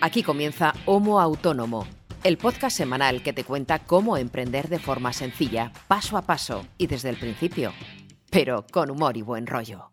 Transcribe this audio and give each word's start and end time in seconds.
Aquí 0.00 0.22
comienza 0.22 0.74
Homo 0.84 1.20
Autónomo, 1.20 1.86
el 2.22 2.36
podcast 2.36 2.76
semanal 2.76 3.22
que 3.22 3.32
te 3.32 3.44
cuenta 3.44 3.78
cómo 3.78 4.18
emprender 4.18 4.68
de 4.68 4.78
forma 4.78 5.14
sencilla, 5.14 5.72
paso 5.88 6.18
a 6.18 6.22
paso 6.22 6.66
y 6.76 6.86
desde 6.86 7.08
el 7.08 7.16
principio, 7.16 7.72
pero 8.30 8.66
con 8.70 8.90
humor 8.90 9.16
y 9.16 9.22
buen 9.22 9.46
rollo. 9.46 9.90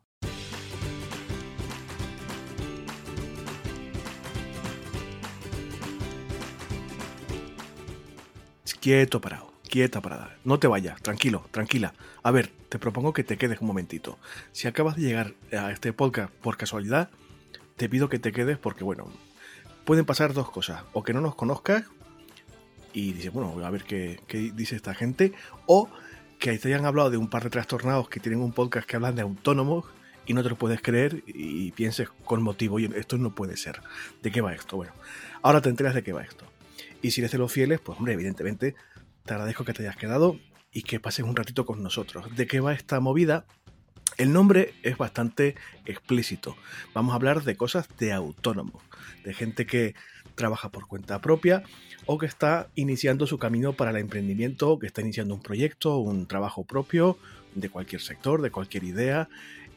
Quieto 8.81 9.22
parado, 9.22 9.54
quieta 9.70 10.01
parada. 10.01 10.35
No 10.44 10.60
te 10.60 10.67
vayas, 10.67 11.01
tranquilo, 11.01 11.46
tranquila. 11.51 11.94
A 12.24 12.31
ver, 12.31 12.51
te 12.67 12.78
propongo 12.78 13.13
que 13.13 13.24
te 13.24 13.38
quedes 13.38 13.62
un 13.62 13.67
momentito. 13.67 14.17
Si 14.51 14.67
acabas 14.67 14.97
de 14.97 15.04
llegar 15.04 15.35
a 15.54 15.72
este 15.72 15.94
podcast 15.94 16.30
por 16.30 16.58
casualidad, 16.58 17.09
te 17.77 17.88
pido 17.88 18.09
que 18.09 18.20
te 18.20 18.34
quedes 18.34 18.58
porque, 18.58 18.84
bueno, 18.84 19.08
pueden 19.86 20.05
pasar 20.05 20.34
dos 20.34 20.50
cosas. 20.50 20.84
O 20.94 21.03
que 21.03 21.13
no 21.13 21.21
nos 21.21 21.35
conozcas 21.35 21.85
y 22.94 23.13
dices, 23.13 23.34
bueno, 23.34 23.66
a 23.66 23.70
ver 23.70 23.84
qué, 23.84 24.20
dice 24.55 24.76
esta 24.76 24.94
gente. 24.94 25.34
O 25.66 25.90
que 26.40 26.57
te 26.57 26.67
hayan 26.67 26.85
hablado 26.85 27.09
de 27.09 27.17
un 27.17 27.30
par 27.30 27.44
de 27.44 27.49
trastornados 27.49 28.09
que 28.09 28.20
tienen 28.20 28.41
un 28.41 28.52
podcast 28.52 28.88
que 28.88 28.95
hablan 28.95 29.16
de 29.16 29.21
autónomos 29.21 29.85
y 30.26 30.34
no 30.34 30.43
te 30.43 30.49
lo 30.49 30.55
puedes 30.55 30.81
creer 30.81 31.23
y 31.27 31.71
pienses 31.71 32.09
con 32.26 32.41
motivo, 32.41 32.76
oye, 32.76 32.90
esto 32.95 33.17
no 33.17 33.34
puede 33.35 33.57
ser. 33.57 33.81
¿De 34.21 34.31
qué 34.31 34.41
va 34.41 34.54
esto? 34.54 34.77
Bueno, 34.77 34.93
ahora 35.41 35.62
te 35.62 35.70
enteras 35.70 35.93
de 35.93 36.04
qué 36.04 36.13
va 36.13 36.23
esto. 36.23 36.45
Y 37.02 37.12
si 37.12 37.21
eres 37.21 37.31
de 37.31 37.38
los 37.38 37.52
fieles, 37.52 37.81
pues 37.81 37.98
hombre, 37.98 38.13
evidentemente 38.13 38.76
te 39.26 39.34
agradezco 39.34 39.65
que 39.65 39.73
te 39.73 39.84
hayas 39.84 39.98
quedado 39.98 40.38
y 40.71 40.84
que 40.84 40.99
pases 40.99 41.26
un 41.26 41.35
ratito 41.35 41.65
con 41.65 41.84
nosotros. 41.84 42.35
¿De 42.35 42.48
qué 42.48 42.59
va 42.59 42.73
esta 42.73 42.99
movida? 42.99 43.45
El 44.17 44.31
nombre 44.31 44.73
es 44.84 44.98
bastante 44.98 45.55
explícito. 45.85 46.55
Vamos 46.94 47.13
a 47.13 47.16
hablar 47.16 47.44
de 47.44 47.55
cosas 47.55 47.88
de 47.98 48.12
autónomos, 48.12 48.84
de 49.23 49.34
gente 49.34 49.66
que 49.66 49.95
trabaja 50.35 50.70
por 50.70 50.88
cuenta 50.88 51.20
propia 51.20 51.63
o 52.05 52.18
que 52.18 52.26
está 52.26 52.70
iniciando 52.76 53.26
su 53.26 53.40
camino 53.40 53.74
para 53.74 53.91
el 53.91 53.98
emprendimiento, 53.98 54.77
que 54.77 54.87
está 54.87 55.02
iniciando 55.02 55.34
un 55.34 55.41
proyecto, 55.41 55.98
un 55.98 56.27
trabajo 56.27 56.63
propio 56.63 57.18
de 57.55 57.70
cualquier 57.70 58.02
sector, 58.02 58.41
de 58.41 58.52
cualquier 58.52 58.84
idea 58.84 59.29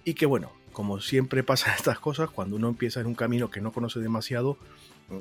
y 0.04 0.14
que 0.14 0.26
bueno, 0.26 0.52
como 0.72 1.00
siempre 1.00 1.42
pasa 1.42 1.74
estas 1.76 1.98
cosas, 1.98 2.28
cuando 2.28 2.56
uno 2.56 2.68
empieza 2.68 3.00
en 3.00 3.06
un 3.06 3.14
camino 3.14 3.50
que 3.50 3.62
no 3.62 3.72
conoce 3.72 4.00
demasiado, 4.00 4.58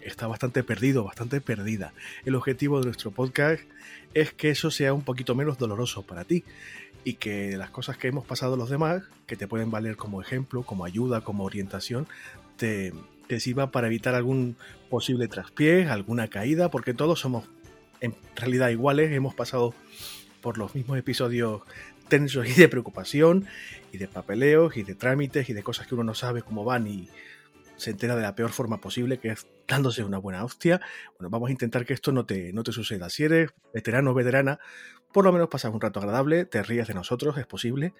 está 0.01 0.27
bastante 0.27 0.63
perdido, 0.63 1.03
bastante 1.03 1.39
perdida. 1.39 1.93
El 2.25 2.35
objetivo 2.35 2.79
de 2.79 2.85
nuestro 2.85 3.11
podcast 3.11 3.63
es 4.13 4.33
que 4.33 4.49
eso 4.49 4.71
sea 4.71 4.93
un 4.93 5.03
poquito 5.03 5.35
menos 5.35 5.57
doloroso 5.57 6.01
para 6.01 6.25
ti 6.25 6.43
y 7.05 7.13
que 7.13 7.55
las 7.55 7.69
cosas 7.69 7.97
que 7.97 8.07
hemos 8.07 8.25
pasado 8.25 8.57
los 8.57 8.69
demás, 8.69 9.03
que 9.27 9.37
te 9.37 9.47
pueden 9.47 9.71
valer 9.71 9.95
como 9.95 10.21
ejemplo, 10.21 10.63
como 10.63 10.83
ayuda, 10.83 11.21
como 11.21 11.45
orientación, 11.45 12.07
te, 12.57 12.93
te 13.27 13.39
sirva 13.39 13.71
para 13.71 13.87
evitar 13.87 14.15
algún 14.15 14.57
posible 14.89 15.27
traspié, 15.27 15.87
alguna 15.87 16.27
caída, 16.27 16.69
porque 16.69 16.93
todos 16.93 17.19
somos 17.19 17.47
en 18.01 18.15
realidad 18.35 18.69
iguales, 18.69 19.11
hemos 19.11 19.35
pasado 19.35 19.73
por 20.41 20.57
los 20.57 20.75
mismos 20.75 20.97
episodios 20.97 21.61
tensos 22.07 22.47
y 22.47 22.53
de 22.53 22.67
preocupación 22.67 23.45
y 23.91 23.97
de 23.97 24.07
papeleos 24.07 24.75
y 24.75 24.83
de 24.83 24.95
trámites 24.95 25.49
y 25.49 25.53
de 25.53 25.63
cosas 25.63 25.87
que 25.87 25.93
uno 25.93 26.03
no 26.03 26.15
sabe 26.15 26.41
cómo 26.41 26.63
van 26.63 26.87
y 26.87 27.07
se 27.77 27.91
entera 27.91 28.15
de 28.15 28.21
la 28.21 28.35
peor 28.35 28.51
forma 28.51 28.79
posible, 28.79 29.19
que 29.19 29.29
es 29.29 29.47
dándose 29.67 30.03
una 30.03 30.17
buena 30.17 30.43
hostia. 30.43 30.81
Bueno, 31.19 31.29
vamos 31.29 31.49
a 31.49 31.51
intentar 31.51 31.85
que 31.85 31.93
esto 31.93 32.11
no 32.11 32.25
te, 32.25 32.53
no 32.53 32.63
te 32.63 32.71
suceda. 32.71 33.09
Si 33.09 33.23
eres 33.23 33.51
veterano 33.73 34.11
o 34.11 34.13
veterana, 34.13 34.59
por 35.15 35.23
lo 35.23 35.31
menos 35.31 35.47
pasas 35.47 35.73
un 35.73 35.79
rato 35.79 36.01
agradable, 36.01 36.43
te 36.43 36.61
ríes 36.61 36.89
de 36.89 36.93
nosotros, 36.93 37.37
es 37.37 37.47
posible, 37.47 37.93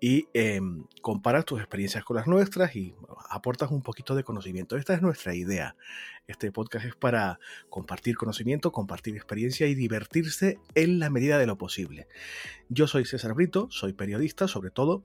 y 0.00 0.28
em, 0.32 0.84
comparas 1.00 1.44
tus 1.44 1.58
experiencias 1.58 2.04
con 2.04 2.14
las 2.14 2.28
nuestras 2.28 2.76
y 2.76 2.94
aportas 3.30 3.72
un 3.72 3.82
poquito 3.82 4.14
de 4.14 4.22
conocimiento. 4.22 4.76
Esta 4.76 4.94
es 4.94 5.02
nuestra 5.02 5.34
idea. 5.34 5.74
Este 6.28 6.52
podcast 6.52 6.86
es 6.86 6.94
para 6.94 7.40
compartir 7.68 8.16
conocimiento, 8.16 8.70
compartir 8.70 9.16
experiencia 9.16 9.66
y 9.66 9.74
divertirse 9.74 10.60
en 10.76 11.00
la 11.00 11.10
medida 11.10 11.36
de 11.36 11.48
lo 11.48 11.58
posible. 11.58 12.06
Yo 12.68 12.86
soy 12.86 13.06
César 13.06 13.34
Brito, 13.34 13.66
soy 13.72 13.92
periodista 13.92 14.46
sobre 14.46 14.70
todo, 14.70 15.02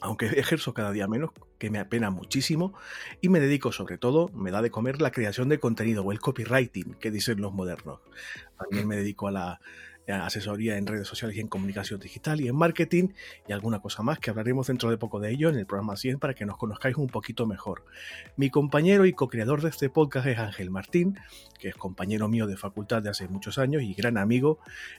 aunque 0.00 0.24
ejerzo 0.40 0.72
cada 0.72 0.90
día 0.90 1.06
menos, 1.06 1.32
que 1.58 1.68
me 1.68 1.80
apena 1.80 2.08
muchísimo, 2.08 2.72
y 3.20 3.28
me 3.28 3.40
dedico 3.40 3.72
sobre 3.72 3.98
todo, 3.98 4.28
me 4.28 4.50
da 4.50 4.62
de 4.62 4.70
comer 4.70 5.02
la 5.02 5.10
creación 5.10 5.50
de 5.50 5.60
contenido 5.60 6.02
o 6.02 6.12
el 6.12 6.20
copywriting, 6.20 6.94
que 6.94 7.10
dicen 7.10 7.42
los 7.42 7.52
modernos. 7.52 8.00
También 8.58 8.88
me 8.88 8.96
dedico 8.96 9.28
a 9.28 9.32
la 9.32 9.60
asesoría 10.12 10.76
en 10.76 10.86
redes 10.86 11.06
sociales 11.06 11.36
y 11.36 11.40
en 11.40 11.48
comunicación 11.48 12.00
digital 12.00 12.40
y 12.40 12.48
en 12.48 12.56
marketing 12.56 13.08
y 13.46 13.52
alguna 13.52 13.80
cosa 13.80 14.02
más 14.02 14.18
que 14.18 14.30
hablaremos 14.30 14.66
dentro 14.66 14.90
de 14.90 14.96
poco 14.96 15.20
de 15.20 15.30
ello 15.30 15.48
en 15.48 15.56
el 15.56 15.66
programa 15.66 15.96
100 15.96 16.18
para 16.18 16.34
que 16.34 16.46
nos 16.46 16.56
conozcáis 16.56 16.96
un 16.96 17.08
poquito 17.08 17.46
mejor. 17.46 17.84
Mi 18.36 18.50
compañero 18.50 19.06
y 19.06 19.12
co-creador 19.12 19.62
de 19.62 19.68
este 19.68 19.90
podcast 19.90 20.26
es 20.26 20.38
Ángel 20.38 20.70
Martín, 20.70 21.18
que 21.58 21.68
es 21.68 21.74
compañero 21.74 22.28
mío 22.28 22.46
de 22.46 22.56
facultad 22.56 23.02
de 23.02 23.10
hace 23.10 23.28
muchos 23.28 23.58
años 23.58 23.82
y 23.82 23.94
gran 23.94 24.16
amigo, 24.16 24.58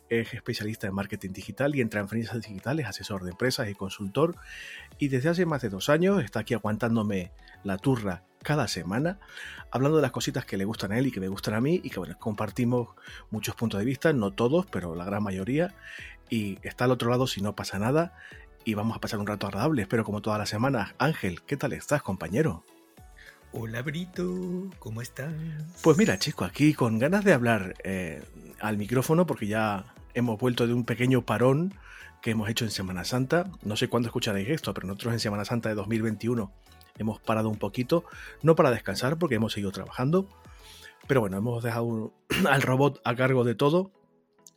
es 0.10 0.34
especialista 0.34 0.88
en 0.88 0.94
marketing 0.94 1.32
digital 1.32 1.76
y 1.76 1.82
en 1.82 1.90
transferencias 1.90 2.42
digitales, 2.42 2.86
asesor 2.86 3.24
de 3.24 3.32
empresas 3.32 3.70
y 3.70 3.76
consultor 3.76 4.36
y 5.00 5.08
desde 5.08 5.30
hace 5.30 5.46
más 5.46 5.62
de 5.62 5.70
dos 5.70 5.90
años 5.90 6.24
está 6.24 6.42
aquí 6.42 6.54
aguantándome 6.54 7.32
la 7.64 7.78
turra 7.78 8.29
cada 8.44 8.68
semana, 8.68 9.20
hablando 9.72 9.98
de 9.98 10.02
las 10.02 10.12
cositas 10.12 10.46
que 10.46 10.58
le 10.58 10.66
gustan 10.66 10.92
a 10.92 11.00
él 11.00 11.08
y 11.08 11.12
que 11.12 11.20
me 11.20 11.28
gustan 11.28 11.54
a 11.54 11.62
mí, 11.62 11.82
y 11.84 11.90
que 11.90 12.00
bueno, 12.00 12.18
compartimos 12.20 12.90
muchos 13.32 13.56
puntos 13.56 13.80
de 13.80 13.86
vista, 13.86 14.14
no 14.14 14.32
todos, 14.32 14.66
pero 14.66 14.96
la 14.96 15.06
gran 15.06 15.24
mayoría, 15.24 15.74
y 16.30 16.58
está 16.62 16.86
al 16.86 16.92
otro 16.92 17.10
lado 17.10 17.28
si 17.28 17.42
no 17.42 17.56
pasa 17.56 17.80
nada, 17.80 18.14
y 18.66 18.74
vamos 18.74 18.98
a 18.98 19.02
pasar 19.02 19.20
un 19.20 19.28
rato 19.28 19.48
agradable, 19.48 19.82
espero 19.82 20.04
como 20.04 20.22
todas 20.22 20.40
las 20.40 20.50
semanas. 20.50 20.94
Ángel, 20.98 21.42
¿qué 21.42 21.58
tal 21.58 21.74
estás, 21.74 22.02
compañero? 22.02 22.64
Hola 23.52 23.82
Brito, 23.82 24.70
¿cómo 24.78 25.02
estás? 25.02 25.34
Pues 25.82 25.98
mira, 25.98 26.20
chico, 26.20 26.46
aquí 26.46 26.74
con 26.74 27.00
ganas 27.00 27.24
de 27.24 27.34
hablar 27.34 27.74
eh, 27.84 28.22
al 28.60 28.78
micrófono, 28.78 29.26
porque 29.26 29.48
ya 29.48 29.94
hemos 30.14 30.40
vuelto 30.40 30.68
de 30.68 30.74
un 30.74 30.86
pequeño 30.86 31.26
parón 31.26 31.74
que 32.22 32.32
hemos 32.32 32.50
hecho 32.50 32.66
en 32.66 32.72
Semana 32.72 33.06
Santa. 33.06 33.50
No 33.64 33.76
sé 33.76 33.88
cuándo 33.88 34.10
escucharéis 34.10 34.50
esto, 34.50 34.74
pero 34.74 34.88
nosotros 34.88 35.14
en 35.14 35.20
Semana 35.20 35.46
Santa 35.46 35.70
de 35.70 35.76
2021 35.76 36.52
hemos 37.00 37.20
parado 37.20 37.50
un 37.50 37.58
poquito, 37.58 38.04
no 38.44 38.56
para 38.56 38.72
descansar 38.72 39.18
porque 39.18 39.36
hemos 39.36 39.54
seguido 39.54 39.72
trabajando, 39.72 40.30
pero 41.08 41.22
bueno, 41.22 41.38
hemos 41.38 41.64
dejado 41.64 42.14
al 42.50 42.62
robot 42.62 43.02
a 43.04 43.16
cargo 43.16 43.44
de 43.44 43.56
todo, 43.56 43.92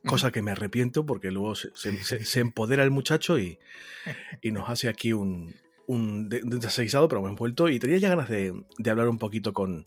cosa 0.04 0.32
que 0.32 0.42
me 0.42 0.50
arrepiento 0.50 1.06
porque 1.06 1.30
luego 1.30 1.54
se, 1.54 2.40
empodera 2.40 2.84
el 2.84 2.90
muchacho 2.90 3.38
y, 3.38 3.58
nos 4.42 4.68
hace 4.68 4.88
aquí 4.88 5.12
un, 5.12 5.54
un 5.86 6.28
desaseizado, 6.28 7.08
pero 7.08 7.24
hemos 7.24 7.38
vuelto 7.38 7.68
y 7.68 7.78
tenía 7.78 7.98
ya 7.98 8.08
ganas 8.10 8.28
de, 8.28 8.52
hablar 8.90 9.08
un 9.08 9.18
poquito 9.18 9.52
con, 9.52 9.86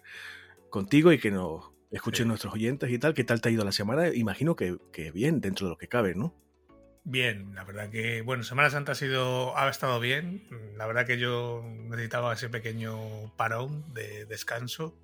contigo 0.69 1.11
y 1.11 1.19
que 1.19 1.31
nos 1.31 1.71
escuchen 1.91 2.27
nuestros 2.27 2.53
oyentes 2.53 2.89
y 2.91 2.99
tal. 2.99 3.13
¿Qué 3.13 3.23
tal 3.23 3.41
te 3.41 3.49
ha 3.49 3.51
ido 3.51 3.65
la 3.65 3.71
semana? 3.71 4.09
Imagino 4.13 4.55
que, 4.55 4.77
que 4.91 5.11
bien, 5.11 5.41
dentro 5.41 5.67
de 5.67 5.71
lo 5.71 5.77
que 5.77 5.87
cabe, 5.87 6.15
¿no? 6.15 6.33
Bien, 7.07 7.53
la 7.53 7.63
verdad 7.63 7.91
que, 7.91 8.23
bueno, 8.23 8.43
Semana 8.43 8.71
Santa 8.71 8.93
ha 8.93 8.95
sido, 8.95 9.55
ha 9.55 9.69
estado 9.69 9.99
bien. 9.99 10.43
La 10.75 10.87
verdad 10.87 11.05
que 11.05 11.19
yo 11.19 11.63
necesitaba 11.63 12.33
ese 12.33 12.49
pequeño 12.49 13.31
parón 13.37 13.93
de 13.93 14.25
descanso. 14.25 14.97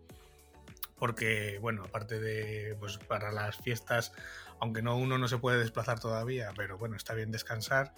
Porque, 0.97 1.59
bueno, 1.62 1.84
aparte 1.84 2.19
de, 2.19 2.75
pues 2.79 2.97
para 2.97 3.31
las 3.31 3.56
fiestas, 3.57 4.13
aunque 4.59 4.81
no 4.81 4.97
uno 4.97 5.19
no 5.19 5.28
se 5.28 5.38
puede 5.38 5.59
desplazar 5.59 6.00
todavía, 6.00 6.51
pero 6.56 6.79
bueno, 6.79 6.95
está 6.95 7.13
bien 7.13 7.31
descansar. 7.31 7.94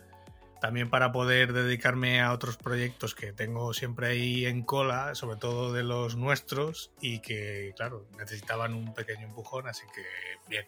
También 0.59 0.89
para 0.89 1.13
poder 1.13 1.53
dedicarme 1.53 2.21
a 2.21 2.33
otros 2.33 2.57
proyectos 2.57 3.15
que 3.15 3.31
tengo 3.31 3.73
siempre 3.73 4.07
ahí 4.07 4.45
en 4.45 4.63
cola, 4.63 5.15
sobre 5.15 5.37
todo 5.37 5.71
de 5.71 5.83
los 5.83 6.17
nuestros, 6.17 6.91
y 6.99 7.21
que, 7.21 7.73
claro, 7.77 8.05
necesitaban 8.17 8.73
un 8.73 8.93
pequeño 8.93 9.27
empujón, 9.27 9.67
así 9.67 9.85
que 9.95 10.03
bien. 10.49 10.65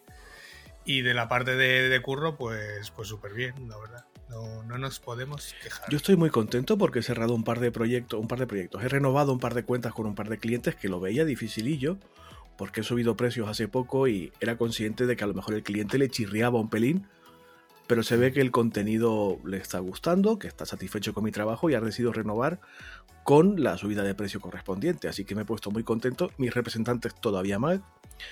Y 0.86 1.02
de 1.02 1.14
la 1.14 1.28
parte 1.28 1.56
de, 1.56 2.02
curro, 2.02 2.38
pues 2.38 2.92
pues 2.92 3.08
súper 3.08 3.34
bien, 3.34 3.54
la 3.68 3.78
verdad. 3.78 4.06
No, 4.30 4.64
no, 4.64 4.78
nos 4.78 5.00
podemos 5.00 5.56
quejar. 5.62 5.90
Yo 5.90 5.98
estoy 5.98 6.16
muy 6.16 6.30
contento 6.30 6.78
porque 6.78 7.00
he 7.00 7.04
cerrado 7.04 7.34
un 7.34 7.44
par 7.44 7.60
de 7.60 7.72
proyectos, 7.72 8.20
un 8.20 8.28
par 8.28 8.40
de 8.40 8.48
proyectos. 8.48 8.84
He 8.84 8.88
renovado 8.88 9.32
un 9.34 9.40
par 9.40 9.54
de 9.54 9.64
cuentas 9.64 9.94
con 9.94 10.08
un 10.08 10.16
par 10.16 10.30
de 10.30 10.38
clientes 10.38 10.76
que 10.76 10.90
lo 10.90 11.00
veía 11.00 11.26
dificilillo 11.26 11.98
porque 12.58 12.82
he 12.82 12.84
subido 12.84 13.16
precios 13.16 13.50
hace 13.50 13.68
poco 13.68 14.08
y 14.08 14.32
era 14.40 14.58
consciente 14.58 15.06
de 15.06 15.16
que 15.16 15.24
a 15.24 15.28
lo 15.28 15.34
mejor 15.34 15.56
el 15.56 15.64
cliente 15.64 15.98
le 15.98 16.10
chirriaba 16.10 16.60
un 16.60 16.70
pelín, 16.70 17.08
pero 17.88 18.04
se 18.04 18.18
ve 18.18 18.32
que 18.32 18.42
el 18.42 18.52
contenido 18.52 19.40
le 19.46 19.58
está 19.58 19.80
gustando, 19.80 20.40
que 20.40 20.48
está 20.48 20.66
satisfecho 20.66 21.14
con 21.14 21.24
mi 21.24 21.32
trabajo 21.32 21.70
y 21.70 21.76
ha 21.76 21.82
decidido 21.82 22.14
renovar 22.14 22.60
con 23.26 23.64
la 23.64 23.76
subida 23.76 24.04
de 24.04 24.14
precio 24.14 24.40
correspondiente. 24.40 25.08
Así 25.08 25.26
que 25.26 25.34
me 25.34 25.42
he 25.42 25.46
puesto 25.46 25.72
muy 25.72 25.84
contento. 25.84 26.32
Mis 26.38 26.54
representantes 26.54 27.14
todavía 27.16 27.60
más. 27.60 27.82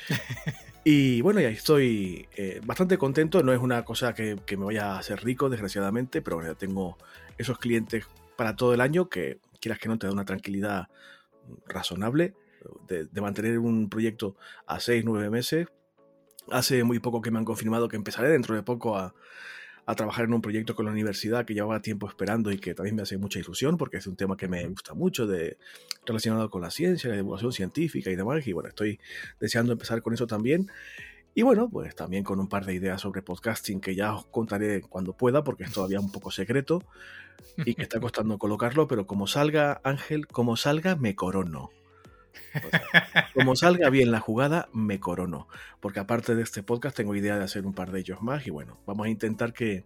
Y 0.86 1.22
bueno, 1.22 1.40
ya 1.40 1.48
estoy 1.48 2.28
eh, 2.36 2.60
bastante 2.66 2.98
contento. 2.98 3.42
No 3.42 3.54
es 3.54 3.60
una 3.62 3.86
cosa 3.86 4.14
que, 4.14 4.36
me 4.58 4.66
vaya 4.66 4.96
a 4.96 5.00
hacer 5.00 5.24
rico, 5.24 5.50
desgraciadamente, 5.50 6.22
pero 6.22 6.36
bueno, 6.36 6.56
tengo 6.56 6.98
esos 7.38 7.58
clientes 7.58 8.06
para 8.36 8.58
todo 8.58 8.74
el 8.74 8.82
año 8.82 9.08
que 9.08 9.40
quieras 9.62 9.80
que 9.80 9.88
no 9.88 9.98
te 9.98 10.08
da 10.08 10.14
una 10.14 10.26
tranquilidad 10.26 10.90
razonable 11.68 12.34
de, 12.90 13.22
mantener 13.22 13.60
un 13.60 13.88
proyecto 13.88 14.36
a 14.68 14.82
6, 14.82 15.06
9 15.06 15.30
meses. 15.30 15.70
Hace 16.52 16.84
muy 16.84 17.00
poco 17.00 17.22
que 17.22 17.32
me 17.32 17.40
han 17.40 17.46
confirmado 17.46 17.88
que 17.88 17.96
empezaré 17.96 18.28
dentro 18.28 18.54
de 18.54 18.64
poco 18.64 18.98
a, 18.98 19.16
a 19.86 19.96
trabajar 19.96 20.26
en 20.26 20.34
un 20.34 20.42
proyecto 20.42 20.76
con 20.76 20.86
la 20.86 20.92
universidad 20.92 21.46
que 21.46 21.54
llevaba 21.54 21.82
tiempo 21.82 22.08
esperando 22.08 22.52
y 22.52 22.58
que 22.58 22.74
también 22.74 22.96
me 22.96 23.02
hace 23.02 23.18
mucha 23.18 23.40
ilusión 23.40 23.78
porque 23.78 23.98
es 23.98 24.08
un 24.08 24.16
tema 24.16 24.38
que 24.38 24.48
me 24.48 24.66
gusta 24.68 24.94
mucho 24.94 25.28
de, 25.28 25.58
relacionado 26.06 26.50
con 26.50 26.62
la 26.62 26.72
ciencia, 26.72 27.10
la 27.10 27.18
divulgación 27.18 27.52
científica 27.52 28.10
y 28.10 28.16
demás. 28.16 28.46
Y 28.48 28.54
bueno, 28.54 28.70
estoy 28.70 29.00
deseando 29.40 29.74
empezar 29.74 30.02
con 30.02 30.14
eso 30.14 30.28
también. 30.28 30.70
Y 31.36 31.42
bueno, 31.42 31.70
pues 31.70 31.96
también 31.96 32.24
con 32.24 32.40
un 32.40 32.48
par 32.48 32.66
de 32.66 32.76
ideas 32.76 33.02
sobre 33.02 33.22
podcasting 33.22 33.82
que 33.82 33.96
ya 33.96 34.14
os 34.14 34.26
contaré 34.28 34.82
cuando 34.82 35.14
pueda 35.14 35.44
porque 35.44 35.64
es 35.64 35.72
todavía 35.72 36.00
un 36.00 36.12
poco 36.12 36.32
secreto 36.32 36.84
y 37.58 37.74
que 37.74 37.82
está 37.82 38.00
costando 38.02 38.38
colocarlo, 38.38 38.88
pero 38.88 39.08
como 39.08 39.28
salga 39.28 39.82
Ángel, 39.84 40.28
como 40.28 40.56
salga 40.56 40.96
me 40.96 41.16
corono. 41.16 41.72
Como 43.34 43.56
salga 43.56 43.90
bien 43.90 44.12
la 44.12 44.20
jugada, 44.20 44.70
me 44.74 45.00
corono. 45.00 45.48
Porque 45.80 46.00
aparte 46.00 46.36
de 46.36 46.44
este 46.44 46.64
podcast, 46.64 46.96
tengo 46.96 47.16
idea 47.16 47.38
de 47.38 47.44
hacer 47.44 47.66
un 47.66 47.74
par 47.74 47.92
de 47.92 48.00
ellos 48.00 48.22
más. 48.22 48.46
Y 48.48 48.52
bueno, 48.52 48.80
vamos 48.86 49.08
a 49.08 49.10
intentar 49.10 49.54
que, 49.54 49.86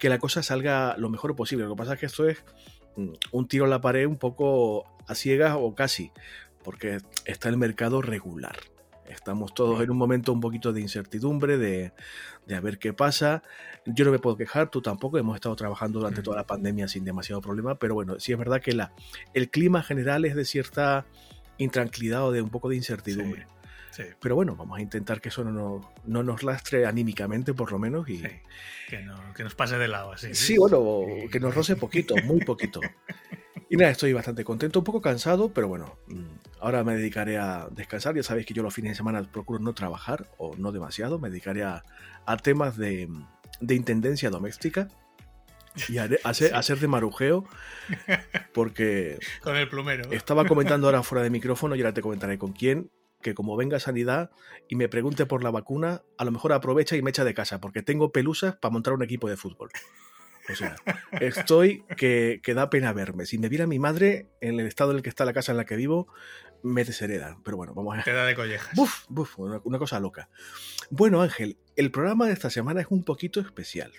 la 0.00 0.18
cosa 0.18 0.42
salga 0.42 0.96
lo 0.96 1.10
mejor 1.10 1.36
posible. 1.36 1.64
Lo 1.64 1.74
que 1.74 1.78
pasa 1.78 1.94
es 1.94 2.00
que 2.00 2.06
esto 2.06 2.28
es 2.28 2.44
mm, 2.96 3.12
un 3.32 3.48
tiro 3.48 3.64
a 3.64 3.68
la 3.68 3.80
pared 3.80 4.06
un 4.06 4.16
poco 4.16 4.86
a 5.06 5.14
ciegas 5.14 5.56
o 5.58 5.74
casi. 5.74 6.12
Porque 6.62 6.98
está 7.24 7.48
el 7.48 7.56
mercado 7.56 8.02
regular. 8.02 8.56
Estamos 9.08 9.54
todos 9.54 9.80
en 9.82 9.90
un 9.90 9.96
momento 9.96 10.34
un 10.34 10.40
poquito 10.40 10.74
de 10.74 10.82
incertidumbre, 10.82 11.56
de, 11.56 11.92
de, 12.46 12.54
a 12.54 12.60
ver 12.60 12.78
qué 12.78 12.92
pasa. 12.92 13.42
Yo 13.86 14.04
no 14.04 14.10
me 14.10 14.18
puedo 14.18 14.36
quejar, 14.36 14.70
tú 14.70 14.82
tampoco. 14.82 15.16
Hemos 15.16 15.36
estado 15.36 15.56
trabajando 15.56 16.00
durante 16.00 16.20
toda 16.20 16.36
la 16.36 16.46
pandemia 16.46 16.88
sin 16.88 17.04
demasiado 17.04 17.40
problema, 17.40 17.78
pero 17.78 17.94
bueno, 17.94 18.20
sí 18.20 18.32
es 18.32 18.38
verdad 18.38 18.60
que 18.60 18.72
la, 18.72 18.92
el 19.32 19.48
clima 19.48 19.82
general 19.82 20.26
es 20.26 20.34
de 20.36 20.44
cierta 20.44 21.06
intranquilidad 21.58 22.24
o 22.24 22.32
de 22.32 22.42
un 22.42 22.50
poco 22.50 22.68
de 22.68 22.76
incertidumbre. 22.76 23.46
Pero 24.20 24.34
bueno, 24.34 24.54
vamos 24.56 24.78
a 24.78 24.82
intentar 24.82 25.20
que 25.20 25.28
eso 25.28 25.44
no, 25.44 25.92
no, 26.04 26.22
nos 26.22 26.42
lastre 26.42 26.86
anímicamente, 26.86 27.52
por 27.54 27.72
lo 27.72 27.78
menos. 27.78 28.08
Y... 28.08 28.22
Que, 28.88 29.04
que, 29.34 29.42
nos 29.42 29.54
pase 29.54 29.76
de 29.76 29.88
lado 29.88 30.12
así. 30.12 30.34
Sí, 30.34 30.56
bueno, 30.56 31.04
que 31.30 31.40
nos 31.40 31.54
roce 31.54 31.76
poquito, 31.76 32.14
muy 32.24 32.40
poquito. 32.40 32.80
Y 33.68 33.76
nada, 33.76 33.90
estoy 33.90 34.12
bastante 34.12 34.44
contento, 34.44 34.78
un 34.78 34.84
poco 34.84 35.02
cansado, 35.02 35.52
pero 35.52 35.68
bueno, 35.68 35.98
mm, 36.06 36.60
ahora 36.60 36.84
me 36.84 36.94
dedicaré 36.94 37.38
a 37.38 37.68
descansar. 37.70 38.14
Ya 38.14 38.22
sabéis 38.22 38.46
que 38.46 38.54
yo 38.54 38.62
los 38.62 38.72
fines 38.72 38.92
de 38.92 38.96
semana 38.96 39.22
procuro 39.30 39.58
no 39.58 39.74
trabajar, 39.74 40.30
o 40.38 40.56
no 40.56 40.72
demasiado. 40.72 41.18
Me 41.18 41.28
dedicaré 41.28 41.64
a, 41.64 41.84
a 42.24 42.36
temas 42.36 42.76
de, 42.76 43.08
de 43.60 43.74
intendencia 43.74 44.30
doméstica 44.30 44.88
y 45.88 45.98
a, 45.98 46.08
hacer, 46.24 46.78
de 46.78 46.88
marujeo 46.88 47.46
porque 48.52 49.18
con 49.42 49.56
el 49.56 49.68
plumero. 49.68 50.10
estaba 50.12 50.44
comentando 50.46 50.86
ahora 50.86 51.02
fuera 51.04 51.22
de 51.22 51.30
micrófono 51.30 51.74
y 51.76 51.80
ahora 51.80 51.94
te 51.94 52.02
comentaré 52.02 52.38
con 52.38 52.52
quién 52.52 52.90
que 53.22 53.34
como 53.34 53.56
venga 53.56 53.80
sanidad 53.80 54.30
y 54.68 54.76
me 54.76 54.88
pregunte 54.88 55.26
por 55.26 55.42
la 55.42 55.50
vacuna 55.50 56.02
a 56.16 56.24
lo 56.24 56.30
mejor 56.30 56.52
aprovecha 56.52 56.96
y 56.96 57.02
me 57.02 57.10
echa 57.10 57.24
de 57.24 57.34
casa 57.34 57.60
porque 57.60 57.82
tengo 57.82 58.12
pelusas 58.12 58.56
para 58.56 58.72
montar 58.72 58.92
un 58.94 59.02
equipo 59.02 59.28
de 59.28 59.36
fútbol. 59.36 59.70
O 60.50 60.54
sea 60.54 60.76
estoy 61.20 61.82
que, 61.96 62.40
que 62.42 62.54
da 62.54 62.70
pena 62.70 62.92
verme. 62.92 63.26
Si 63.26 63.38
me 63.38 63.48
viera 63.48 63.66
mi 63.66 63.78
madre 63.78 64.28
en 64.40 64.60
el 64.60 64.66
estado 64.66 64.92
en 64.92 64.98
el 64.98 65.02
que 65.02 65.10
está 65.10 65.24
la 65.24 65.32
casa 65.32 65.52
en 65.52 65.58
la 65.58 65.66
que 65.66 65.76
vivo 65.76 66.08
me 66.62 66.84
deshereda. 66.84 67.38
Pero 67.44 67.56
bueno 67.56 67.74
vamos 67.74 67.98
a 67.98 68.02
Te 68.02 68.12
da 68.12 68.24
de 68.24 68.34
collejas. 68.34 68.74
Buf, 68.74 69.04
buf, 69.08 69.38
una 69.38 69.78
cosa 69.78 70.00
loca. 70.00 70.28
Bueno 70.90 71.22
Ángel 71.22 71.58
el 71.76 71.90
programa 71.90 72.26
de 72.26 72.32
esta 72.32 72.50
semana 72.50 72.80
es 72.80 72.86
un 72.90 73.04
poquito 73.04 73.40
especial 73.40 73.92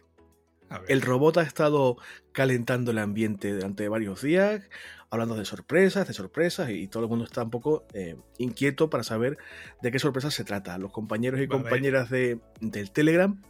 el 0.88 1.01
robot 1.01 1.38
ha 1.38 1.42
estado 1.42 1.98
calentando 2.31 2.92
el 2.92 3.00
ambiente 3.00 3.54
durante 3.54 3.88
varios 3.88 4.21
días, 4.21 4.62
hablando 5.10 5.36
de 5.36 5.45
sorpresas, 5.45 6.07
de 6.07 6.13
sorpresas, 6.13 6.69
y 6.69 6.88
todo 6.88 7.04
el 7.04 7.10
mundo 7.10 7.25
está 7.25 7.44
un 7.44 7.50
poco 7.50 7.86
eh, 7.94 8.16
inquieto 8.38 8.89
para 8.89 9.04
saber 9.04 9.38
de 9.81 9.92
qué 9.92 10.00
sorpresas 10.00 10.33
se 10.33 10.44
trata. 10.44 10.77
Los 10.77 10.92
compañeros 10.92 11.42
y 11.42 11.48
compañeras 11.48 12.10
de, 12.10 12.39
del 12.60 12.92
Telegram 12.92 13.42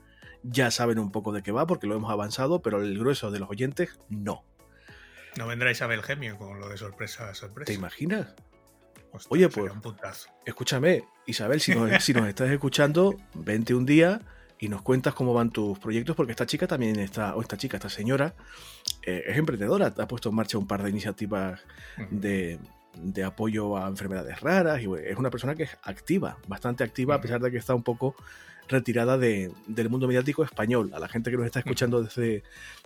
ya 0.43 0.71
saben 0.71 0.99
un 0.99 1.11
poco 1.11 1.33
de 1.33 1.43
qué 1.43 1.51
va 1.51 1.67
porque 1.67 1.87
lo 1.87 1.95
hemos 1.95 2.11
avanzado, 2.11 2.61
pero 2.61 2.81
el 2.81 2.97
grueso 2.97 3.31
de 3.31 3.39
los 3.39 3.49
oyentes 3.49 3.99
no. 4.09 4.45
No 5.37 5.47
vendrá 5.47 5.71
Isabel 5.71 6.01
Gemio 6.01 6.37
con 6.37 6.59
lo 6.59 6.69
de 6.69 6.77
sorpresa 6.77 7.33
sorpresa. 7.33 7.67
¿Te 7.67 7.73
imaginas? 7.73 8.33
Oye, 9.29 9.49
pues, 9.49 9.71
escúchame, 10.45 11.03
Isabel, 11.25 11.59
si 11.59 11.73
nos, 11.73 12.03
si 12.03 12.13
nos 12.13 12.27
estás 12.27 12.49
escuchando, 12.51 13.17
vente 13.33 13.73
un 13.73 13.85
día 13.85 14.21
y 14.59 14.67
nos 14.67 14.81
cuentas 14.81 15.13
cómo 15.13 15.33
van 15.33 15.51
tus 15.51 15.79
proyectos, 15.79 16.15
porque 16.15 16.33
esta 16.33 16.45
chica 16.45 16.67
también 16.67 16.99
está, 16.99 17.35
o 17.35 17.41
esta 17.41 17.57
chica, 17.57 17.77
esta 17.77 17.89
señora, 17.89 18.35
eh, 19.01 19.23
es 19.27 19.37
emprendedora, 19.37 19.93
ha 19.97 20.07
puesto 20.07 20.29
en 20.29 20.35
marcha 20.35 20.57
un 20.57 20.67
par 20.67 20.83
de 20.83 20.89
iniciativas 20.89 21.61
de, 22.11 22.59
de, 22.97 23.23
apoyo 23.23 23.77
a 23.77 23.87
enfermedades 23.87 24.41
raras, 24.41 24.81
y 24.81 24.87
es 25.05 25.17
una 25.17 25.29
persona 25.29 25.55
que 25.55 25.63
es 25.63 25.77
activa, 25.83 26.37
bastante 26.47 26.83
activa, 26.83 27.15
a 27.15 27.21
pesar 27.21 27.39
de 27.39 27.51
que 27.51 27.57
está 27.57 27.73
un 27.73 27.83
poco 27.83 28.15
retirada 28.69 29.17
de, 29.17 29.51
del 29.67 29.89
mundo 29.89 30.07
mediático 30.07 30.43
español. 30.43 30.91
A 30.93 30.99
la 30.99 31.09
gente 31.09 31.31
que 31.31 31.37
nos 31.37 31.45
está 31.45 31.59
escuchando 31.59 32.01
desde, 32.03 32.43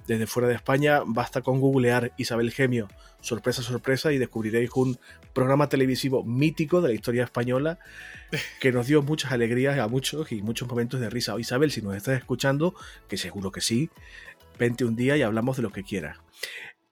desde 0.08 0.26
fuera 0.26 0.48
de 0.48 0.56
España, 0.56 1.02
basta 1.06 1.42
con 1.42 1.60
googlear 1.60 2.14
Isabel 2.18 2.52
Gemio, 2.52 2.88
sorpresa, 3.22 3.62
sorpresa, 3.62 4.12
y 4.12 4.18
descubriréis 4.18 4.72
un 4.76 4.98
programa 5.34 5.70
televisivo 5.70 6.24
mítico 6.24 6.82
de 6.82 6.90
la 6.90 6.94
historia 6.94 7.24
española 7.24 7.80
que 8.60 8.72
nos 8.72 8.88
dio 8.88 9.02
muchas 9.04 9.32
alegrías 9.32 9.78
a 9.78 9.88
muchos 9.88 10.32
y 10.32 10.42
muchos 10.42 10.68
momentos 10.68 11.00
de 11.00 11.10
risa. 11.10 11.40
Isabel, 11.40 11.72
si 11.72 11.82
nos 11.82 11.96
estás 11.96 12.18
escuchando, 12.18 12.74
que 13.08 13.18
seguro 13.18 13.52
que 13.52 13.62
sí, 13.62 13.90
vente 14.58 14.86
un 14.86 14.96
día 14.96 15.18
y 15.18 15.22
hablamos 15.22 15.58
de 15.58 15.64
lo 15.64 15.72
que 15.72 15.84
quieras. 15.84 16.18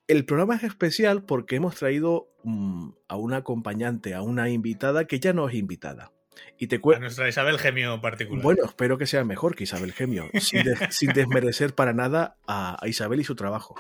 El 0.08 0.26
programa 0.26 0.56
es 0.56 0.64
especial 0.64 1.24
porque 1.24 1.56
hemos 1.56 1.76
traído 1.76 2.28
mm, 2.44 2.90
a 3.08 3.16
una 3.16 3.38
acompañante, 3.38 4.14
a 4.14 4.22
una 4.22 4.50
invitada 4.50 5.06
que 5.06 5.20
ya 5.22 5.32
no 5.32 5.48
es 5.48 5.56
invitada. 5.56 6.12
Y 6.58 6.68
te 6.68 6.80
a 6.84 7.00
nuestra 7.00 7.28
Isabel 7.28 7.58
Gemio 7.58 8.00
particular. 8.02 8.44
Bueno, 8.44 8.66
espero 8.66 8.98
que 8.98 9.08
sea 9.08 9.24
mejor 9.24 9.56
que 9.56 9.64
Isabel 9.64 9.94
Gemio, 9.94 10.30
sin, 10.40 10.64
desmerecer 11.14 11.74
para 11.74 11.94
nada 11.94 12.38
a, 12.48 12.78
Isabel 12.86 13.20
y 13.20 13.24
su 13.24 13.36
trabajo. 13.36 13.76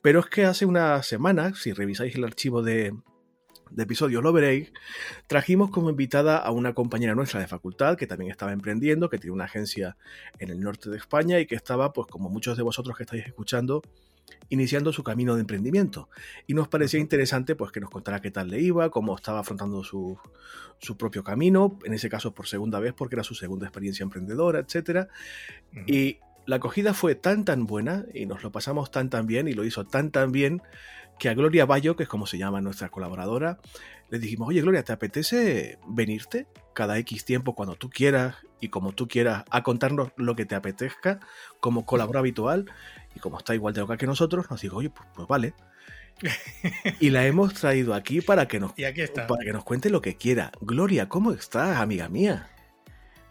Pero 0.00 0.20
es 0.20 0.26
que 0.26 0.44
hace 0.44 0.66
una 0.66 1.02
semana, 1.02 1.54
si 1.54 1.72
revisáis 1.72 2.14
el 2.14 2.24
archivo 2.24 2.62
de, 2.62 2.92
de 3.70 3.82
episodios 3.82 4.22
lo 4.22 4.32
veréis, 4.32 4.72
trajimos 5.26 5.70
como 5.70 5.90
invitada 5.90 6.38
a 6.38 6.50
una 6.52 6.74
compañera 6.74 7.14
nuestra 7.14 7.40
de 7.40 7.48
facultad 7.48 7.96
que 7.96 8.06
también 8.06 8.30
estaba 8.30 8.52
emprendiendo, 8.52 9.10
que 9.10 9.18
tiene 9.18 9.34
una 9.34 9.44
agencia 9.44 9.96
en 10.38 10.50
el 10.50 10.60
norte 10.60 10.90
de 10.90 10.98
España 10.98 11.40
y 11.40 11.46
que 11.46 11.54
estaba, 11.54 11.92
pues 11.92 12.06
como 12.08 12.30
muchos 12.30 12.56
de 12.56 12.62
vosotros 12.62 12.96
que 12.96 13.02
estáis 13.02 13.26
escuchando, 13.26 13.82
iniciando 14.48 14.92
su 14.92 15.02
camino 15.02 15.34
de 15.34 15.40
emprendimiento. 15.40 16.08
Y 16.46 16.54
nos 16.54 16.68
parecía 16.68 17.00
interesante 17.00 17.54
pues, 17.56 17.72
que 17.72 17.80
nos 17.80 17.90
contara 17.90 18.20
qué 18.20 18.30
tal 18.30 18.48
le 18.48 18.60
iba, 18.60 18.90
cómo 18.90 19.16
estaba 19.16 19.40
afrontando 19.40 19.82
su, 19.84 20.18
su 20.78 20.96
propio 20.96 21.24
camino, 21.24 21.78
en 21.84 21.94
ese 21.94 22.08
caso 22.08 22.34
por 22.34 22.46
segunda 22.46 22.80
vez 22.80 22.92
porque 22.94 23.16
era 23.16 23.24
su 23.24 23.34
segunda 23.34 23.66
experiencia 23.66 24.02
emprendedora, 24.02 24.60
etc. 24.60 25.08
Y 25.86 26.18
la 26.46 26.56
acogida 26.56 26.94
fue 26.94 27.14
tan 27.14 27.44
tan 27.44 27.66
buena 27.66 28.04
y 28.12 28.26
nos 28.26 28.42
lo 28.42 28.52
pasamos 28.52 28.90
tan 28.90 29.10
tan 29.10 29.26
bien 29.26 29.48
y 29.48 29.52
lo 29.52 29.64
hizo 29.64 29.84
tan 29.86 30.10
tan 30.10 30.30
bien 30.30 30.62
que 31.18 31.28
a 31.28 31.34
Gloria 31.34 31.64
Bayo, 31.64 31.96
que 31.96 32.02
es 32.02 32.08
como 32.08 32.26
se 32.26 32.38
llama 32.38 32.60
nuestra 32.60 32.88
colaboradora, 32.88 33.58
le 34.10 34.18
dijimos, 34.18 34.48
oye 34.48 34.60
Gloria, 34.60 34.82
¿te 34.82 34.92
apetece 34.92 35.78
venirte 35.86 36.46
cada 36.74 36.98
X 36.98 37.24
tiempo 37.24 37.54
cuando 37.54 37.76
tú 37.76 37.88
quieras 37.88 38.36
y 38.60 38.68
como 38.68 38.92
tú 38.92 39.06
quieras 39.08 39.44
a 39.50 39.62
contarnos 39.62 40.10
lo 40.16 40.34
que 40.34 40.44
te 40.44 40.54
apetezca 40.54 41.20
como 41.60 41.86
colaborador 41.86 42.18
habitual? 42.18 42.66
Y 43.14 43.20
como 43.20 43.38
está 43.38 43.54
igual 43.54 43.74
de 43.74 43.80
loca 43.80 43.96
que 43.96 44.06
nosotros, 44.06 44.50
nos 44.50 44.60
dijo, 44.60 44.76
oye, 44.76 44.90
pues, 44.90 45.08
pues 45.14 45.28
vale. 45.28 45.54
y 47.00 47.10
la 47.10 47.26
hemos 47.26 47.54
traído 47.54 47.94
aquí 47.94 48.20
para 48.20 48.46
que 48.46 48.60
nos, 48.60 48.72
para 49.28 49.44
que 49.44 49.52
nos 49.52 49.64
cuente 49.64 49.90
lo 49.90 50.00
que 50.00 50.16
quiera. 50.16 50.52
Gloria, 50.60 51.08
¿cómo 51.08 51.32
estás, 51.32 51.78
amiga 51.78 52.08
mía? 52.08 52.48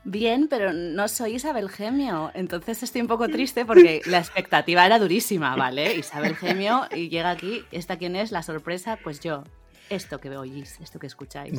Bien, 0.06 0.48
pero 0.50 0.74
no 0.74 1.08
soy 1.08 1.36
Isabel 1.36 1.70
Gemio, 1.70 2.30
entonces 2.34 2.84
estoy 2.84 3.00
un 3.00 3.08
poco 3.08 3.30
triste 3.30 3.66
porque 3.66 4.02
la 4.06 4.18
expectativa 4.18 4.86
era 4.86 5.00
durísima, 5.00 5.56
¿vale? 5.56 5.96
Isabel 5.96 6.36
Gemio 6.36 6.88
y 6.94 7.08
llega 7.08 7.32
aquí, 7.32 7.63
¿esta 7.72 7.98
quién 7.98 8.18
es? 8.18 8.34
La 8.34 8.44
sorpresa, 8.44 9.00
pues 9.02 9.22
yo 9.22 9.46
esto 9.90 10.20
que 10.20 10.30
oís, 10.30 10.80
esto 10.82 11.00
que 11.00 11.08
escucháis. 11.08 11.54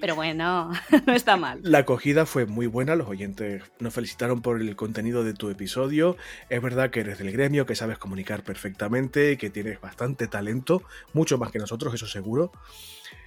pero, 0.00 0.14
bueno, 0.14 0.72
no 1.06 1.12
está 1.12 1.36
mal. 1.36 1.60
La 1.62 1.78
acogida 1.78 2.26
fue 2.26 2.46
muy 2.46 2.66
buena, 2.66 2.96
los 2.96 3.08
oyentes 3.08 3.62
nos 3.78 3.94
felicitaron 3.94 4.42
por 4.42 4.60
el 4.60 4.76
contenido 4.76 5.24
de 5.24 5.34
tu 5.34 5.50
episodio. 5.50 6.16
Es 6.48 6.60
verdad 6.62 6.90
que 6.90 7.00
eres 7.00 7.18
del 7.18 7.32
gremio, 7.32 7.66
que 7.66 7.74
sabes 7.74 7.98
comunicar 7.98 8.42
perfectamente, 8.42 9.36
que 9.36 9.50
tienes 9.50 9.80
bastante 9.80 10.26
talento, 10.26 10.82
mucho 11.12 11.38
más 11.38 11.50
que 11.50 11.58
nosotros, 11.58 11.94
eso 11.94 12.06
seguro. 12.06 12.52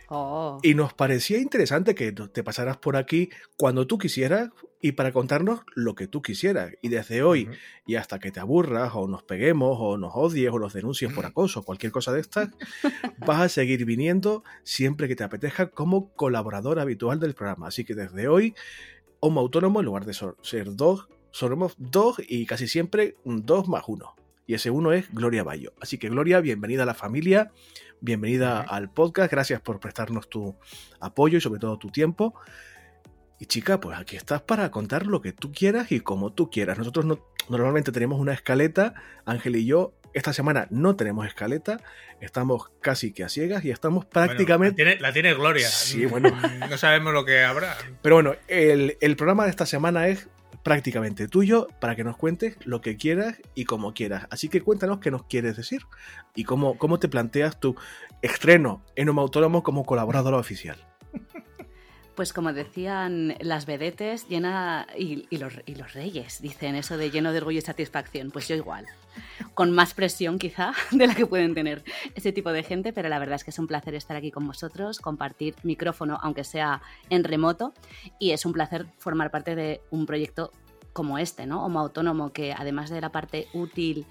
Oh. 0.10 0.60
Y 0.64 0.74
nos 0.74 0.94
parecía 0.94 1.38
interesante 1.38 1.96
que 1.96 2.12
te 2.12 2.44
pasaras 2.44 2.78
por 2.78 2.98
aquí 2.98 3.30
cuando 3.58 3.86
tú 3.86 3.98
quisieras 3.98 4.50
y 4.82 4.94
para 4.94 5.12
contarnos 5.12 5.62
lo 5.76 5.94
que 5.94 6.08
tú 6.08 6.22
quisieras. 6.22 6.74
Y 6.82 6.90
desde 6.90 7.22
hoy 7.22 7.50
y 7.86 7.96
hasta 7.96 8.20
que 8.20 8.32
te 8.32 8.40
aburras 8.40 8.92
o 8.96 9.08
nos 9.08 9.24
peguemos 9.24 9.78
o 9.80 9.98
nos 9.98 10.14
odies 10.16 10.50
o 10.52 10.60
nos 10.60 10.74
denuncies 10.74 11.14
por 11.14 11.26
acoso, 11.26 11.64
cualquier 11.64 11.92
cosa 11.92 12.12
de 12.12 12.22
estas, 12.22 12.50
vas 13.20 13.42
a 13.42 13.50
seguir 13.50 13.86
viniendo 13.86 14.44
siempre 14.64 15.08
que 15.08 15.16
te 15.16 15.24
apetezca 15.24 15.70
como 15.70 16.14
colaborador 16.14 16.80
habitual 16.80 17.20
del 17.20 17.36
programa. 17.36 17.68
Así 17.68 17.84
que 17.84 17.94
desde 17.94 18.28
hoy, 18.28 18.56
Homo 19.20 19.42
Autónomo, 19.42 19.80
en 19.80 19.86
lugar 19.86 20.06
de 20.06 20.14
ser 20.14 20.76
dos, 20.76 21.08
somos 21.32 21.76
dos 21.78 22.22
y 22.28 22.46
casi 22.46 22.68
siempre 22.68 23.16
un 23.24 23.46
dos 23.46 23.68
más 23.68 23.84
uno. 23.88 24.16
Y 24.48 24.56
ese 24.56 24.72
uno 24.72 24.94
es 24.94 25.14
Gloria 25.14 25.44
Bayo. 25.44 25.74
Así 25.80 26.00
que 26.00 26.10
Gloria, 26.10 26.40
bienvenida 26.42 26.82
a 26.82 26.88
la 26.88 26.96
familia 26.96 27.52
bienvenida 28.02 28.62
al 28.62 28.90
podcast, 28.90 29.32
gracias 29.32 29.62
por 29.62 29.80
prestarnos 29.80 30.30
tu 30.30 30.56
apoyo 31.00 31.38
y 31.38 31.42
sobre 31.42 31.60
todo 31.60 31.78
tu 31.78 31.90
tiempo. 31.90 32.34
Y 33.40 33.46
chica, 33.46 33.80
pues 33.80 33.98
aquí 33.98 34.16
estás 34.16 34.42
para 34.42 34.70
contar 34.70 35.06
lo 35.06 35.22
que 35.22 35.32
tú 35.32 35.52
quieras 35.52 35.92
y 35.92 36.02
como 36.02 36.34
tú 36.34 36.50
quieras. 36.50 36.78
Nosotros 36.78 37.06
no, 37.06 37.26
normalmente 37.48 37.92
tenemos 37.92 38.20
una 38.20 38.34
escaleta, 38.34 38.94
Ángel 39.26 39.56
y 39.56 39.66
yo. 39.66 39.94
Esta 40.14 40.34
semana 40.34 40.68
no 40.72 40.96
tenemos 40.96 41.28
escaleta, 41.28 41.82
estamos 42.20 42.72
casi 42.82 43.14
que 43.14 43.24
a 43.24 43.30
ciegas 43.30 43.64
y 43.64 43.70
estamos 43.70 44.06
prácticamente... 44.06 44.84
Bueno, 44.84 45.00
la, 45.02 45.14
tiene, 45.14 45.34
Gloria. 45.36 45.68
Sí, 45.68 46.06
bueno. 46.08 46.36
no 46.70 46.78
sabemos 46.78 47.14
lo 47.14 47.26
que 47.26 47.44
habrá. 47.44 47.78
Pero 48.02 48.16
bueno, 48.16 48.36
el, 48.48 48.98
el 49.02 49.16
programa 49.16 49.44
de 49.44 49.52
esta 49.52 49.68
semana 49.68 50.08
es 50.08 50.28
prácticamente 50.64 51.28
tuyo 51.28 51.68
para 51.80 51.96
que 51.96 52.04
nos 52.04 52.18
cuentes 52.18 52.58
lo 52.66 52.82
que 52.82 52.98
quieras 52.98 53.36
y 53.56 53.66
como 53.66 53.94
quieras. 53.94 54.28
Así 54.30 54.50
que 54.50 54.62
cuéntanos 54.62 55.00
qué 55.00 55.12
nos 55.12 55.24
quieres 55.24 55.58
decir 55.58 55.82
y 56.36 56.44
cómo, 56.44 56.78
cómo 56.78 57.00
te 57.00 57.10
planteas 57.10 57.60
tu 57.60 57.76
estreno 58.22 58.84
en 58.96 59.10
Homo 59.10 59.22
Autónomo 59.22 59.64
como 59.64 59.86
colaborador 59.86 60.34
oficial. 60.34 60.78
Pues 62.20 62.34
como 62.34 62.52
decían 62.52 63.38
las 63.40 63.66
vedetes, 63.66 64.28
llena 64.28 64.88
y, 64.98 65.26
los, 65.38 65.54
y, 65.66 65.76
los, 65.76 65.94
reyes, 65.94 66.42
dicen 66.42 66.76
eso 66.76 66.98
de 66.98 67.12
lleno 67.12 67.32
de 67.32 67.38
orgullo 67.38 67.60
y 67.60 67.62
satisfacción. 67.62 68.30
Pues 68.30 68.46
yo 68.50 68.58
igual, 68.58 68.88
con 69.54 69.72
más 69.72 69.94
presión 69.94 70.38
quizá 70.38 70.74
de 70.92 71.08
la 71.08 71.16
que 71.16 71.26
pueden 71.26 71.54
tener 71.54 71.82
ese 72.16 72.34
tipo 72.34 72.52
de 72.52 72.64
gente, 72.64 72.92
pero 72.92 73.08
la 73.08 73.20
verdad 73.20 73.36
es 73.36 73.46
que 73.46 73.52
es 73.52 73.58
un 73.58 73.68
placer 73.68 73.96
estar 73.96 74.18
aquí 74.18 74.32
con 74.32 74.46
vosotros, 74.46 75.00
compartir 75.00 75.56
micrófono, 75.64 76.20
aunque 76.22 76.44
sea 76.44 76.82
en 77.10 77.24
remoto, 77.24 77.74
y 78.20 78.32
es 78.32 78.46
un 78.46 78.52
placer 78.52 78.86
formar 78.98 79.32
parte 79.32 79.56
de 79.56 79.80
un 79.90 80.06
proyecto 80.06 80.52
como 80.92 81.20
este, 81.20 81.46
¿no? 81.46 81.66
Homo 81.66 81.80
Autónomo, 81.80 82.34
que 82.34 82.52
además 82.52 82.90
de 82.90 83.00
la 83.00 83.14
parte 83.14 83.48
útil 83.54 84.06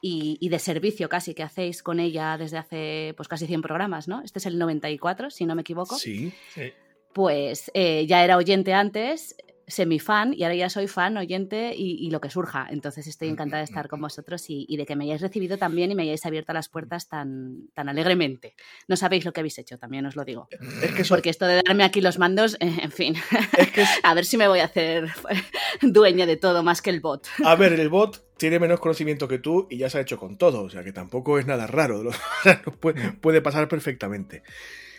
y, 0.00 0.38
y, 0.40 0.48
de 0.48 0.58
servicio 0.58 1.10
casi 1.10 1.34
que 1.34 1.42
hacéis 1.42 1.82
con 1.82 2.00
ella 2.00 2.38
desde 2.38 2.56
hace 2.56 3.12
pues 3.18 3.28
casi 3.28 3.46
100 3.46 3.60
programas, 3.60 4.08
¿no? 4.08 4.22
Este 4.22 4.38
es 4.38 4.46
el 4.46 4.58
94, 4.58 5.28
si 5.28 5.44
no 5.44 5.54
me 5.54 5.60
equivoco. 5.60 5.98
Sí, 5.98 6.32
sí 6.54 6.72
pues 7.12 7.70
eh, 7.74 8.06
ya 8.06 8.24
era 8.24 8.36
oyente 8.36 8.72
antes, 8.72 9.36
semifan, 9.70 10.34
y 10.34 10.42
ahora 10.42 10.54
ya 10.54 10.68
soy 10.68 10.86
fan, 10.88 11.16
oyente 11.16 11.72
y, 11.74 12.10
lo 12.10 12.20
que 12.20 12.28
surja. 12.28 12.66
Entonces 12.70 13.06
estoy 13.06 13.28
encantada 13.28 13.58
de 13.58 13.64
estar 13.64 13.88
con 13.88 14.00
vosotros 14.00 14.44
y, 14.48 14.76
de 14.76 14.84
que 14.84 14.96
me 14.96 15.04
hayáis 15.04 15.20
recibido 15.20 15.58
también 15.58 15.90
y 15.90 15.94
me 15.94 16.02
hayáis 16.02 16.26
abierto 16.26 16.52
las 16.52 16.68
puertas 16.68 17.08
tan, 17.08 17.68
tan 17.74 17.88
alegremente. 17.88 18.54
No 18.88 18.96
sabéis 18.96 19.24
lo 19.24 19.32
que 19.32 19.40
habéis 19.40 19.58
hecho, 19.58 19.78
también 19.78 20.06
os 20.06 20.16
lo 20.16 20.24
digo. 20.24 20.48
Porque 21.08 21.30
esto 21.30 21.46
de 21.46 21.62
darme 21.64 21.84
aquí 21.84 22.00
los 22.00 22.18
mandos, 22.18 22.54
eh, 22.60 22.78
en 22.82 22.92
fin, 22.92 23.14
a 24.02 24.14
ver 24.14 24.24
si 24.24 24.36
me 24.36 24.48
voy 24.48 24.60
a 24.60 24.64
hacer 24.64 25.08
dueña 25.82 26.26
de 26.26 26.36
todo 26.36 26.62
más 26.62 26.82
que 26.82 26.90
el 26.90 27.00
bot. 27.00 27.26
A 27.44 27.54
ver, 27.54 27.72
el 27.72 27.88
bot 27.88 28.36
tiene 28.36 28.58
menos 28.58 28.80
conocimiento 28.80 29.28
que 29.28 29.38
tú 29.38 29.66
y 29.70 29.78
ya 29.78 29.90
se 29.90 29.98
ha 29.98 30.00
hecho 30.00 30.18
con 30.18 30.36
todo, 30.36 30.62
o 30.62 30.70
sea 30.70 30.82
que 30.82 30.92
tampoco 30.92 31.38
es 31.38 31.46
nada 31.46 31.66
raro, 31.66 32.02
puede, 32.80 33.12
puede 33.12 33.40
pasar 33.40 33.68
perfectamente. 33.68 34.42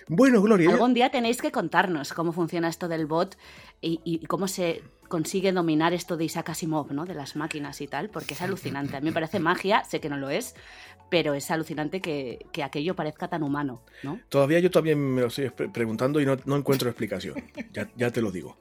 Bueno, 0.07 0.41
Gloria. 0.41 0.69
Algún 0.69 0.93
día 0.93 1.09
tenéis 1.09 1.41
que 1.41 1.51
contarnos 1.51 2.13
cómo 2.13 2.33
funciona 2.33 2.67
esto 2.67 2.87
del 2.87 3.05
bot 3.05 3.37
y, 3.81 4.25
cómo 4.27 4.47
se 4.47 4.83
consigue 5.07 5.51
dominar 5.51 5.93
esto 5.93 6.17
de 6.17 6.25
Isaac 6.25 6.49
Asimov, 6.49 6.91
¿no? 6.93 7.05
De 7.05 7.13
las 7.13 7.35
máquinas 7.35 7.81
y 7.81 7.87
tal, 7.87 8.09
porque 8.09 8.33
es 8.33 8.41
alucinante. 8.41 8.95
A 8.95 9.01
mí 9.01 9.07
me 9.07 9.13
parece 9.13 9.39
magia, 9.39 9.83
sé 9.83 9.99
que 9.99 10.09
no 10.09 10.17
lo 10.17 10.29
es, 10.29 10.55
pero 11.09 11.33
es 11.33 11.51
alucinante 11.51 11.99
que, 12.01 12.39
aquello 12.63 12.95
parezca 12.95 13.27
tan 13.27 13.43
humano, 13.43 13.83
¿no? 14.03 14.19
Todavía 14.29 14.59
yo 14.59 14.71
también 14.71 15.13
me 15.13 15.21
lo 15.21 15.27
estoy 15.27 15.49
preguntando 15.49 16.21
y 16.21 16.25
no, 16.25 16.55
encuentro 16.55 16.89
explicación. 16.89 17.35
ya, 17.95 18.11
te 18.11 18.21
lo 18.21 18.31
digo. 18.31 18.57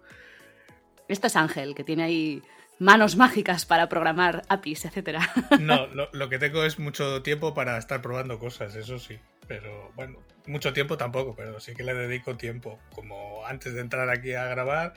Esto 1.06 1.28
es 1.28 1.36
Ángel, 1.36 1.74
que 1.74 1.84
tiene 1.84 2.02
ahí 2.02 2.42
manos 2.80 3.16
mágicas 3.16 3.66
para 3.66 3.88
programar 3.88 4.42
APIs, 4.48 4.86
etcétera. 4.86 5.30
No, 5.60 5.86
lo, 5.86 6.28
que 6.28 6.38
tengo 6.38 6.64
es 6.64 6.78
mucho 6.78 7.22
tiempo 7.22 7.54
para 7.54 7.78
estar 7.78 8.02
probando 8.02 8.38
cosas, 8.38 8.74
eso 8.74 8.98
sí. 8.98 9.18
Pero 9.46 9.92
bueno, 9.94 10.18
mucho 10.46 10.72
tiempo 10.72 10.96
tampoco, 10.96 11.34
pero 11.34 11.60
sí 11.60 11.74
que 11.74 11.82
le 11.82 11.94
dedico 11.94 12.36
tiempo. 12.36 12.78
Como 12.94 13.46
antes 13.46 13.74
de 13.74 13.80
entrar 13.80 14.08
aquí 14.10 14.34
a 14.34 14.46
grabar, 14.46 14.94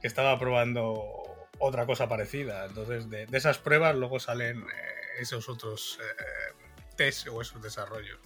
que 0.00 0.06
estaba 0.06 0.38
probando 0.38 1.48
otra 1.58 1.86
cosa 1.86 2.08
parecida. 2.08 2.66
Entonces, 2.66 3.08
de, 3.10 3.26
esas 3.32 3.58
pruebas 3.58 3.96
luego 3.96 4.20
salen 4.20 4.60
eh, 4.60 5.20
esos 5.20 5.48
otros 5.48 5.98
eh, 6.00 6.54
test 6.96 7.28
o 7.28 7.40
esos 7.40 7.62
desarrollos. 7.62 8.18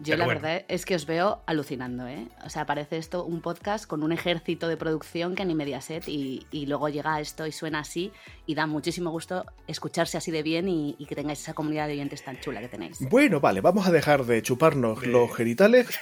Yo 0.00 0.16
la 0.16 0.26
verdad 0.26 0.64
es 0.68 0.84
que 0.84 0.94
os 0.94 1.06
veo 1.06 1.42
alucinando, 1.46 2.06
¿eh? 2.06 2.28
O 2.44 2.50
sea, 2.50 2.66
parece 2.66 2.98
esto 2.98 3.24
un 3.24 3.40
podcast 3.40 3.86
con 3.86 4.02
un 4.02 4.12
ejército 4.12 4.68
de 4.68 4.76
producción 4.76 5.34
que 5.34 5.44
ni 5.44 5.54
Mediaset 5.54 6.08
y, 6.08 6.46
y 6.50 6.66
luego 6.66 6.88
llega 6.88 7.20
esto 7.20 7.46
y 7.46 7.52
suena 7.52 7.80
así 7.80 8.12
y 8.46 8.54
da 8.54 8.66
muchísimo 8.66 9.10
gusto 9.10 9.44
escucharse 9.66 10.16
así 10.16 10.30
de 10.30 10.42
bien 10.42 10.68
y, 10.68 10.94
que 11.06 11.14
tengáis 11.14 11.40
esa 11.40 11.54
comunidad 11.54 11.86
de 11.86 11.94
oyentes 11.94 12.22
tan 12.22 12.40
chula 12.40 12.60
que 12.60 12.68
tenéis. 12.68 12.98
Bueno, 13.08 13.40
vale, 13.40 13.60
vamos 13.60 13.86
a 13.86 13.92
dejar 13.92 14.24
de 14.24 14.42
chuparnos 14.42 15.06
los 15.06 15.34
genitales 15.34 15.98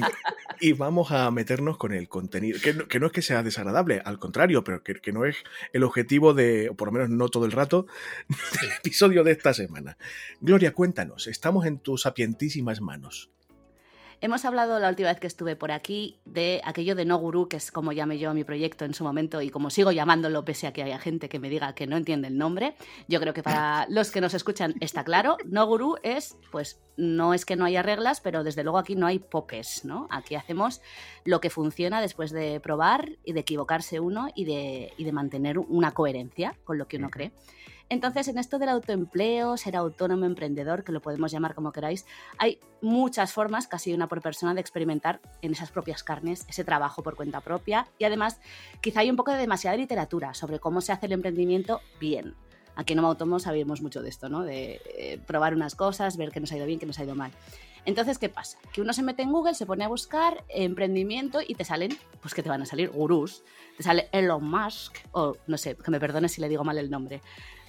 y 0.60 0.72
vamos 0.72 1.10
a 1.12 1.30
meternos 1.30 1.76
con 1.76 1.92
el 1.92 2.08
contenido, 2.08 2.58
que 2.62 2.74
no, 2.74 2.88
que 2.88 3.00
no 3.00 3.06
es 3.06 3.12
que 3.12 3.22
sea 3.22 3.42
desagradable, 3.42 4.00
al 4.04 4.18
contrario, 4.18 4.64
pero 4.64 4.82
que, 4.82 4.94
que, 4.94 5.12
no 5.12 5.24
es 5.24 5.36
el 5.72 5.82
objetivo 5.82 6.34
de, 6.34 6.68
o 6.70 6.74
por 6.74 6.88
lo 6.88 6.92
menos 6.92 7.10
no 7.10 7.28
todo 7.28 7.44
el 7.44 7.52
rato, 7.52 7.86
del 8.28 8.70
episodio 8.78 9.24
de 9.24 9.32
esta 9.32 9.54
semana. 9.54 9.96
Gloria, 10.40 10.72
cuéntanos, 10.72 11.26
estamos 11.26 11.66
en 11.66 11.78
tus 11.78 12.02
sapientísimas 12.02 12.80
manos. 12.80 13.30
Hemos 14.20 14.44
hablado 14.44 14.78
la 14.78 14.88
última 14.88 15.08
vez 15.08 15.20
que 15.20 15.26
estuve 15.26 15.56
por 15.56 15.72
aquí 15.72 16.20
de 16.24 16.60
aquello 16.64 16.94
de 16.94 17.04
no 17.04 17.18
gurú, 17.18 17.48
que 17.48 17.56
es 17.56 17.70
como 17.70 17.92
llamé 17.92 18.18
yo 18.18 18.30
a 18.30 18.34
mi 18.34 18.44
proyecto 18.44 18.84
en 18.84 18.94
su 18.94 19.04
momento 19.04 19.42
y 19.42 19.50
como 19.50 19.70
sigo 19.70 19.92
llamándolo 19.92 20.44
pese 20.44 20.66
a 20.66 20.72
que 20.72 20.82
haya 20.82 20.98
gente 20.98 21.28
que 21.28 21.38
me 21.38 21.50
diga 21.50 21.74
que 21.74 21.86
no 21.86 21.96
entiende 21.96 22.28
el 22.28 22.38
nombre. 22.38 22.74
Yo 23.08 23.20
creo 23.20 23.34
que 23.34 23.42
para 23.42 23.86
los 23.88 24.10
que 24.10 24.20
nos 24.20 24.34
escuchan 24.34 24.74
está 24.80 25.04
claro. 25.04 25.36
No 25.44 25.66
gurú 25.66 25.96
es, 26.02 26.36
pues, 26.50 26.80
no 26.96 27.34
es 27.34 27.44
que 27.44 27.56
no 27.56 27.64
haya 27.64 27.82
reglas, 27.82 28.20
pero 28.20 28.44
desde 28.44 28.62
luego 28.62 28.78
aquí 28.78 28.94
no 28.94 29.06
hay 29.06 29.18
popes, 29.18 29.84
¿no? 29.84 30.06
Aquí 30.10 30.34
hacemos 30.34 30.80
lo 31.24 31.40
que 31.40 31.50
funciona 31.50 32.00
después 32.00 32.30
de 32.30 32.60
probar 32.60 33.10
y 33.24 33.32
de 33.32 33.40
equivocarse 33.40 34.00
uno 34.00 34.28
y 34.34 34.44
de, 34.44 34.92
y 34.96 35.04
de 35.04 35.12
mantener 35.12 35.58
una 35.58 35.92
coherencia 35.92 36.56
con 36.64 36.78
lo 36.78 36.86
que 36.86 36.96
uno 36.96 37.10
cree. 37.10 37.32
Entonces, 37.94 38.26
en 38.26 38.38
esto 38.38 38.58
del 38.58 38.70
autoempleo, 38.70 39.56
ser 39.56 39.76
autónomo 39.76 40.24
emprendedor, 40.24 40.82
que 40.82 40.90
lo 40.90 41.00
podemos 41.00 41.30
llamar 41.30 41.54
como 41.54 41.70
queráis, 41.70 42.06
hay 42.38 42.58
muchas 42.82 43.32
formas, 43.32 43.68
casi 43.68 43.94
una 43.94 44.08
por 44.08 44.20
persona, 44.20 44.52
de 44.52 44.60
experimentar 44.60 45.20
en 45.42 45.52
esas 45.52 45.70
propias 45.70 46.02
carnes 46.02 46.44
ese 46.48 46.64
trabajo 46.64 47.04
por 47.04 47.14
cuenta 47.14 47.40
propia. 47.40 47.86
Y 48.00 48.04
además, 48.04 48.40
quizá 48.80 48.98
hay 48.98 49.10
un 49.10 49.16
poco 49.16 49.30
de 49.30 49.38
demasiada 49.38 49.76
literatura 49.76 50.34
sobre 50.34 50.58
cómo 50.58 50.80
se 50.80 50.90
hace 50.90 51.06
el 51.06 51.12
emprendimiento 51.12 51.82
bien. 52.00 52.34
Aquí 52.74 52.94
en 52.94 52.98
Homo 52.98 53.10
Autónomo 53.10 53.38
sabemos 53.38 53.80
mucho 53.80 54.02
de 54.02 54.08
esto, 54.08 54.28
¿no? 54.28 54.42
De 54.42 54.80
eh, 54.98 55.20
probar 55.24 55.54
unas 55.54 55.76
cosas, 55.76 56.16
ver 56.16 56.32
qué 56.32 56.40
nos 56.40 56.50
ha 56.50 56.56
ido 56.56 56.66
bien, 56.66 56.80
qué 56.80 56.86
nos 56.86 56.98
ha 56.98 57.04
ido 57.04 57.14
mal. 57.14 57.30
Entonces, 57.84 58.18
¿qué 58.18 58.28
pasa? 58.28 58.58
Que 58.72 58.80
uno 58.80 58.92
se 58.92 59.04
mete 59.04 59.22
en 59.22 59.30
Google, 59.30 59.54
se 59.54 59.66
pone 59.66 59.84
a 59.84 59.88
buscar 59.88 60.42
emprendimiento 60.48 61.38
y 61.46 61.54
te 61.54 61.64
salen, 61.64 61.96
pues 62.20 62.34
que 62.34 62.42
te 62.42 62.48
van 62.48 62.62
a 62.62 62.66
salir 62.66 62.90
gurús. 62.90 63.44
Te 63.76 63.84
sale 63.84 64.08
Elon 64.10 64.42
Musk, 64.42 64.96
o 65.12 65.36
no 65.46 65.58
sé, 65.58 65.76
que 65.76 65.92
me 65.92 66.00
perdones 66.00 66.32
si 66.32 66.40
le 66.40 66.48
digo 66.48 66.64
mal 66.64 66.78
el 66.78 66.90
nombre. 66.90 67.20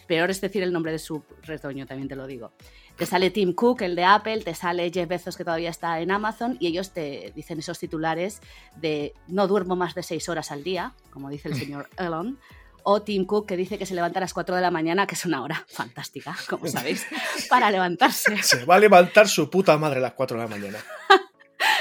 Peor 0.08 0.30
es 0.30 0.42
decir 0.42 0.64
el 0.64 0.72
nombre 0.72 0.92
de 0.92 1.00
su 1.00 1.24
retoño, 1.44 1.86
también 1.86 2.08
te 2.08 2.16
lo 2.16 2.28
digo. 2.28 2.54
Te 2.98 3.06
sale 3.06 3.30
Tim 3.30 3.54
Cook, 3.54 3.82
el 3.82 3.96
de 3.96 4.06
Apple, 4.06 4.42
te 4.42 4.56
sale 4.56 4.90
Jeff 4.92 5.08
Bezos, 5.08 5.36
que 5.36 5.44
todavía 5.44 5.70
está 5.70 6.00
en 6.00 6.12
Amazon, 6.12 6.58
y 6.60 6.68
ellos 6.68 6.92
te 6.92 7.34
dicen 7.36 7.60
esos 7.60 7.78
titulares 7.78 8.42
de 8.78 9.14
no 9.28 9.48
duermo 9.48 9.76
más 9.76 9.96
de 9.96 10.04
seis 10.04 10.30
horas 10.30 10.52
al 10.52 10.64
día, 10.64 10.94
como 11.10 11.30
dice 11.30 11.50
el 11.50 11.56
señor 11.60 11.90
Elon, 11.98 12.40
o 12.84 13.02
Tim 13.02 13.26
Cook, 13.26 13.48
que 13.48 13.58
dice 13.58 13.78
que 13.78 13.86
se 13.86 13.96
levanta 13.96 14.20
a 14.20 14.22
las 14.22 14.34
4 14.34 14.56
de 14.56 14.62
la 14.62 14.72
mañana, 14.72 15.08
que 15.08 15.16
es 15.16 15.26
una 15.26 15.42
hora 15.42 15.66
fantástica, 15.68 16.38
como 16.48 16.68
sabéis, 16.68 17.06
para 17.50 17.72
levantarse. 17.72 18.42
Se 18.44 18.64
va 18.64 18.76
a 18.76 18.80
levantar 18.80 19.28
su 19.28 19.50
puta 19.50 19.78
madre 19.78 19.98
a 19.98 20.04
las 20.04 20.14
4 20.14 20.38
de 20.38 20.44
la 20.44 20.50
mañana. 20.50 20.78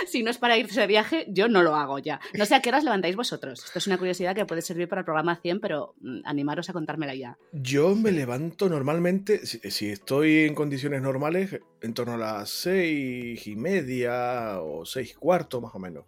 si 0.06 0.22
no 0.22 0.30
es 0.30 0.38
para 0.38 0.56
irse 0.56 0.80
de 0.80 0.86
viaje, 0.86 1.26
yo 1.28 1.48
no 1.48 1.62
lo 1.62 1.74
hago 1.74 1.98
ya. 1.98 2.20
No 2.34 2.46
sé 2.46 2.54
a 2.54 2.60
qué 2.60 2.70
horas 2.70 2.84
levantáis 2.84 3.16
vosotros. 3.16 3.64
Esto 3.64 3.78
es 3.78 3.86
una 3.86 3.98
curiosidad 3.98 4.34
que 4.34 4.46
puede 4.46 4.62
servir 4.62 4.88
para 4.88 5.00
el 5.00 5.04
programa 5.04 5.36
100, 5.36 5.60
pero 5.60 5.94
mm, 6.00 6.20
animaros 6.24 6.68
a 6.70 6.72
contármela 6.72 7.14
ya. 7.14 7.36
Yo 7.52 7.94
me 7.94 8.12
levanto 8.12 8.68
normalmente, 8.68 9.46
si, 9.46 9.90
estoy 9.90 10.44
en 10.44 10.54
condiciones 10.54 11.02
normales, 11.02 11.60
en 11.80 11.94
torno 11.94 12.14
a 12.14 12.18
las 12.18 12.50
seis 12.50 13.46
y 13.46 13.56
media 13.56 14.60
o 14.60 14.84
seis 14.84 15.14
cuarto 15.16 15.60
más 15.60 15.74
o 15.74 15.78
menos. 15.78 16.04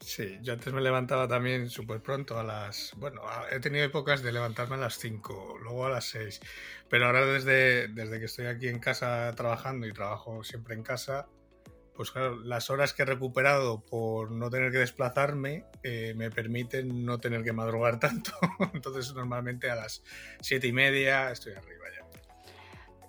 Sí, 0.00 0.38
yo 0.42 0.52
antes 0.52 0.70
me 0.72 0.82
levantaba 0.82 1.26
también 1.26 1.70
súper 1.70 2.02
pronto 2.02 2.38
a 2.38 2.44
las... 2.44 2.92
Bueno, 2.98 3.22
he 3.50 3.58
tenido 3.60 3.86
épocas 3.86 4.22
de 4.22 4.32
levantarme 4.32 4.74
a 4.74 4.78
las 4.78 4.98
5, 4.98 5.58
luego 5.62 5.86
a 5.86 5.88
las 5.88 6.04
6, 6.10 6.40
pero 6.90 7.06
ahora 7.06 7.24
desde, 7.24 7.88
desde 7.88 8.18
que 8.18 8.26
estoy 8.26 8.46
aquí 8.46 8.68
en 8.68 8.80
casa 8.80 9.32
trabajando 9.34 9.86
y 9.86 9.94
trabajo 9.94 10.44
siempre 10.44 10.74
en 10.74 10.82
casa, 10.82 11.26
pues 11.96 12.10
claro, 12.10 12.40
las 12.40 12.70
horas 12.70 12.92
que 12.92 13.02
he 13.02 13.06
recuperado 13.06 13.80
por 13.80 14.30
no 14.30 14.50
tener 14.50 14.72
que 14.72 14.78
desplazarme 14.78 15.64
eh, 15.82 16.14
me 16.16 16.30
permiten 16.30 17.04
no 17.04 17.18
tener 17.18 17.42
que 17.44 17.52
madrugar 17.52 17.98
tanto. 18.00 18.32
Entonces 18.72 19.14
normalmente 19.14 19.70
a 19.70 19.76
las 19.76 20.02
siete 20.40 20.66
y 20.66 20.72
media 20.72 21.30
estoy 21.30 21.52
arriba. 21.52 21.84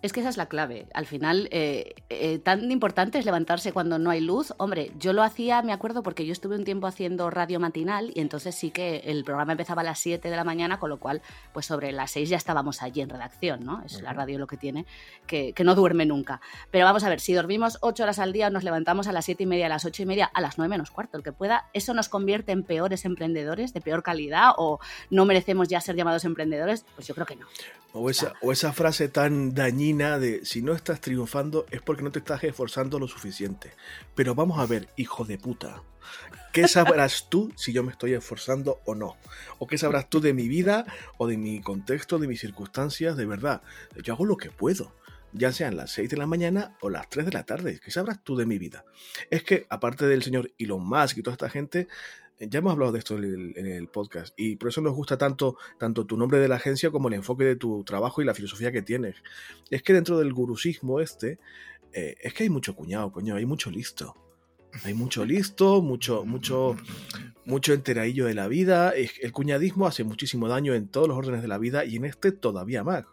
Es 0.02 0.14
que 0.14 0.20
esa 0.20 0.30
es 0.30 0.38
la 0.38 0.48
clave. 0.48 0.88
Al 0.94 1.06
final, 1.06 1.48
eh, 1.52 1.96
eh, 2.10 2.40
tan 2.40 2.72
importante 2.72 3.18
es 3.18 3.26
levantarse 3.26 3.72
cuando 3.72 3.98
no 3.98 4.10
hay 4.10 4.22
luz. 4.22 4.54
Hombre, 4.58 4.92
yo 5.00 5.14
lo 5.14 5.24
hacía, 5.24 5.62
me 5.62 5.74
acuerdo, 5.74 6.04
porque 6.04 6.26
yo 6.26 6.32
estuve 6.32 6.56
un 6.56 6.64
tiempo 6.64 6.88
haciendo 6.88 7.30
radio 7.30 7.60
matinal 7.60 8.12
y 8.14 8.22
entonces 8.22 8.56
sí 8.56 8.72
que 8.72 8.98
el 9.06 9.24
programa 9.24 9.54
empezaba 9.54 9.82
a 9.82 9.86
las 9.86 10.00
7 10.00 10.30
de 10.30 10.36
la 10.36 10.44
mañana, 10.44 10.80
con 10.80 10.90
lo 10.90 10.98
cual, 10.98 11.22
pues 11.54 11.66
sobre 11.66 11.92
las 11.92 12.12
6 12.12 12.30
ya 12.30 12.38
estábamos 12.38 12.84
allí 12.84 13.02
en 13.02 13.10
redacción, 13.10 13.64
¿no? 13.64 13.82
Es 13.84 14.02
la 14.02 14.14
radio 14.14 14.38
lo 14.38 14.48
que 14.48 14.58
tiene, 14.58 14.86
que, 15.26 15.54
que, 15.54 15.64
no 15.64 15.76
duerme 15.76 16.06
nunca. 16.06 16.42
Pero 16.72 16.86
vamos 16.86 17.04
a 17.04 17.10
ver, 17.10 17.20
si 17.20 17.34
dormimos 17.34 17.78
8 17.82 18.04
horas 18.04 18.20
al 18.20 18.34
día 18.34 18.48
o 18.48 18.50
nos 18.50 18.64
levantamos 18.64 19.08
a 19.08 19.12
las 19.12 19.26
7 19.26 19.44
y 19.44 19.46
media, 19.48 19.66
a 19.68 19.70
las 19.70 19.86
8 19.86 20.04
y 20.04 20.06
media, 20.06 20.26
a 20.26 20.42
las 20.42 20.58
9 20.58 20.70
menos 20.70 20.92
cuarto, 20.92 21.18
el 21.18 21.24
que 21.24 21.32
pueda, 21.32 21.70
¿eso 21.74 21.94
nos 21.94 22.10
convierte 22.10 22.52
en 22.52 22.64
peores 22.64 23.06
emprendedores, 23.06 23.74
de 23.74 23.82
peor 23.82 24.04
calidad 24.04 24.52
o 24.58 24.80
no 25.10 25.26
merecemos 25.26 25.68
ya 25.68 25.82
ser 25.82 25.96
llamados 25.96 26.26
emprendedores? 26.26 26.86
Pues 26.96 27.08
yo 27.08 27.16
creo 27.16 27.26
que 27.26 27.36
no. 27.36 27.48
O 27.94 28.10
esa, 28.10 28.34
o 28.42 28.52
esa 28.52 28.74
frase 28.74 29.08
tan 29.08 29.54
dañina 29.54 29.85
de 29.94 30.44
si 30.46 30.64
no 30.64 30.74
estás 30.74 31.00
triunfando 31.00 31.68
es 31.70 31.80
porque 31.82 32.02
no 32.02 32.12
te 32.12 32.20
estás 32.20 32.44
esforzando 32.44 32.98
lo 32.98 33.08
suficiente. 33.08 33.72
Pero 34.16 34.34
vamos 34.34 34.60
a 34.60 34.66
ver, 34.66 34.90
hijo 34.98 35.26
de 35.26 35.38
puta. 35.38 35.84
¿Qué 36.52 36.68
sabrás 36.68 37.28
tú 37.30 37.52
si 37.56 37.72
yo 37.72 37.84
me 37.84 37.92
estoy 37.92 38.14
esforzando 38.14 38.82
o 38.86 38.96
no? 38.96 39.16
¿O 39.60 39.68
qué 39.68 39.78
sabrás 39.78 40.10
tú 40.10 40.22
de 40.22 40.34
mi 40.34 40.48
vida 40.48 40.86
o 41.18 41.28
de 41.28 41.38
mi 41.38 41.62
contexto, 41.62 42.18
de 42.18 42.28
mis 42.28 42.40
circunstancias? 42.40 43.16
De 43.16 43.28
verdad, 43.28 43.62
yo 44.02 44.14
hago 44.14 44.26
lo 44.26 44.38
que 44.38 44.50
puedo. 44.50 44.96
Ya 45.34 45.52
sean 45.52 45.76
las 45.76 45.92
6 45.92 46.10
de 46.10 46.18
la 46.18 46.26
mañana 46.26 46.76
o 46.82 46.90
las 46.90 47.08
3 47.10 47.26
de 47.26 47.32
la 47.34 47.44
tarde. 47.44 47.80
¿Qué 47.84 47.92
sabrás 47.92 48.24
tú 48.24 48.36
de 48.36 48.46
mi 48.46 48.58
vida? 48.58 48.86
Es 49.30 49.44
que, 49.44 49.68
aparte 49.70 50.08
del 50.08 50.24
señor 50.24 50.52
Elon 50.58 50.88
Musk 50.88 51.18
y 51.18 51.22
toda 51.22 51.34
esta 51.34 51.50
gente, 51.50 51.88
ya 52.40 52.60
hemos 52.60 52.74
hablado 52.74 52.92
de 52.92 53.00
esto 53.00 53.18
en 53.18 53.66
el, 53.66 53.88
podcast 53.88 54.34
y 54.38 54.58
por 54.58 54.70
eso 54.70 54.82
nos 54.82 54.94
gusta 54.94 55.18
tanto, 55.18 55.58
tanto 55.80 56.06
tu 56.06 56.18
nombre 56.18 56.40
de 56.40 56.48
la 56.48 56.56
agencia 56.56 56.92
como 56.92 57.08
el 57.08 57.14
enfoque 57.14 57.46
de 57.46 57.56
tu 57.56 57.84
trabajo 57.84 58.22
y 58.22 58.26
la 58.26 58.34
filosofía 58.34 58.72
que 58.72 58.82
tienes. 58.82 59.16
Es 59.70 59.84
que 59.84 59.94
dentro 59.94 60.18
del 60.18 60.34
gurusismo 60.34 61.00
este, 61.00 61.40
eh, 61.94 62.16
es 62.22 62.34
que 62.34 62.44
hay 62.44 62.50
mucho 62.50 62.76
cuñado, 62.76 63.12
coño, 63.12 63.36
hay 63.36 63.46
mucho 63.46 63.72
listo. 63.72 64.16
Hay 64.84 64.94
mucho 64.94 65.24
listo, 65.24 65.82
mucho, 65.82 66.26
mucho, 66.26 66.76
mucho 67.46 67.74
enteradillo 67.74 68.26
de 68.26 68.34
la 68.34 68.50
vida. 68.50 68.92
El 68.92 69.32
cuñadismo 69.32 69.88
hace 69.88 70.04
muchísimo 70.04 70.50
daño 70.50 70.74
en 70.74 70.90
todos 70.90 71.08
los 71.08 71.18
órdenes 71.18 71.42
de 71.42 71.48
la 71.48 71.58
vida 71.58 71.86
y 71.86 71.96
en 71.96 72.04
este 72.04 72.34
todavía 72.34 72.84
más. 72.84 73.06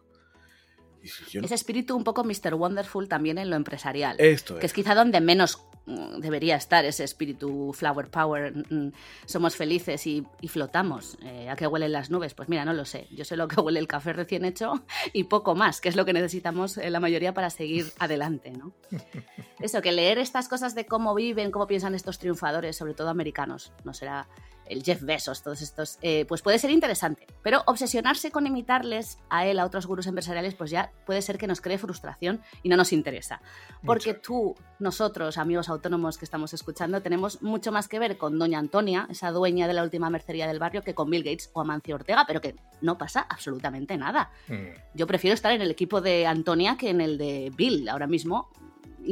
Ese 1.03 1.55
espíritu 1.55 1.97
un 1.97 2.05
poco 2.05 2.25
Mr. 2.25 2.55
Wonderful 2.55 3.09
también 3.09 3.39
en 3.39 3.51
lo 3.51 3.57
empresarial. 3.57 4.17
Esto 4.19 4.59
Que 4.59 4.67
es 4.67 4.73
quizá 4.73 4.95
donde 4.95 5.21
menos 5.21 5.63
mm, 5.87 6.21
debería 6.21 6.57
estar 6.57 6.85
ese 6.85 7.05
espíritu 7.05 7.73
flower 7.73 8.09
power. 8.09 8.55
Mm, 8.55 8.75
mm, 8.75 8.93
somos 9.25 9.57
felices 9.57 10.07
y, 10.07 10.27
flotamos. 10.49 11.19
Eh, 11.23 11.49
¿A 11.49 11.57
qué 11.57 11.67
huelen 11.67 11.93
las 11.93 12.11
nubes? 12.11 12.35
Pues 12.35 12.49
mira, 12.49 12.65
no 12.65 12.73
lo 12.73 12.85
sé. 12.85 13.09
Yo 13.11 13.25
sé 13.25 13.37
lo 13.37 13.49
que 13.49 13.57
huele 13.61 13.81
el 13.81 13.89
café 13.89 14.13
recién 14.13 14.45
hecho 14.45 14.85
y 15.13 15.25
poco 15.25 15.55
más, 15.55 15.81
que 15.81 15.89
es 15.89 15.97
lo 15.97 16.05
que 16.05 16.13
necesitamos 16.13 16.79
eh, 16.79 16.91
la 16.91 17.01
mayoría 17.01 17.35
para 17.35 17.51
seguir 17.51 17.93
adelante. 17.99 18.53
¿no? 18.53 18.73
Eso, 19.61 19.83
que 19.83 19.93
leer 19.93 20.19
estas 20.19 20.49
cosas 20.49 20.75
de 20.75 20.87
cómo 20.87 21.15
viven, 21.15 21.51
cómo 21.51 21.67
piensan 21.67 21.95
estos 21.95 22.19
triunfadores, 22.19 22.77
sobre 22.77 22.95
todo 22.95 23.09
americanos, 23.09 23.73
no 23.85 23.95
será 23.95 24.29
el 24.67 24.83
Jeff 24.83 25.03
Bezos, 25.03 25.43
todos 25.43 25.63
estos, 25.63 25.99
eh, 26.03 26.25
pues 26.27 26.43
puede 26.43 26.59
ser 26.59 26.71
interesante. 26.71 27.27
Pero 27.43 27.63
obsesionarse 27.67 28.31
con 28.31 28.47
imitarles 28.47 29.19
a 29.29 29.47
él, 29.47 29.59
a 29.59 29.65
otros 29.65 29.87
gurús 29.87 30.07
empresariales, 30.07 30.55
pues 30.55 30.71
ya 30.71 30.93
puede 31.07 31.23
ser 31.23 31.39
que 31.39 31.47
nos 31.47 31.61
cree 31.61 31.79
frustración 31.79 32.41
y 32.63 32.69
no 32.69 32.77
nos 32.77 32.93
interesa. 32.93 33.41
Porque 33.85 34.15
tú, 34.15 34.55
nosotros, 34.79 35.39
amigos 35.39 35.69
autónomos 35.69 36.19
que 36.19 36.25
estamos 36.25 36.55
escuchando, 36.55 37.03
tenemos 37.03 37.43
mucho 37.43 37.73
más 37.73 37.89
que 37.89 37.99
ver 37.99 38.17
con 38.17 38.39
Doña 38.39 38.59
Antonia, 38.59 39.07
esa 39.11 39.31
dueña 39.31 39.67
de 39.67 39.75
la 39.75 39.83
última 39.83 40.11
mercería 40.11 40.47
del 40.47 40.59
barrio, 40.59 40.83
que 40.83 40.95
con 40.95 41.11
Bill 41.11 41.25
Gates 41.25 41.51
o 41.53 41.61
Amancio 41.61 41.95
Ortega, 41.95 42.25
pero 42.27 42.41
que 42.41 42.57
no 42.81 42.99
pasa 42.99 43.27
absolutamente 43.29 43.97
nada. 43.97 44.31
Mm. 44.49 44.69
Yo 44.95 45.07
prefiero 45.07 45.35
estar 45.35 45.53
en 45.53 45.63
el 45.63 45.71
equipo 45.71 46.01
de 46.01 46.27
Antonia 46.27 46.77
que 46.77 46.91
en 46.91 47.01
el 47.01 47.19
de 47.19 47.53
Bill 47.57 47.89
ahora 47.89 48.07
mismo, 48.07 48.49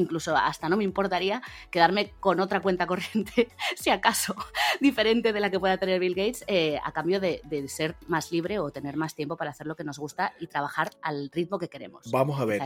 incluso 0.00 0.36
hasta 0.36 0.68
no 0.68 0.76
me 0.76 0.84
importaría 0.84 1.42
quedarme 1.70 2.12
con 2.20 2.40
otra 2.40 2.60
cuenta 2.60 2.86
corriente, 2.86 3.48
si 3.76 3.90
acaso 3.90 4.34
diferente 4.80 5.32
de 5.32 5.40
la 5.40 5.50
que 5.50 5.60
pueda 5.60 5.78
tener 5.78 6.00
Bill 6.00 6.14
Gates, 6.14 6.44
eh, 6.46 6.78
a 6.82 6.92
cambio 6.92 7.20
de, 7.20 7.40
ser 7.68 7.94
más 8.08 8.32
libre 8.32 8.58
o 8.58 8.70
tener 8.70 8.96
más 8.96 9.14
tiempo 9.14 9.36
para 9.36 9.50
hacer 9.50 9.66
lo 9.66 9.76
que 9.76 9.84
nos 9.84 9.98
gusta 9.98 10.32
y 10.40 10.46
trabajar 10.46 10.90
al 11.02 11.30
ritmo 11.30 11.58
que 11.58 11.68
queremos. 11.68 12.10
Vamos 12.10 12.40
a 12.40 12.44
ver, 12.44 12.62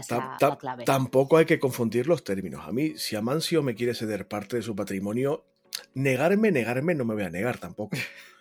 tampoco 0.84 1.36
hay 1.36 1.46
que 1.46 1.58
confundir 1.58 2.06
los 2.06 2.24
términos. 2.24 2.66
A 2.66 2.72
mí, 2.72 2.96
si 2.96 3.16
Amancio 3.16 3.62
me 3.62 3.74
quiere 3.74 3.94
ceder 3.94 4.28
parte 4.28 4.56
de 4.56 4.62
su 4.62 4.76
patrimonio, 4.76 5.44
negarme, 5.94 6.50
negarme, 6.50 6.94
no 6.94 7.04
me 7.04 7.14
voy 7.14 7.24
a 7.24 7.30
negar 7.30 7.58
tampoco. 7.58 7.96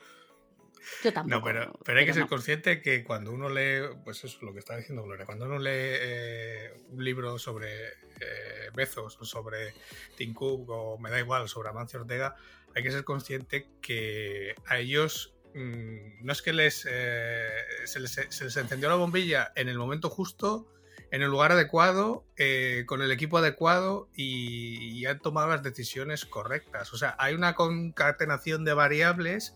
No, 1.25 1.43
pero, 1.43 1.73
pero 1.83 1.99
hay 1.99 2.05
que 2.05 2.13
ser 2.13 2.27
consciente 2.27 2.81
que 2.81 3.03
cuando 3.03 3.31
uno 3.31 3.49
lee, 3.49 3.81
pues 4.03 4.23
eso 4.23 4.37
es 4.37 4.43
lo 4.43 4.53
que 4.53 4.59
está 4.59 4.77
diciendo 4.77 5.03
Gloria, 5.03 5.25
cuando 5.25 5.45
uno 5.45 5.59
lee 5.59 5.69
eh, 5.73 6.73
un 6.89 7.03
libro 7.03 7.37
sobre 7.37 7.87
eh, 8.19 8.69
Bezos 8.73 9.17
o 9.19 9.25
sobre 9.25 9.73
Tim 10.15 10.33
Cook 10.33 10.69
o 10.69 10.97
me 10.97 11.09
da 11.09 11.19
igual, 11.19 11.49
sobre 11.49 11.69
Amancio 11.69 12.01
Ortega, 12.01 12.35
hay 12.75 12.83
que 12.83 12.91
ser 12.91 13.03
consciente 13.03 13.67
que 13.81 14.55
a 14.65 14.77
ellos 14.77 15.33
mm, 15.53 16.25
no 16.25 16.31
es 16.31 16.41
que 16.41 16.53
les, 16.53 16.87
eh, 16.89 17.49
se 17.85 17.99
les, 17.99 18.17
encendió 18.57 18.89
la 18.89 18.95
bombilla 18.95 19.51
en 19.55 19.69
el 19.69 19.77
momento 19.77 20.09
justo, 20.09 20.67
en 21.11 21.21
el 21.21 21.29
lugar 21.29 21.51
adecuado, 21.51 22.25
eh, 22.37 22.85
con 22.87 23.01
el 23.01 23.11
equipo 23.11 23.37
adecuado 23.37 24.09
y, 24.15 24.99
y 24.99 25.05
han 25.05 25.19
tomado 25.19 25.49
las 25.49 25.61
decisiones 25.61 26.25
correctas. 26.25 26.91
O 26.93 26.97
sea, 26.97 27.15
hay 27.19 27.35
una 27.35 27.53
concatenación 27.53 28.65
de 28.65 28.73
variables 28.73 29.53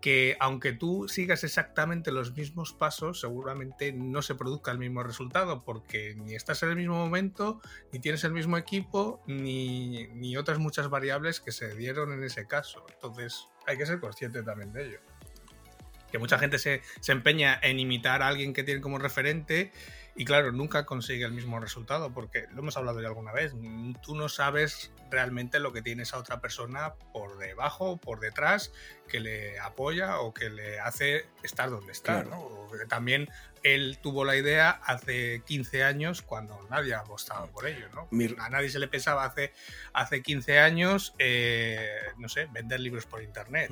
que 0.00 0.36
aunque 0.40 0.72
tú 0.72 1.08
sigas 1.08 1.44
exactamente 1.44 2.10
los 2.10 2.34
mismos 2.34 2.72
pasos, 2.72 3.20
seguramente 3.20 3.92
no 3.92 4.22
se 4.22 4.34
produzca 4.34 4.70
el 4.70 4.78
mismo 4.78 5.02
resultado, 5.02 5.62
porque 5.64 6.14
ni 6.16 6.34
estás 6.34 6.62
en 6.62 6.70
el 6.70 6.76
mismo 6.76 6.96
momento, 6.96 7.60
ni 7.92 7.98
tienes 7.98 8.24
el 8.24 8.32
mismo 8.32 8.56
equipo, 8.56 9.22
ni, 9.26 10.06
ni 10.08 10.36
otras 10.36 10.58
muchas 10.58 10.88
variables 10.88 11.40
que 11.40 11.52
se 11.52 11.74
dieron 11.74 12.12
en 12.12 12.24
ese 12.24 12.46
caso. 12.46 12.86
Entonces 12.94 13.48
hay 13.66 13.76
que 13.76 13.86
ser 13.86 14.00
consciente 14.00 14.42
también 14.42 14.72
de 14.72 14.86
ello. 14.86 15.00
Que 16.10 16.18
mucha 16.18 16.38
gente 16.38 16.58
se, 16.58 16.82
se 17.00 17.12
empeña 17.12 17.58
en 17.62 17.78
imitar 17.78 18.22
a 18.22 18.28
alguien 18.28 18.52
que 18.52 18.64
tiene 18.64 18.80
como 18.80 18.98
referente 18.98 19.70
y 20.16 20.24
claro, 20.24 20.52
nunca 20.52 20.84
consigue 20.84 21.24
el 21.24 21.32
mismo 21.32 21.60
resultado 21.60 22.12
porque 22.12 22.46
lo 22.52 22.60
hemos 22.60 22.76
hablado 22.76 23.00
ya 23.00 23.08
alguna 23.08 23.32
vez. 23.32 23.54
Tú 24.02 24.14
no 24.14 24.28
sabes 24.28 24.92
realmente 25.10 25.60
lo 25.60 25.72
que 25.72 25.82
tiene 25.82 26.02
esa 26.02 26.18
otra 26.18 26.40
persona 26.40 26.94
por 27.12 27.38
debajo, 27.38 27.96
por 27.96 28.20
detrás, 28.20 28.72
que 29.10 29.20
le 29.20 29.58
apoya 29.58 30.20
o 30.20 30.32
que 30.32 30.48
le 30.48 30.80
hace 30.80 31.26
estar 31.42 31.68
donde 31.68 31.92
está. 31.92 32.24
También 32.88 33.28
él 33.62 33.98
tuvo 34.00 34.24
la 34.24 34.36
idea 34.36 34.70
hace 34.70 35.42
15 35.46 35.84
años 35.84 36.22
cuando 36.22 36.58
nadie 36.70 36.94
ha 36.94 37.00
apostado 37.00 37.48
por 37.48 37.66
ello. 37.66 37.86
¿no? 37.94 38.08
A 38.38 38.48
nadie 38.48 38.70
se 38.70 38.78
le 38.78 38.88
pensaba 38.88 39.24
hace, 39.24 39.52
hace 39.92 40.22
15 40.22 40.58
años, 40.60 41.14
eh, 41.18 41.88
no 42.16 42.28
sé, 42.28 42.48
vender 42.52 42.80
libros 42.80 43.06
por 43.06 43.22
internet. 43.22 43.70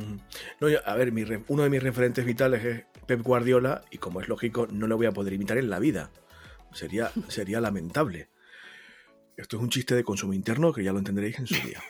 No, 0.61 0.69
a 0.85 0.95
ver, 0.95 1.13
uno 1.49 1.63
de 1.63 1.71
mis 1.71 1.83
referentes 1.83 2.25
vitales 2.25 2.65
es 2.65 2.85
Pep 3.07 3.23
Guardiola 3.23 3.83
y 3.91 3.99
como 3.99 4.21
es 4.21 4.29
lógico, 4.29 4.67
no 4.71 4.87
lo 4.87 4.97
voy 4.97 5.07
a 5.07 5.13
poder 5.13 5.33
imitar 5.33 5.57
en 5.57 5.71
la 5.71 5.79
vida. 5.79 6.11
Sería, 6.73 7.11
sería 7.29 7.61
lamentable. 7.61 8.29
Esto 9.37 9.57
es 9.57 9.63
un 9.63 9.71
chiste 9.71 9.95
de 9.95 10.03
consumo 10.03 10.35
interno 10.35 10.73
que 10.73 10.83
ya 10.83 10.93
lo 10.93 10.99
entenderéis 10.99 11.39
en 11.39 11.47
su 11.47 11.55
día. 11.55 11.81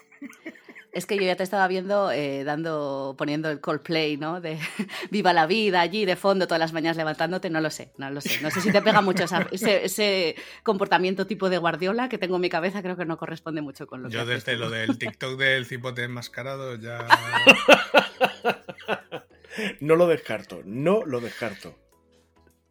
Es 0.98 1.06
que 1.06 1.14
yo 1.14 1.22
ya 1.22 1.36
te 1.36 1.44
estaba 1.44 1.68
viendo 1.68 2.10
eh, 2.10 2.42
dando, 2.42 3.14
poniendo 3.16 3.48
el 3.50 3.60
Coldplay, 3.60 4.16
¿no? 4.16 4.40
De 4.40 4.58
Viva 5.12 5.32
la 5.32 5.46
vida 5.46 5.80
allí 5.80 6.04
de 6.04 6.16
fondo 6.16 6.48
todas 6.48 6.58
las 6.58 6.72
mañanas 6.72 6.96
levantándote, 6.96 7.50
no 7.50 7.60
lo 7.60 7.70
sé, 7.70 7.92
no 7.98 8.10
lo 8.10 8.20
sé. 8.20 8.40
No 8.42 8.50
sé 8.50 8.60
si 8.60 8.72
te 8.72 8.82
pega 8.82 9.00
mucho 9.00 9.24
ese, 9.52 10.34
comportamiento 10.64 11.28
tipo 11.28 11.50
de 11.50 11.58
Guardiola 11.58 12.08
que 12.08 12.18
tengo 12.18 12.34
en 12.34 12.42
mi 12.42 12.48
cabeza, 12.48 12.82
creo 12.82 12.96
que 12.96 13.04
no 13.04 13.16
corresponde 13.16 13.62
mucho 13.62 13.86
con 13.86 14.02
lo 14.02 14.08
yo 14.08 14.18
que 14.18 14.26
Yo 14.26 14.32
desde 14.32 14.56
lo 14.56 14.70
del 14.70 14.98
TikTok 14.98 15.38
del 15.38 15.66
cipote 15.66 16.02
enmascarado 16.02 16.74
ya... 16.74 16.98
no 19.80 19.94
lo 19.94 20.08
descarto, 20.08 20.62
no 20.64 21.06
lo 21.06 21.20
descarto. 21.20 21.76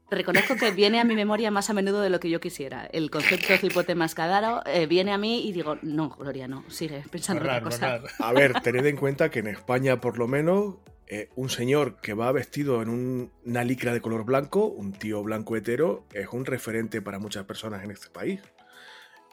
Reconozco 0.09 0.55
que 0.55 0.71
viene 0.71 0.99
a 1.01 1.03
mi 1.03 1.15
memoria 1.15 1.51
más 1.51 1.69
a 1.69 1.73
menudo 1.73 2.01
de 2.01 2.09
lo 2.09 2.19
que 2.19 2.29
yo 2.29 2.39
quisiera. 2.39 2.85
El 2.93 3.11
concepto 3.11 3.49
de 3.49 3.57
cipote 3.57 3.93
mascarado 3.93 4.63
eh, 4.65 4.85
viene 4.85 5.11
a 5.11 5.17
mí 5.17 5.45
y 5.47 5.51
digo, 5.51 5.77
no, 5.81 6.09
Gloria, 6.17 6.47
no, 6.47 6.63
sigue 6.69 7.03
pensando 7.11 7.43
en 7.43 7.49
otra 7.49 7.61
cosa. 7.61 8.01
A 8.19 8.31
ver, 8.31 8.53
tened 8.61 8.85
en 8.85 8.95
cuenta 8.95 9.29
que 9.29 9.39
en 9.39 9.47
España, 9.47 9.99
por 9.99 10.17
lo 10.17 10.27
menos, 10.27 10.75
eh, 11.07 11.29
un 11.35 11.49
señor 11.49 12.01
que 12.01 12.13
va 12.13 12.31
vestido 12.31 12.81
en 12.81 13.31
una 13.45 13.63
licra 13.65 13.93
de 13.93 13.99
color 13.99 14.23
blanco, 14.23 14.65
un 14.67 14.93
tío 14.93 15.23
blanco 15.23 15.57
hetero, 15.57 16.05
es 16.13 16.27
un 16.31 16.45
referente 16.45 17.01
para 17.01 17.19
muchas 17.19 17.45
personas 17.45 17.83
en 17.83 17.91
este 17.91 18.09
país. 18.09 18.41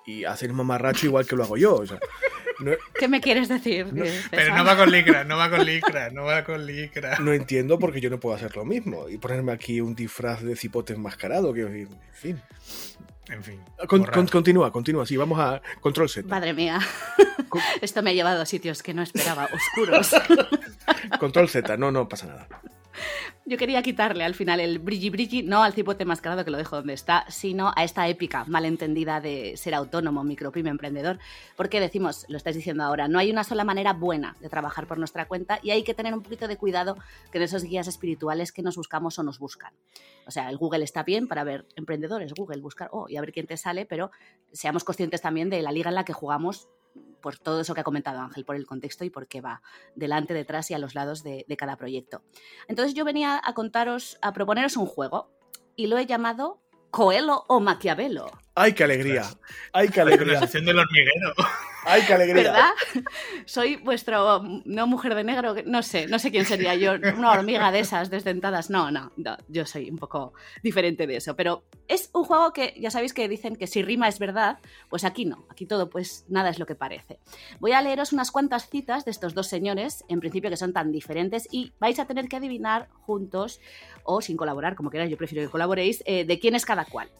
Y 0.06 0.24
hace 0.24 0.46
el 0.46 0.52
mamarracho 0.52 1.06
igual 1.06 1.26
que 1.26 1.36
lo 1.36 1.44
hago 1.44 1.56
yo. 1.56 1.76
O 1.76 1.86
sea, 1.86 1.98
¿Qué 2.98 3.08
me 3.08 3.20
quieres 3.20 3.48
decir? 3.48 3.86
pero 4.30 4.54
no 4.56 4.64
va 4.64 4.76
con 4.76 4.90
licra, 4.90 5.24
no 5.24 5.36
va 5.36 5.50
con 5.50 5.64
licra, 5.64 6.10
no 6.10 6.24
va 6.24 6.44
con 6.44 6.66
licra. 6.66 7.18
No 7.18 7.32
entiendo 7.32 7.78
por 7.78 7.92
qué 7.92 8.00
yo 8.00 8.10
no 8.10 8.20
puedo 8.20 8.36
hacer 8.36 8.56
lo 8.56 8.64
mismo 8.64 9.08
y 9.08 9.18
ponerme 9.18 9.52
aquí 9.52 9.80
un 9.80 9.94
disfraz 9.94 10.42
de 10.42 10.56
cipote 10.56 10.94
enmascarado, 10.94 11.52
que 11.52 11.62
en 11.62 11.88
fin. 12.12 12.40
En 13.28 13.42
fin. 13.42 13.60
continúa, 14.30 14.70
continúa, 14.70 15.06
sí, 15.06 15.16
vamos 15.16 15.38
a 15.40 15.62
control 15.80 16.08
Z. 16.08 16.28
Madre 16.28 16.52
mía. 16.52 16.78
Esto 17.80 18.02
me 18.02 18.10
ha 18.10 18.12
llevado 18.12 18.42
a 18.42 18.46
sitios 18.46 18.82
que 18.82 18.94
no 18.94 19.02
esperaba, 19.02 19.48
oscuros. 19.52 20.10
control 21.20 21.48
Z, 21.48 21.76
no, 21.76 21.90
no 21.90 22.08
pasa 22.08 22.26
nada. 22.26 22.48
Yo 23.46 23.58
quería 23.58 23.82
quitarle 23.82 24.24
al 24.24 24.34
final 24.34 24.58
el 24.58 24.78
brilli 24.78 25.10
brilli, 25.10 25.42
no 25.42 25.62
al 25.62 25.74
cipote 25.74 26.06
mascarado 26.06 26.46
que 26.46 26.50
lo 26.50 26.56
dejo 26.56 26.76
donde 26.76 26.94
está, 26.94 27.26
sino 27.28 27.72
a 27.76 27.84
esta 27.84 28.08
épica 28.08 28.46
malentendida 28.46 29.20
de 29.20 29.58
ser 29.58 29.74
autónomo, 29.74 30.24
micropyme, 30.24 30.70
emprendedor. 30.70 31.18
Porque 31.54 31.78
decimos, 31.78 32.24
lo 32.28 32.38
estáis 32.38 32.56
diciendo 32.56 32.84
ahora, 32.84 33.06
no 33.06 33.18
hay 33.18 33.30
una 33.30 33.44
sola 33.44 33.62
manera 33.62 33.92
buena 33.92 34.34
de 34.40 34.48
trabajar 34.48 34.86
por 34.86 34.96
nuestra 34.96 35.28
cuenta 35.28 35.58
y 35.62 35.72
hay 35.72 35.84
que 35.84 35.92
tener 35.92 36.14
un 36.14 36.22
poquito 36.22 36.48
de 36.48 36.56
cuidado 36.56 36.96
con 37.30 37.42
esos 37.42 37.64
guías 37.64 37.86
espirituales 37.86 38.50
que 38.50 38.62
nos 38.62 38.76
buscamos 38.76 39.18
o 39.18 39.22
nos 39.22 39.38
buscan. 39.38 39.74
O 40.26 40.30
sea, 40.30 40.48
el 40.48 40.56
Google 40.56 40.82
está 40.82 41.02
bien 41.02 41.28
para 41.28 41.44
ver 41.44 41.66
emprendedores, 41.76 42.32
Google, 42.32 42.62
buscar, 42.62 42.88
oh, 42.92 43.10
y 43.10 43.18
a 43.18 43.20
ver 43.20 43.32
quién 43.32 43.46
te 43.46 43.58
sale, 43.58 43.84
pero 43.84 44.10
seamos 44.52 44.84
conscientes 44.84 45.20
también 45.20 45.50
de 45.50 45.60
la 45.60 45.70
liga 45.70 45.90
en 45.90 45.96
la 45.96 46.06
que 46.06 46.14
jugamos 46.14 46.66
por 47.20 47.38
todo 47.38 47.60
eso 47.60 47.74
que 47.74 47.80
ha 47.80 47.84
comentado 47.84 48.20
Ángel, 48.20 48.44
por 48.44 48.56
el 48.56 48.66
contexto 48.66 49.04
y 49.04 49.10
por 49.10 49.26
qué 49.26 49.40
va 49.40 49.62
delante, 49.94 50.34
detrás 50.34 50.70
y 50.70 50.74
a 50.74 50.78
los 50.78 50.94
lados 50.94 51.22
de, 51.22 51.46
cada 51.56 51.76
proyecto. 51.76 52.22
Entonces 52.68 52.94
yo 52.94 53.04
venía 53.04 53.40
a 53.42 53.54
contaros, 53.54 54.18
a 54.20 54.32
proponeros 54.32 54.76
un 54.76 54.86
juego 54.86 55.30
y 55.76 55.86
lo 55.86 55.98
he 55.98 56.06
llamado 56.06 56.60
Coelho 56.90 57.44
o 57.48 57.60
Maquiavelo. 57.60 58.30
¡Ay, 58.54 58.72
qué 58.72 58.84
alegría! 58.84 59.24
¡Ay, 59.72 59.88
qué 59.88 60.00
alegría! 60.00 60.40
La 60.40 60.46
del 60.46 60.78
hormiguero. 60.78 61.34
¡Ay, 61.86 62.02
qué 62.06 62.14
alegría! 62.14 62.42
¿Verdad? 62.42 62.70
Soy 63.46 63.76
vuestro, 63.76 64.42
no 64.64 64.86
mujer 64.86 65.14
de 65.14 65.24
negro, 65.24 65.54
no 65.66 65.82
sé, 65.82 66.06
no 66.06 66.18
sé 66.18 66.30
quién 66.30 66.44
sería 66.44 66.74
yo, 66.74 66.94
una 66.94 67.32
hormiga 67.32 67.70
de 67.70 67.80
esas 67.80 68.10
desdentadas. 68.10 68.70
No, 68.70 68.90
no, 68.90 69.12
no, 69.16 69.36
yo 69.48 69.66
soy 69.66 69.90
un 69.90 69.98
poco 69.98 70.34
diferente 70.62 71.06
de 71.06 71.16
eso. 71.16 71.36
Pero 71.36 71.64
es 71.88 72.10
un 72.12 72.24
juego 72.24 72.52
que 72.52 72.74
ya 72.78 72.90
sabéis 72.90 73.12
que 73.12 73.28
dicen 73.28 73.56
que 73.56 73.66
si 73.66 73.82
rima 73.82 74.08
es 74.08 74.18
verdad, 74.18 74.58
pues 74.88 75.04
aquí 75.04 75.24
no, 75.24 75.46
aquí 75.50 75.66
todo, 75.66 75.90
pues 75.90 76.24
nada 76.28 76.50
es 76.50 76.58
lo 76.58 76.66
que 76.66 76.74
parece. 76.74 77.18
Voy 77.60 77.72
a 77.72 77.82
leeros 77.82 78.12
unas 78.12 78.30
cuantas 78.30 78.68
citas 78.68 79.04
de 79.04 79.10
estos 79.10 79.34
dos 79.34 79.46
señores, 79.48 80.04
en 80.08 80.20
principio 80.20 80.50
que 80.50 80.56
son 80.56 80.72
tan 80.72 80.92
diferentes, 80.92 81.48
y 81.50 81.72
vais 81.78 81.98
a 81.98 82.06
tener 82.06 82.28
que 82.28 82.36
adivinar 82.36 82.88
juntos 83.02 83.60
o 84.04 84.20
sin 84.20 84.36
colaborar, 84.36 84.74
como 84.74 84.90
queráis, 84.90 85.10
yo 85.10 85.16
prefiero 85.16 85.46
que 85.46 85.50
colaboréis, 85.50 86.02
eh, 86.06 86.24
de 86.24 86.38
quién 86.38 86.54
es 86.54 86.64
cada 86.64 86.84
cual. 86.84 87.10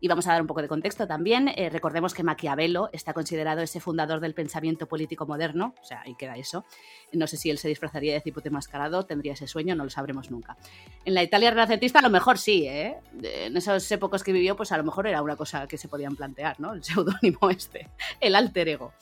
Y 0.00 0.08
vamos 0.08 0.26
a 0.26 0.32
dar 0.32 0.40
un 0.40 0.46
poco 0.46 0.62
de 0.62 0.68
contexto 0.68 1.06
también. 1.06 1.48
Eh, 1.48 1.70
recordemos 1.70 2.14
que 2.14 2.22
Maquiavelo 2.22 2.88
está 2.92 3.12
considerado 3.12 3.62
ese 3.62 3.80
fundador 3.80 4.20
del 4.20 4.34
pensamiento 4.34 4.86
político 4.86 5.26
moderno, 5.26 5.74
o 5.82 5.84
sea, 5.84 6.02
ahí 6.02 6.14
queda 6.14 6.36
eso. 6.36 6.64
No 7.12 7.26
sé 7.26 7.36
si 7.36 7.50
él 7.50 7.58
se 7.58 7.68
disfrazaría 7.68 8.12
de 8.14 8.20
cipote 8.20 8.50
mascarado, 8.50 9.04
tendría 9.04 9.32
ese 9.32 9.46
sueño, 9.46 9.74
no 9.74 9.84
lo 9.84 9.90
sabremos 9.90 10.30
nunca. 10.30 10.56
En 11.04 11.14
la 11.14 11.22
Italia 11.22 11.50
renacentista 11.50 11.98
a 11.98 12.02
lo 12.02 12.10
mejor 12.10 12.38
sí, 12.38 12.66
¿eh? 12.66 12.96
En 13.22 13.56
esos 13.56 13.90
épocas 13.90 14.22
que 14.22 14.32
vivió, 14.32 14.56
pues 14.56 14.70
a 14.72 14.76
lo 14.76 14.84
mejor 14.84 15.06
era 15.06 15.22
una 15.22 15.36
cosa 15.36 15.66
que 15.66 15.78
se 15.78 15.88
podían 15.88 16.14
plantear, 16.14 16.60
¿no? 16.60 16.74
El 16.74 16.84
seudónimo 16.84 17.50
este, 17.50 17.88
el 18.20 18.34
alter 18.34 18.68
ego. 18.68 18.92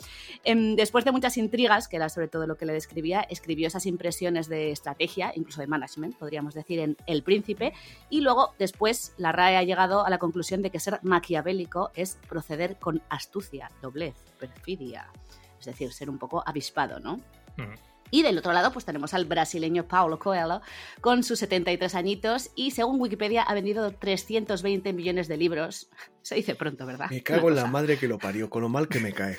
Em, 0.44 0.76
después 0.76 1.04
de 1.04 1.12
muchas 1.12 1.36
intrigas, 1.36 1.88
que 1.88 1.96
era 1.96 2.08
sobre 2.08 2.28
todo 2.28 2.46
lo 2.46 2.56
que 2.56 2.66
le 2.66 2.72
describía, 2.72 3.20
escribió 3.22 3.66
esas 3.66 3.86
impresiones 3.86 4.48
de 4.48 4.70
estrategia, 4.70 5.32
incluso 5.34 5.60
de 5.60 5.66
management, 5.66 6.16
podríamos 6.16 6.54
decir, 6.54 6.78
en 6.78 6.96
El 7.06 7.22
Príncipe, 7.22 7.72
y 8.08 8.20
luego 8.20 8.54
después 8.58 9.12
la 9.18 9.32
RAE 9.32 9.56
ha 9.56 9.62
llegado 9.62 10.06
a 10.06 10.10
la 10.10 10.18
conclusión 10.18 10.55
de 10.62 10.70
que 10.70 10.80
ser 10.80 10.98
maquiavélico 11.02 11.90
es 11.94 12.18
proceder 12.28 12.78
con 12.78 13.02
astucia, 13.08 13.70
doblez, 13.82 14.14
perfidia, 14.38 15.10
es 15.58 15.66
decir, 15.66 15.92
ser 15.92 16.10
un 16.10 16.18
poco 16.18 16.42
avispado, 16.46 17.00
¿no? 17.00 17.16
Mm. 17.56 17.74
Y 18.10 18.22
del 18.22 18.38
otro 18.38 18.52
lado, 18.52 18.72
pues 18.72 18.84
tenemos 18.84 19.14
al 19.14 19.24
brasileño 19.24 19.88
Paulo 19.88 20.18
Coelho 20.18 20.60
con 21.00 21.24
sus 21.24 21.40
73 21.40 21.94
añitos 21.94 22.50
y 22.54 22.70
según 22.70 23.00
Wikipedia 23.00 23.42
ha 23.42 23.54
vendido 23.54 23.90
320 23.92 24.92
millones 24.92 25.28
de 25.28 25.36
libros. 25.36 25.88
Se 26.22 26.34
dice 26.36 26.54
pronto, 26.54 26.86
¿verdad? 26.86 27.10
Me 27.10 27.22
cago 27.22 27.48
en 27.48 27.56
la 27.56 27.66
madre 27.66 27.98
que 27.98 28.08
lo 28.08 28.18
parió, 28.18 28.48
con 28.48 28.62
lo 28.62 28.68
mal 28.68 28.88
que 28.88 29.00
me 29.00 29.12
cae. 29.12 29.38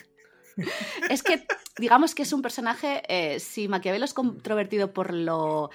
Es 1.10 1.22
que, 1.22 1.46
digamos 1.78 2.16
que 2.16 2.24
es 2.24 2.34
un 2.34 2.42
personaje, 2.42 3.04
eh, 3.08 3.40
si 3.40 3.68
Maquiavelo 3.68 4.06
es 4.06 4.14
controvertido 4.14 4.92
por 4.92 5.14
lo 5.14 5.70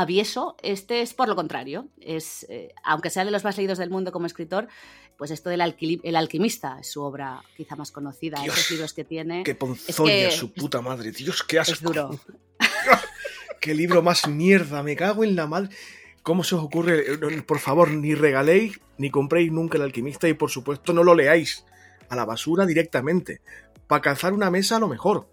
avieso, 0.00 0.56
este 0.62 1.02
es 1.02 1.14
por 1.14 1.28
lo 1.28 1.36
contrario. 1.36 1.88
Es, 2.00 2.46
eh, 2.48 2.72
aunque 2.82 3.10
sea 3.10 3.24
de 3.24 3.30
los 3.30 3.44
más 3.44 3.56
leídos 3.56 3.78
del 3.78 3.90
mundo 3.90 4.12
como 4.12 4.26
escritor, 4.26 4.68
pues 5.16 5.30
esto 5.30 5.50
del 5.50 5.60
el 6.02 6.16
alquimista 6.16 6.78
es 6.80 6.90
su 6.90 7.02
obra 7.02 7.42
quizá 7.56 7.76
más 7.76 7.92
conocida, 7.92 8.42
esos 8.44 8.70
libros 8.70 8.94
que 8.94 9.04
tiene. 9.04 9.42
Qué 9.42 9.54
ponzoña, 9.54 10.30
su 10.30 10.52
puta 10.52 10.80
madre. 10.80 11.12
Dios, 11.12 11.42
qué 11.42 11.58
asco. 11.60 11.74
Es 11.74 11.82
duro. 11.82 12.10
qué 13.60 13.74
libro 13.74 14.02
más 14.02 14.26
mierda, 14.26 14.82
me 14.82 14.96
cago 14.96 15.24
en 15.24 15.36
la 15.36 15.46
madre. 15.46 15.74
¿Cómo 16.22 16.44
se 16.44 16.54
os 16.54 16.62
ocurre? 16.62 17.18
Por 17.42 17.58
favor, 17.58 17.90
ni 17.90 18.14
regaléis 18.14 18.80
ni 18.98 19.10
compréis 19.10 19.50
nunca 19.50 19.78
el 19.78 19.84
alquimista 19.84 20.28
y 20.28 20.34
por 20.34 20.50
supuesto 20.50 20.92
no 20.92 21.02
lo 21.02 21.14
leáis. 21.14 21.64
A 22.08 22.16
la 22.16 22.24
basura 22.24 22.66
directamente. 22.66 23.40
Para 23.86 24.02
calzar 24.02 24.32
una 24.32 24.50
mesa 24.50 24.76
a 24.76 24.80
lo 24.80 24.88
mejor. 24.88 25.32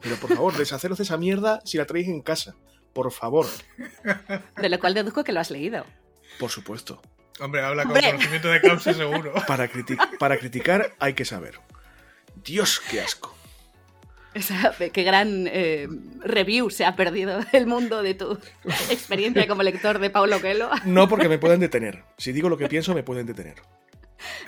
Pero 0.00 0.16
por 0.16 0.34
favor, 0.34 0.54
deshaceros 0.56 0.98
de 0.98 1.04
esa 1.04 1.16
mierda 1.16 1.60
si 1.64 1.78
la 1.78 1.84
traéis 1.84 2.08
en 2.08 2.22
casa 2.22 2.54
por 2.96 3.12
favor. 3.12 3.46
De 4.56 4.70
lo 4.70 4.80
cual 4.80 4.94
deduzco 4.94 5.22
que 5.22 5.32
lo 5.32 5.40
has 5.40 5.50
leído. 5.50 5.84
Por 6.38 6.50
supuesto. 6.50 7.02
Hombre, 7.40 7.60
habla 7.60 7.84
con 7.84 7.92
conocimiento 7.92 8.48
de 8.48 8.62
causa 8.62 8.94
seguro. 8.94 9.34
Para, 9.46 9.68
para 10.18 10.38
criticar 10.38 10.94
hay 10.98 11.12
que 11.12 11.26
saber. 11.26 11.60
Dios, 12.42 12.80
qué 12.90 13.02
asco. 13.02 13.36
qué 14.94 15.02
gran 15.02 15.46
eh, 15.46 15.88
review 16.20 16.70
se 16.70 16.86
ha 16.86 16.96
perdido 16.96 17.40
del 17.52 17.66
mundo 17.66 18.02
de 18.02 18.14
tu 18.14 18.38
experiencia 18.88 19.46
como 19.46 19.62
lector 19.62 19.98
de 19.98 20.08
Paulo 20.08 20.40
Coelho. 20.40 20.70
No, 20.86 21.06
porque 21.06 21.28
me 21.28 21.36
pueden 21.36 21.60
detener. 21.60 22.02
Si 22.16 22.32
digo 22.32 22.48
lo 22.48 22.56
que 22.56 22.66
pienso, 22.66 22.94
me 22.94 23.02
pueden 23.02 23.26
detener. 23.26 23.56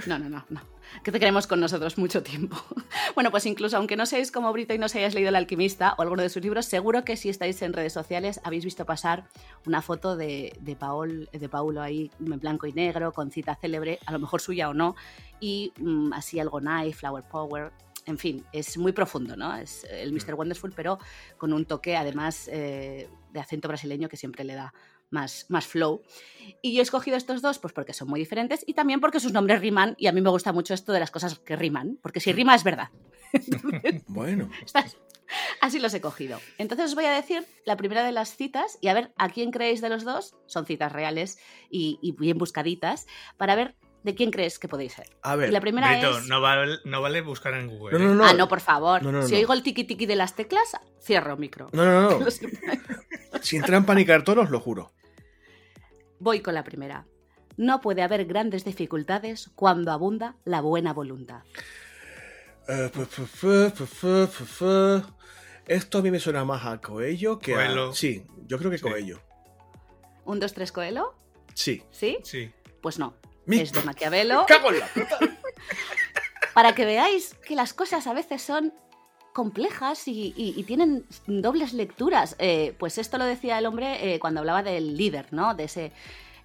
No, 0.07 0.19
no, 0.19 0.31
no, 0.31 0.47
no 0.49 0.78
que 1.03 1.13
te 1.13 1.21
queremos 1.21 1.47
con 1.47 1.61
nosotros 1.61 1.99
mucho 1.99 2.23
tiempo. 2.23 2.57
Bueno, 3.15 3.31
pues 3.33 3.47
incluso 3.47 3.77
aunque 3.77 3.97
no 3.97 4.07
seáis 4.07 4.31
como 4.31 4.53
Brito 4.53 4.75
y 4.75 4.79
no 4.79 4.87
hayáis 4.87 5.15
leído 5.15 5.31
El 5.31 5.37
alquimista 5.37 5.95
o 5.99 6.03
alguno 6.03 6.23
de 6.23 6.29
sus 6.29 6.43
libros, 6.43 6.67
seguro 6.67 7.05
que 7.05 7.17
si 7.17 7.29
estáis 7.29 7.61
en 7.63 7.73
redes 7.73 7.93
sociales 7.93 8.41
habéis 8.45 8.65
visto 8.65 8.87
pasar 8.87 9.25
una 9.67 9.83
foto 9.83 10.17
de, 10.17 10.57
de, 10.61 10.77
Paul, 10.77 11.29
de 11.33 11.49
Paulo 11.49 11.83
ahí 11.83 12.13
en 12.21 12.39
blanco 12.39 12.67
y 12.67 12.73
negro, 12.73 13.13
con 13.13 13.31
cita 13.33 13.57
célebre, 13.57 13.99
a 14.07 14.13
lo 14.13 14.21
mejor 14.21 14.41
suya 14.41 14.69
o 14.69 14.75
no, 14.75 14.95
y 15.41 15.73
mm, 15.79 16.13
así 16.13 16.39
algo 16.39 16.61
nice, 16.61 16.93
flower 16.97 17.25
power, 17.25 17.73
en 18.09 18.17
fin, 18.17 18.45
es 18.53 18.79
muy 18.79 18.93
profundo, 18.93 19.37
¿no? 19.37 19.55
Es 19.55 19.85
el 19.91 20.13
Mr. 20.13 20.33
Mm. 20.33 20.39
Wonderful, 20.39 20.73
pero 20.75 20.99
con 21.37 21.53
un 21.53 21.67
toque 21.67 21.95
además 21.97 22.49
eh, 22.51 23.09
de 23.33 23.41
acento 23.41 23.69
brasileño 23.69 24.09
que 24.09 24.17
siempre 24.17 24.45
le 24.45 24.55
da 24.55 24.73
más, 25.11 25.47
más 25.49 25.67
flow. 25.67 26.03
Y 26.63 26.75
yo 26.75 26.81
he 26.81 26.83
escogido 26.83 27.17
estos 27.17 27.43
dos 27.43 27.59
pues 27.59 27.73
porque 27.73 27.93
son 27.93 28.09
muy 28.09 28.21
diferentes 28.21 28.65
y 28.67 28.75
también 28.75 29.01
porque 29.01 29.21
sus 29.21 29.33
nombres 29.33 29.61
riman 29.61 29.95
y 29.99 30.07
a 30.07 30.13
mí 30.13 30.21
me 30.21 30.31
gusta 30.31 30.53
mucho 30.53 30.75
esto 30.75 30.93
de 30.93 31.01
las 31.01 31.11
cosas 31.11 31.39
que 31.39 31.57
riman, 31.57 31.99
porque 32.03 32.21
si 32.21 32.33
rima 32.33 32.55
es 32.55 32.65
verdad. 32.65 32.91
bueno. 34.07 34.51
Así 35.61 35.79
los 35.79 35.93
he 35.95 36.01
cogido. 36.01 36.41
Entonces 36.57 36.87
os 36.87 36.95
voy 36.95 37.05
a 37.05 37.13
decir 37.13 37.45
la 37.65 37.77
primera 37.77 38.03
de 38.05 38.13
las 38.13 38.37
citas 38.37 38.79
y 38.81 38.89
a 38.89 38.95
ver 38.95 39.13
a 39.17 39.29
quién 39.29 39.51
creéis 39.51 39.81
de 39.81 39.89
los 39.89 40.05
dos. 40.05 40.35
Son 40.47 40.67
citas 40.67 40.93
reales 40.93 41.39
y, 41.71 42.15
bien 42.19 42.39
buscaditas 42.39 43.07
para 43.37 43.55
ver 43.55 43.75
de 44.05 44.15
quién 44.15 44.31
crees 44.31 44.59
que 44.59 44.69
podéis 44.69 44.95
ser. 44.95 45.07
A 45.23 45.37
ver, 45.37 45.53
la 45.53 45.61
primera 45.61 46.01
no, 46.29 46.41
vale, 46.41 46.79
no, 46.85 47.03
vale, 47.03 47.21
buscar 47.21 47.55
en 47.55 47.67
Google. 47.67 47.99
No, 47.99 48.15
no, 48.15 48.25
ah, 48.25 48.33
no, 48.33 48.49
por 48.49 48.61
favor. 48.61 49.03
si 49.27 49.35
oigo 49.35 49.53
el 49.53 49.63
tiki 49.63 49.85
tiki 49.85 50.07
de 50.07 50.17
las 50.17 50.35
teclas, 50.35 50.77
cierro 51.03 51.37
micro. 51.37 51.69
No, 51.73 51.85
no, 51.85 52.19
no. 52.19 52.27
Sin 53.43 53.63
trampa 53.63 53.95
ni 53.95 54.05
cartón, 54.07 54.39
os 54.39 54.51
lo 54.51 54.61
juro. 54.61 54.93
Voy 56.21 56.41
con 56.41 56.55
la 56.55 56.65
primera. 56.65 57.07
No 57.57 57.81
puede 57.81 58.03
haber 58.03 58.25
grandes 58.25 58.65
dificultades 58.65 59.51
cuando 59.55 59.93
abunda 59.93 60.37
la 60.45 60.61
buena 60.61 60.93
voluntad. 60.93 61.43
Esto 65.67 65.99
a 65.99 66.03
mí 66.03 66.11
me 66.11 66.21
suena 66.21 66.45
más 66.45 66.67
a 66.67 66.81
Coello 66.81 67.39
que 67.39 67.55
a... 67.55 67.93
Sí, 67.93 68.25
yo 68.47 68.59
creo 68.59 68.71
que 68.71 68.79
Coello. 68.79 69.21
¿Un, 70.25 70.41
dos, 70.41 70.53
tres, 70.53 70.73
Coelho? 70.73 71.15
Sí. 71.55 71.83
¿Sí? 71.91 72.19
Sí. 72.23 72.53
Pues 72.81 72.99
no. 72.99 73.15
Es 73.47 73.73
de 73.73 73.83
Maquiavelo. 73.83 74.45
¡Cago 74.47 74.71
en 74.71 74.81
la 74.81 74.87
puta! 74.87 75.19
Para 76.55 76.75
que 76.75 76.85
veáis 76.85 77.35
que 77.47 77.55
las 77.55 77.73
cosas 77.73 78.07
a 78.07 78.13
veces 78.13 78.43
son 78.43 78.75
complejas 79.39 80.09
y, 80.09 80.65
tienen 80.67 81.05
dobles 81.29 81.73
lecturas. 81.73 82.35
Eh, 82.41 82.75
pues 82.77 82.99
esto 82.99 83.19
lo 83.19 83.25
decía 83.25 83.57
el 83.61 83.67
hombre 83.67 84.15
eh, 84.15 84.19
cuando 84.19 84.41
hablaba 84.41 84.65
del 84.65 84.97
líder, 84.97 85.33
¿no? 85.33 85.55
De 85.55 85.63
ese, 85.63 85.93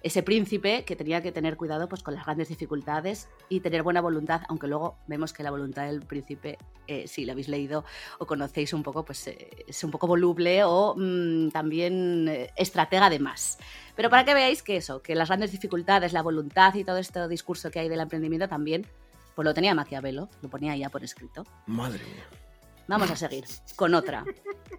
ese 0.04 0.22
príncipe 0.22 0.84
que 0.84 0.94
tenía 0.94 1.20
que 1.20 1.32
tener 1.32 1.56
cuidado 1.56 1.88
pues, 1.88 2.04
con 2.04 2.14
las 2.14 2.24
grandes 2.24 2.50
dificultades 2.50 3.28
y 3.48 3.58
tener 3.58 3.82
buena 3.82 4.00
voluntad, 4.00 4.42
aunque 4.48 4.68
luego 4.68 4.94
vemos 5.08 5.32
que 5.32 5.42
la 5.42 5.50
voluntad 5.50 5.86
del 5.86 6.02
príncipe, 6.02 6.56
eh, 6.86 7.08
si 7.08 7.24
lo 7.24 7.32
habéis 7.32 7.48
leído 7.48 7.84
o 8.20 8.26
conocéis 8.26 8.72
un 8.72 8.84
poco, 8.84 9.04
pues 9.04 9.26
es 9.26 9.82
un 9.82 9.90
poco 9.90 10.06
voluble 10.06 10.62
o 10.62 10.94
mm, 10.96 11.48
también 11.48 12.48
estratega 12.54 13.10
de 13.10 13.18
más. 13.18 13.58
Pero 13.96 14.08
para 14.08 14.24
que 14.24 14.34
veáis 14.34 14.62
que 14.62 14.76
eso, 14.76 15.02
que 15.02 15.16
las 15.16 15.26
grandes 15.26 15.50
dificultades, 15.50 16.12
la 16.12 16.22
voluntad 16.22 16.72
y 16.76 16.84
todo 16.84 16.98
este 16.98 17.26
discurso 17.26 17.72
que 17.72 17.80
hay 17.80 17.88
del 17.88 17.98
emprendimiento 17.98 18.48
también, 18.48 18.86
pues 19.34 19.44
lo 19.44 19.52
tenía 19.52 19.74
Maquiavelo, 19.74 20.28
lo 20.42 20.48
ponía 20.48 20.76
ya 20.76 20.90
por 20.90 21.02
escrito. 21.02 21.44
Madre 21.66 22.04
mía. 22.04 22.43
Vamos 22.86 23.10
a 23.10 23.16
seguir 23.16 23.44
con 23.76 23.94
otra. 23.94 24.24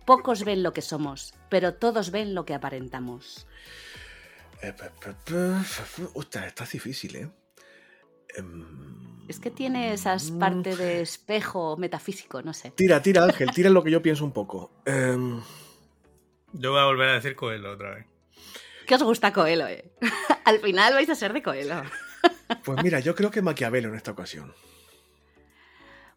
Pocos 0.06 0.44
ven 0.44 0.64
lo 0.64 0.74
que 0.74 0.82
somos, 0.82 1.34
pero 1.50 1.74
todos 1.74 2.12
ven 2.12 2.36
lo 2.36 2.46
que 2.46 2.54
aparentamos. 2.54 3.48
Ostras, 6.14 6.48
está 6.48 6.66
difícil, 6.66 7.16
¿eh? 7.16 7.30
Em, 8.36 9.26
es 9.28 9.40
que 9.40 9.50
tiene 9.50 9.94
esas 9.94 10.30
partes 10.32 10.78
de 10.78 11.02
espejo 11.02 11.78
metafísico, 11.78 12.42
no 12.42 12.54
sé. 12.54 12.72
Tira, 12.72 13.02
tira, 13.02 13.24
Ángel, 13.24 13.50
tira 13.52 13.70
lo 13.70 13.84
que 13.84 13.92
yo 13.92 14.02
pienso 14.02 14.24
un 14.24 14.32
poco. 14.32 14.72
Em, 14.86 15.42
yo 16.54 16.72
voy 16.72 16.82
a 16.82 16.86
volver 16.86 17.10
a 17.10 17.14
decir 17.14 17.36
Coelho 17.36 17.72
otra 17.72 17.96
vez. 17.96 18.06
¿Qué 18.86 18.96
os 18.96 19.04
gusta 19.04 19.34
Coelho, 19.34 19.68
eh? 19.68 19.92
Al 20.46 20.60
final 20.60 20.94
vais 20.94 21.10
a 21.10 21.16
ser 21.16 21.34
de 21.34 21.42
Coelho. 21.42 21.82
Pues 22.64 22.84
mira, 22.84 23.00
yo 23.00 23.16
creo 23.16 23.32
que 23.32 23.42
Maquiavelo 23.42 23.90
en 23.90 23.96
esta 23.96 24.12
ocasión. 24.12 24.54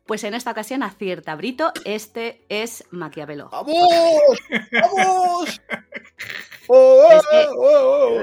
Pues 0.08 0.24
en 0.24 0.32
esta 0.32 0.52
ocasión 0.52 0.82
acierta 0.82 1.36
Brito, 1.36 1.70
este 1.84 2.42
es 2.48 2.82
Maquiavelo. 2.90 3.50
¡Vamos! 3.50 4.38
¡Vamos! 4.72 5.60
¡Oh, 6.66 7.08
oh, 7.10 7.20
oh, 7.30 7.54
oh, 7.58 8.22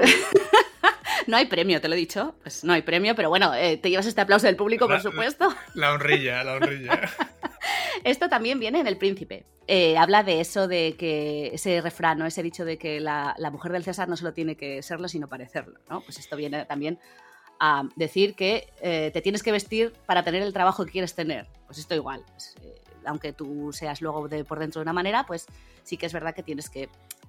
No 1.28 1.36
hay 1.36 1.46
premio, 1.46 1.80
te 1.80 1.86
lo 1.88 1.94
he 1.94 1.98
dicho. 1.98 2.34
Pues 2.42 2.64
no 2.64 2.72
hay 2.72 2.82
premio, 2.82 3.14
pero 3.14 3.28
bueno, 3.28 3.54
eh, 3.54 3.76
te 3.76 3.88
llevas 3.90 4.06
este 4.06 4.20
aplauso 4.20 4.46
del 4.48 4.56
público, 4.56 4.86
por 4.86 4.96
La- 4.96 5.00
supuesto. 5.00 5.48
La 5.74 5.92
honrilla, 5.92 6.42
la 6.42 6.54
honrilla. 6.54 7.02
Esto 8.04 8.28
también 8.28 8.58
viene 8.58 8.80
en 8.80 8.88
El 8.88 8.98
Príncipe. 8.98 9.46
Eh, 9.68 9.96
habla 9.96 10.24
de 10.24 10.40
eso, 10.40 10.66
de 10.66 10.96
que 10.98 11.50
ese 11.54 11.80
refrán, 11.80 12.18
¿no? 12.18 12.26
ese 12.26 12.42
dicho 12.42 12.64
de 12.64 12.78
que 12.78 12.98
la, 13.00 13.34
la 13.38 13.50
mujer 13.52 13.70
del 13.70 13.84
César 13.84 14.08
no 14.08 14.16
solo 14.16 14.32
tiene 14.32 14.56
que 14.56 14.82
serlo, 14.82 15.08
sino 15.08 15.28
parecerlo. 15.28 15.78
¿no? 15.88 16.00
Pues 16.00 16.18
esto 16.18 16.36
viene 16.36 16.64
también 16.66 16.98
a 17.60 17.88
decir 17.96 18.34
que 18.34 18.72
eh, 18.80 19.10
te 19.12 19.20
tienes 19.22 19.42
que 19.42 19.52
vestir 19.52 19.92
para 20.06 20.22
tener 20.22 20.42
el 20.42 20.52
trabajo 20.52 20.84
que 20.84 20.92
quieres 20.92 21.14
tener. 21.14 21.46
Pues 21.66 21.78
esto 21.78 21.94
igual. 21.94 22.24
pues, 22.32 22.54
eh, 22.62 22.80
aunque 23.04 23.32
tú 23.32 23.72
seas 23.72 24.00
luego 24.00 24.28
de 24.28 24.44
por 24.44 24.58
dentro 24.58 24.80
de 24.80 24.84
una 24.84 24.92
manera, 24.92 25.24
pues 25.26 25.46
sí 25.84 25.96
que 25.96 26.06
es 26.06 26.12
verdad 26.12 26.34
que 26.34 26.42
tienes 26.42 26.68
que 26.68 26.88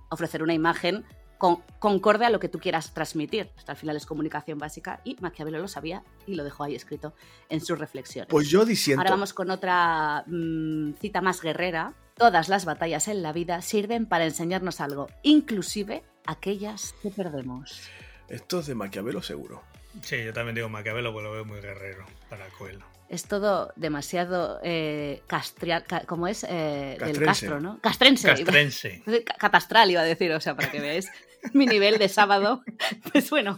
ofrecer 0.09 0.43
una 0.43 0.53
imagen 0.53 1.05
con, 1.37 1.61
concorde 1.79 2.25
a 2.25 2.29
lo 2.29 2.39
que 2.39 2.49
tú 2.49 2.59
quieras 2.59 2.93
transmitir. 2.93 3.49
Esto 3.57 3.71
al 3.71 3.77
final 3.77 3.95
es 3.95 4.05
comunicación 4.05 4.57
básica 4.57 5.01
y 5.03 5.15
Maquiavelo 5.19 5.59
lo 5.59 5.67
sabía 5.67 6.03
y 6.25 6.35
lo 6.35 6.43
dejó 6.43 6.63
ahí 6.63 6.75
escrito 6.75 7.13
en 7.49 7.61
sus 7.61 7.77
reflexiones. 7.77 8.29
Pues 8.29 8.49
yo 8.49 8.65
diciendo. 8.65 9.01
Ahora 9.01 9.11
vamos 9.11 9.33
con 9.33 9.51
otra 9.51 10.23
mm, 10.27 10.93
cita 10.93 11.21
más 11.21 11.41
guerrera. 11.41 11.93
Todas 12.15 12.49
las 12.49 12.65
batallas 12.65 13.07
en 13.07 13.21
la 13.21 13.31
vida 13.31 13.61
sirven 13.61 14.07
para 14.07 14.25
enseñarnos 14.25 14.81
algo, 14.81 15.07
inclusive 15.21 16.03
aquellas 16.25 16.93
que 17.03 17.11
perdemos. 17.11 17.79
Esto 18.27 18.59
es 18.59 18.67
de 18.67 18.75
Maquiavelo 18.75 19.21
seguro. 19.21 19.61
Sí, 20.01 20.23
yo 20.23 20.33
también 20.33 20.55
digo 20.55 20.69
Maquiavelo, 20.69 21.11
pues 21.13 21.23
lo 21.23 21.31
veo 21.31 21.45
muy 21.45 21.59
guerrero 21.59 22.05
para 22.29 22.45
Coelho. 22.57 22.85
Es 23.09 23.23
todo 23.25 23.71
demasiado 23.77 24.59
eh, 24.63 25.21
castria- 25.27 25.81
ca- 25.83 26.03
¿cómo 26.05 26.27
es? 26.27 26.43
Eh, 26.43 26.47
del 26.49 26.97
Castrense. 26.99 27.25
Castro, 27.25 27.59
¿no? 27.61 27.79
Castrense. 27.81 28.27
Castrense. 28.27 29.03
Ca- 29.25 29.35
Catastral 29.35 29.89
iba 29.91 30.01
a 30.01 30.05
decir, 30.05 30.31
o 30.33 30.41
sea, 30.41 30.55
para 30.55 30.69
que 30.69 30.81
veáis 30.81 31.09
mi 31.53 31.65
nivel 31.65 31.97
de 31.99 32.09
sábado. 32.09 32.63
Pues 33.11 33.29
bueno, 33.29 33.57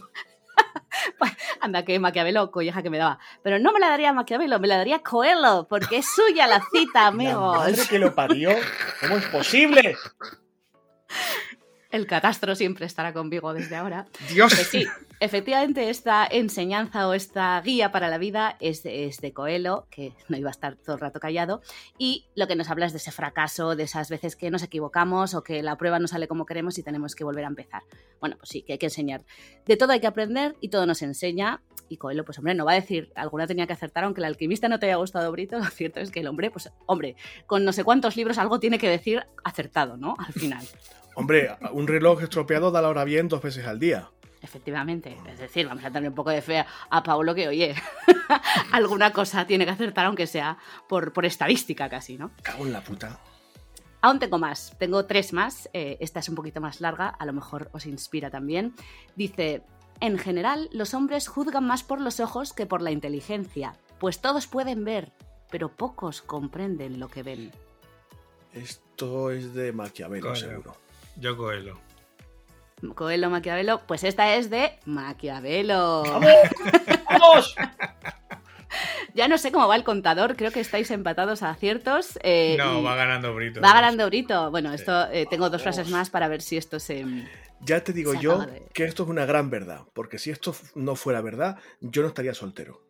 anda 1.60 1.84
que 1.84 1.98
Maquiavelo, 1.98 2.50
colleja 2.50 2.82
que 2.82 2.90
me 2.90 2.98
daba. 2.98 3.18
Pero 3.42 3.58
no 3.58 3.72
me 3.72 3.80
la 3.80 3.88
daría 3.88 4.12
Maquiavelo, 4.12 4.60
me 4.60 4.68
la 4.68 4.76
daría 4.76 5.00
Coelho, 5.00 5.66
porque 5.68 5.98
es 5.98 6.06
suya 6.14 6.46
la 6.46 6.62
cita, 6.72 7.00
La 7.02 7.06
amigos. 7.08 7.56
madre 7.58 7.82
que 7.88 7.98
lo 7.98 8.14
parió. 8.14 8.50
¿Cómo 9.00 9.16
es 9.16 9.24
posible? 9.26 9.96
El 11.90 12.06
catastro 12.06 12.54
siempre 12.54 12.86
estará 12.86 13.12
conmigo 13.12 13.52
desde 13.52 13.74
ahora. 13.74 14.06
Dios. 14.28 14.54
Pues 14.54 14.68
sí, 14.68 14.86
efectivamente 15.18 15.90
esta 15.90 16.24
enseñanza 16.30 17.08
o 17.08 17.14
esta 17.14 17.60
guía 17.62 17.90
para 17.90 18.08
la 18.08 18.18
vida 18.18 18.56
es 18.60 18.84
de, 18.84 19.06
es 19.06 19.18
de 19.18 19.32
Coelho, 19.32 19.88
que 19.90 20.12
no 20.28 20.36
iba 20.36 20.50
a 20.50 20.52
estar 20.52 20.76
todo 20.76 20.94
el 20.94 21.00
rato 21.00 21.18
callado, 21.18 21.62
y 21.98 22.26
lo 22.36 22.46
que 22.46 22.54
nos 22.54 22.70
habla 22.70 22.86
es 22.86 22.92
de 22.92 22.98
ese 22.98 23.10
fracaso, 23.10 23.74
de 23.74 23.82
esas 23.84 24.08
veces 24.08 24.36
que 24.36 24.50
nos 24.50 24.62
equivocamos 24.62 25.34
o 25.34 25.42
que 25.42 25.64
la 25.64 25.76
prueba 25.76 25.98
no 25.98 26.06
sale 26.06 26.28
como 26.28 26.46
queremos 26.46 26.78
y 26.78 26.84
tenemos 26.84 27.16
que 27.16 27.24
volver 27.24 27.44
a 27.44 27.48
empezar. 27.48 27.82
Bueno, 28.20 28.36
pues 28.38 28.50
sí, 28.50 28.62
que 28.62 28.74
hay 28.74 28.78
que 28.78 28.86
enseñar. 28.86 29.24
De 29.66 29.76
todo 29.76 29.92
hay 29.92 30.00
que 30.00 30.06
aprender 30.06 30.54
y 30.60 30.68
todo 30.68 30.86
nos 30.86 31.02
enseña. 31.02 31.60
Y 31.88 31.96
Coelho, 31.96 32.24
pues 32.24 32.38
hombre, 32.38 32.54
no 32.54 32.64
va 32.64 32.72
a 32.72 32.76
decir, 32.76 33.10
alguna 33.16 33.48
tenía 33.48 33.66
que 33.66 33.72
acertar, 33.72 34.04
aunque 34.04 34.20
el 34.20 34.26
alquimista 34.26 34.68
no 34.68 34.78
te 34.78 34.86
haya 34.86 34.94
gustado, 34.94 35.32
Brito, 35.32 35.58
lo 35.58 35.64
cierto 35.64 35.98
es 35.98 36.12
que 36.12 36.20
el 36.20 36.28
hombre, 36.28 36.52
pues 36.52 36.70
hombre, 36.86 37.16
con 37.46 37.64
no 37.64 37.72
sé 37.72 37.82
cuántos 37.82 38.16
libros 38.16 38.38
algo 38.38 38.60
tiene 38.60 38.78
que 38.78 38.88
decir 38.88 39.26
acertado, 39.42 39.96
¿no? 39.96 40.14
Al 40.18 40.32
final. 40.32 40.64
Hombre, 41.20 41.54
un 41.72 41.86
reloj 41.86 42.22
estropeado 42.22 42.70
da 42.70 42.80
la 42.80 42.88
hora 42.88 43.04
bien 43.04 43.28
dos 43.28 43.42
veces 43.42 43.66
al 43.66 43.78
día. 43.78 44.10
Efectivamente, 44.40 45.18
es 45.28 45.38
decir, 45.38 45.66
vamos 45.66 45.84
a 45.84 45.90
tener 45.90 46.08
un 46.08 46.14
poco 46.14 46.30
de 46.30 46.40
fe 46.40 46.64
a 46.88 47.02
Paulo 47.02 47.34
que, 47.34 47.46
oye, 47.46 47.74
alguna 48.72 49.12
cosa 49.12 49.46
tiene 49.46 49.66
que 49.66 49.72
acertar, 49.72 50.06
aunque 50.06 50.26
sea 50.26 50.56
por, 50.88 51.12
por 51.12 51.26
estadística 51.26 51.90
casi, 51.90 52.16
¿no? 52.16 52.30
Cago 52.42 52.64
en 52.64 52.72
la 52.72 52.82
puta. 52.82 53.20
Aún 54.00 54.18
tengo 54.18 54.38
más, 54.38 54.74
tengo 54.78 55.04
tres 55.04 55.34
más, 55.34 55.68
eh, 55.74 55.98
esta 56.00 56.20
es 56.20 56.28
un 56.30 56.36
poquito 56.36 56.62
más 56.62 56.80
larga, 56.80 57.08
a 57.08 57.26
lo 57.26 57.34
mejor 57.34 57.68
os 57.72 57.84
inspira 57.84 58.30
también. 58.30 58.72
Dice, 59.14 59.62
en 60.00 60.16
general, 60.16 60.70
los 60.72 60.94
hombres 60.94 61.28
juzgan 61.28 61.66
más 61.66 61.82
por 61.82 62.00
los 62.00 62.18
ojos 62.18 62.54
que 62.54 62.64
por 62.64 62.80
la 62.80 62.92
inteligencia, 62.92 63.74
pues 63.98 64.22
todos 64.22 64.46
pueden 64.46 64.86
ver, 64.86 65.12
pero 65.50 65.68
pocos 65.68 66.22
comprenden 66.22 66.98
lo 66.98 67.08
que 67.08 67.22
ven. 67.22 67.52
Esto 68.54 69.30
es 69.30 69.52
de 69.52 69.72
Maquiavelo, 69.72 70.28
Coño. 70.28 70.36
seguro. 70.36 70.76
Yo 71.16 71.36
Coelho. 71.36 71.78
Coelho, 72.94 73.28
Maquiavelo, 73.28 73.82
pues 73.86 74.04
esta 74.04 74.34
es 74.36 74.48
de 74.50 74.78
Maquiavelo. 74.86 76.02
¡Vamos! 77.10 77.54
Ya 79.14 79.26
no 79.26 79.36
sé 79.38 79.50
cómo 79.50 79.66
va 79.66 79.74
el 79.74 79.82
contador, 79.82 80.36
creo 80.36 80.52
que 80.52 80.60
estáis 80.60 80.88
empatados 80.92 81.42
a 81.42 81.50
aciertos. 81.50 82.16
eh, 82.22 82.54
No, 82.56 82.78
y- 82.78 82.84
va 82.84 82.94
ganando 82.94 83.34
Brito. 83.34 83.60
Va 83.60 83.72
ganando 83.72 84.06
Brito. 84.06 84.50
Bueno, 84.52 84.72
esto 84.72 85.10
eh, 85.10 85.26
tengo 85.28 85.50
dos 85.50 85.60
frases 85.62 85.88
más 85.90 86.08
para 86.10 86.28
ver 86.28 86.40
si 86.40 86.56
esto 86.56 86.78
se. 86.78 87.04
Ya 87.62 87.82
te 87.82 87.92
digo 87.92 88.14
yo 88.14 88.38
de- 88.38 88.62
que 88.72 88.84
esto 88.84 89.02
es 89.02 89.08
una 89.08 89.24
gran 89.26 89.50
verdad, 89.50 89.80
porque 89.92 90.20
si 90.20 90.30
esto 90.30 90.54
no 90.76 90.94
fuera 90.94 91.20
verdad, 91.20 91.58
yo 91.80 92.02
no 92.02 92.08
estaría 92.08 92.32
soltero. 92.34 92.80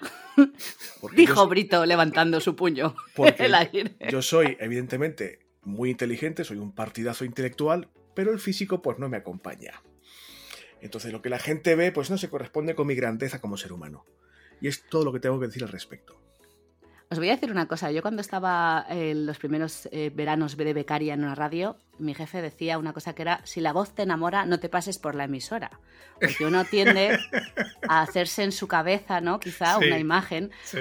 Porque 1.02 1.16
Dijo 1.16 1.34
yo, 1.44 1.48
Brito 1.48 1.84
levantando 1.86 2.40
su 2.40 2.56
puño. 2.56 2.96
porque 3.14 3.44
el 3.44 3.54
aire. 3.54 3.94
yo 4.10 4.22
soy, 4.22 4.56
evidentemente, 4.58 5.40
muy 5.64 5.90
inteligente, 5.90 6.44
soy 6.44 6.58
un 6.58 6.72
partidazo 6.72 7.24
intelectual, 7.24 7.88
pero 8.14 8.32
el 8.32 8.38
físico 8.38 8.82
pues 8.82 8.98
no 8.98 9.08
me 9.08 9.16
acompaña. 9.16 9.82
Entonces 10.80 11.12
lo 11.12 11.22
que 11.22 11.30
la 11.30 11.38
gente 11.38 11.74
ve 11.74 11.92
pues 11.92 12.10
no 12.10 12.18
se 12.18 12.28
corresponde 12.28 12.74
con 12.74 12.86
mi 12.86 12.94
grandeza 12.94 13.40
como 13.40 13.56
ser 13.56 13.72
humano. 13.72 14.04
Y 14.60 14.68
es 14.68 14.84
todo 14.86 15.04
lo 15.04 15.12
que 15.12 15.20
tengo 15.20 15.40
que 15.40 15.46
decir 15.46 15.62
al 15.64 15.70
respecto. 15.70 16.20
Os 17.10 17.18
voy 17.18 17.28
a 17.28 17.34
decir 17.34 17.50
una 17.50 17.68
cosa. 17.68 17.90
Yo 17.92 18.02
cuando 18.02 18.22
estaba 18.22 18.86
en 18.88 19.26
los 19.26 19.38
primeros 19.38 19.88
eh, 19.92 20.10
veranos 20.14 20.56
de 20.56 20.72
becaria 20.72 21.14
en 21.14 21.22
una 21.22 21.34
radio, 21.34 21.76
mi 21.98 22.14
jefe 22.14 22.40
decía 22.42 22.78
una 22.78 22.92
cosa 22.92 23.14
que 23.14 23.22
era, 23.22 23.40
si 23.44 23.60
la 23.60 23.72
voz 23.72 23.94
te 23.94 24.02
enamora, 24.02 24.46
no 24.46 24.58
te 24.58 24.68
pases 24.68 24.98
por 24.98 25.14
la 25.14 25.24
emisora. 25.24 25.80
Porque 26.20 26.44
uno 26.46 26.64
tiende 26.64 27.18
a 27.88 28.02
hacerse 28.02 28.42
en 28.42 28.52
su 28.52 28.68
cabeza, 28.68 29.20
¿no? 29.20 29.38
Quizá 29.38 29.78
Sí. 29.78 29.86
una 29.86 29.98
imagen. 29.98 30.50
Sí. 30.64 30.78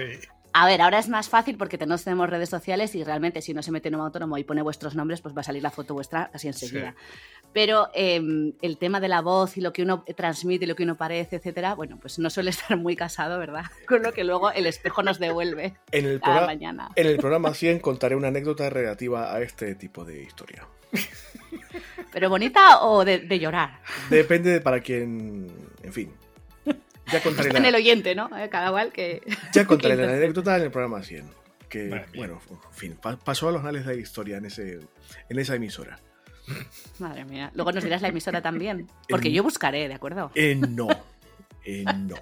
A 0.55 0.67
ver, 0.67 0.81
ahora 0.81 0.99
es 0.99 1.09
más 1.09 1.29
fácil 1.29 1.57
porque 1.57 1.79
tenemos, 1.79 2.03
tenemos 2.03 2.29
redes 2.29 2.49
sociales 2.49 2.93
y 2.93 3.03
realmente 3.03 3.41
si 3.41 3.53
uno 3.53 3.63
se 3.63 3.71
mete 3.71 3.87
en 3.87 3.95
un 3.95 4.01
autónomo 4.01 4.37
y 4.37 4.43
pone 4.43 4.61
vuestros 4.61 4.93
nombres, 4.93 5.19
pues 5.19 5.35
va 5.35 5.41
a 5.41 5.43
salir 5.43 5.63
la 5.63 5.71
foto 5.71 5.95
vuestra 5.95 6.29
casi 6.31 6.47
enseguida. 6.47 6.93
Pero 7.53 7.89
eh, 7.95 8.21
el 8.61 8.77
tema 8.77 8.99
de 8.99 9.07
la 9.07 9.21
voz 9.21 9.57
y 9.57 9.61
lo 9.61 9.73
que 9.73 9.81
uno 9.81 10.03
transmite 10.15 10.65
y 10.65 10.67
lo 10.67 10.75
que 10.75 10.83
uno 10.83 10.95
parece, 10.95 11.37
etcétera, 11.37 11.73
bueno, 11.73 11.97
pues 11.99 12.19
no 12.19 12.29
suele 12.29 12.49
estar 12.51 12.77
muy 12.77 12.95
casado, 12.95 13.39
¿verdad? 13.39 13.63
Con 13.87 14.03
lo 14.03 14.13
que 14.13 14.23
luego 14.23 14.51
el 14.51 14.67
espejo 14.67 15.01
nos 15.01 15.17
devuelve 15.17 15.73
En 15.91 16.05
el, 16.05 16.19
cada 16.19 16.45
programa, 16.45 16.45
mañana. 16.45 16.89
en 16.95 17.07
el 17.07 17.17
programa 17.17 17.53
100 17.53 17.79
contaré 17.79 18.15
una 18.15 18.27
anécdota 18.27 18.69
relativa 18.69 19.33
a 19.33 19.41
este 19.41 19.73
tipo 19.73 20.05
de 20.05 20.21
historia. 20.21 20.67
¿Pero 22.11 22.29
bonita 22.29 22.83
o 22.83 23.03
de, 23.03 23.19
de 23.19 23.39
llorar? 23.39 23.79
Depende 24.11 24.51
de 24.51 24.61
para 24.61 24.81
quien... 24.81 25.47
En 25.81 25.93
fin. 25.93 26.13
Ya 27.13 27.21
contaré 27.23 27.49
en 27.57 27.65
el 27.65 27.75
oyente, 27.75 28.15
¿no? 28.15 28.29
Eh, 28.37 28.49
Cada 28.49 28.71
cual 28.71 28.91
que... 28.91 29.21
ya 29.53 29.65
contaré 29.67 29.95
la 29.95 30.11
anécdota 30.13 30.57
en 30.57 30.63
el 30.63 30.71
programa 30.71 31.01
100. 31.03 31.29
Que, 31.69 31.85
Madre 31.85 32.05
bueno, 32.15 32.39
en 32.51 32.73
fin, 32.77 32.95
pa- 33.01 33.17
pasó 33.17 33.47
a 33.49 33.51
los 33.51 33.61
anales 33.61 33.85
de 33.85 33.95
la 33.95 34.01
historia 34.01 34.37
en, 34.37 34.45
ese, 34.45 34.79
en 35.29 35.39
esa 35.39 35.55
emisora. 35.55 35.99
Madre 36.99 37.25
mía. 37.25 37.51
Luego 37.55 37.71
nos 37.71 37.83
dirás 37.83 38.01
la 38.01 38.09
emisora 38.09 38.41
también. 38.41 38.87
Porque 39.09 39.29
En- 39.29 39.33
yo 39.35 39.43
buscaré, 39.43 39.87
¿de 39.87 39.93
acuerdo? 39.93 40.31
Eh, 40.35 40.55
no. 40.55 40.87
Eh, 41.65 41.83
no. 41.97 42.15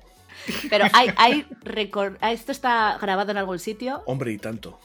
Pero 0.70 0.86
hay, 0.94 1.12
hay 1.18 1.46
recor- 1.64 2.18
¿Esto 2.22 2.52
está 2.52 2.98
grabado 3.02 3.32
en 3.32 3.38
algún 3.38 3.60
sitio? 3.60 4.04
Hombre, 4.06 4.32
y 4.32 4.38
tanto. 4.38 4.80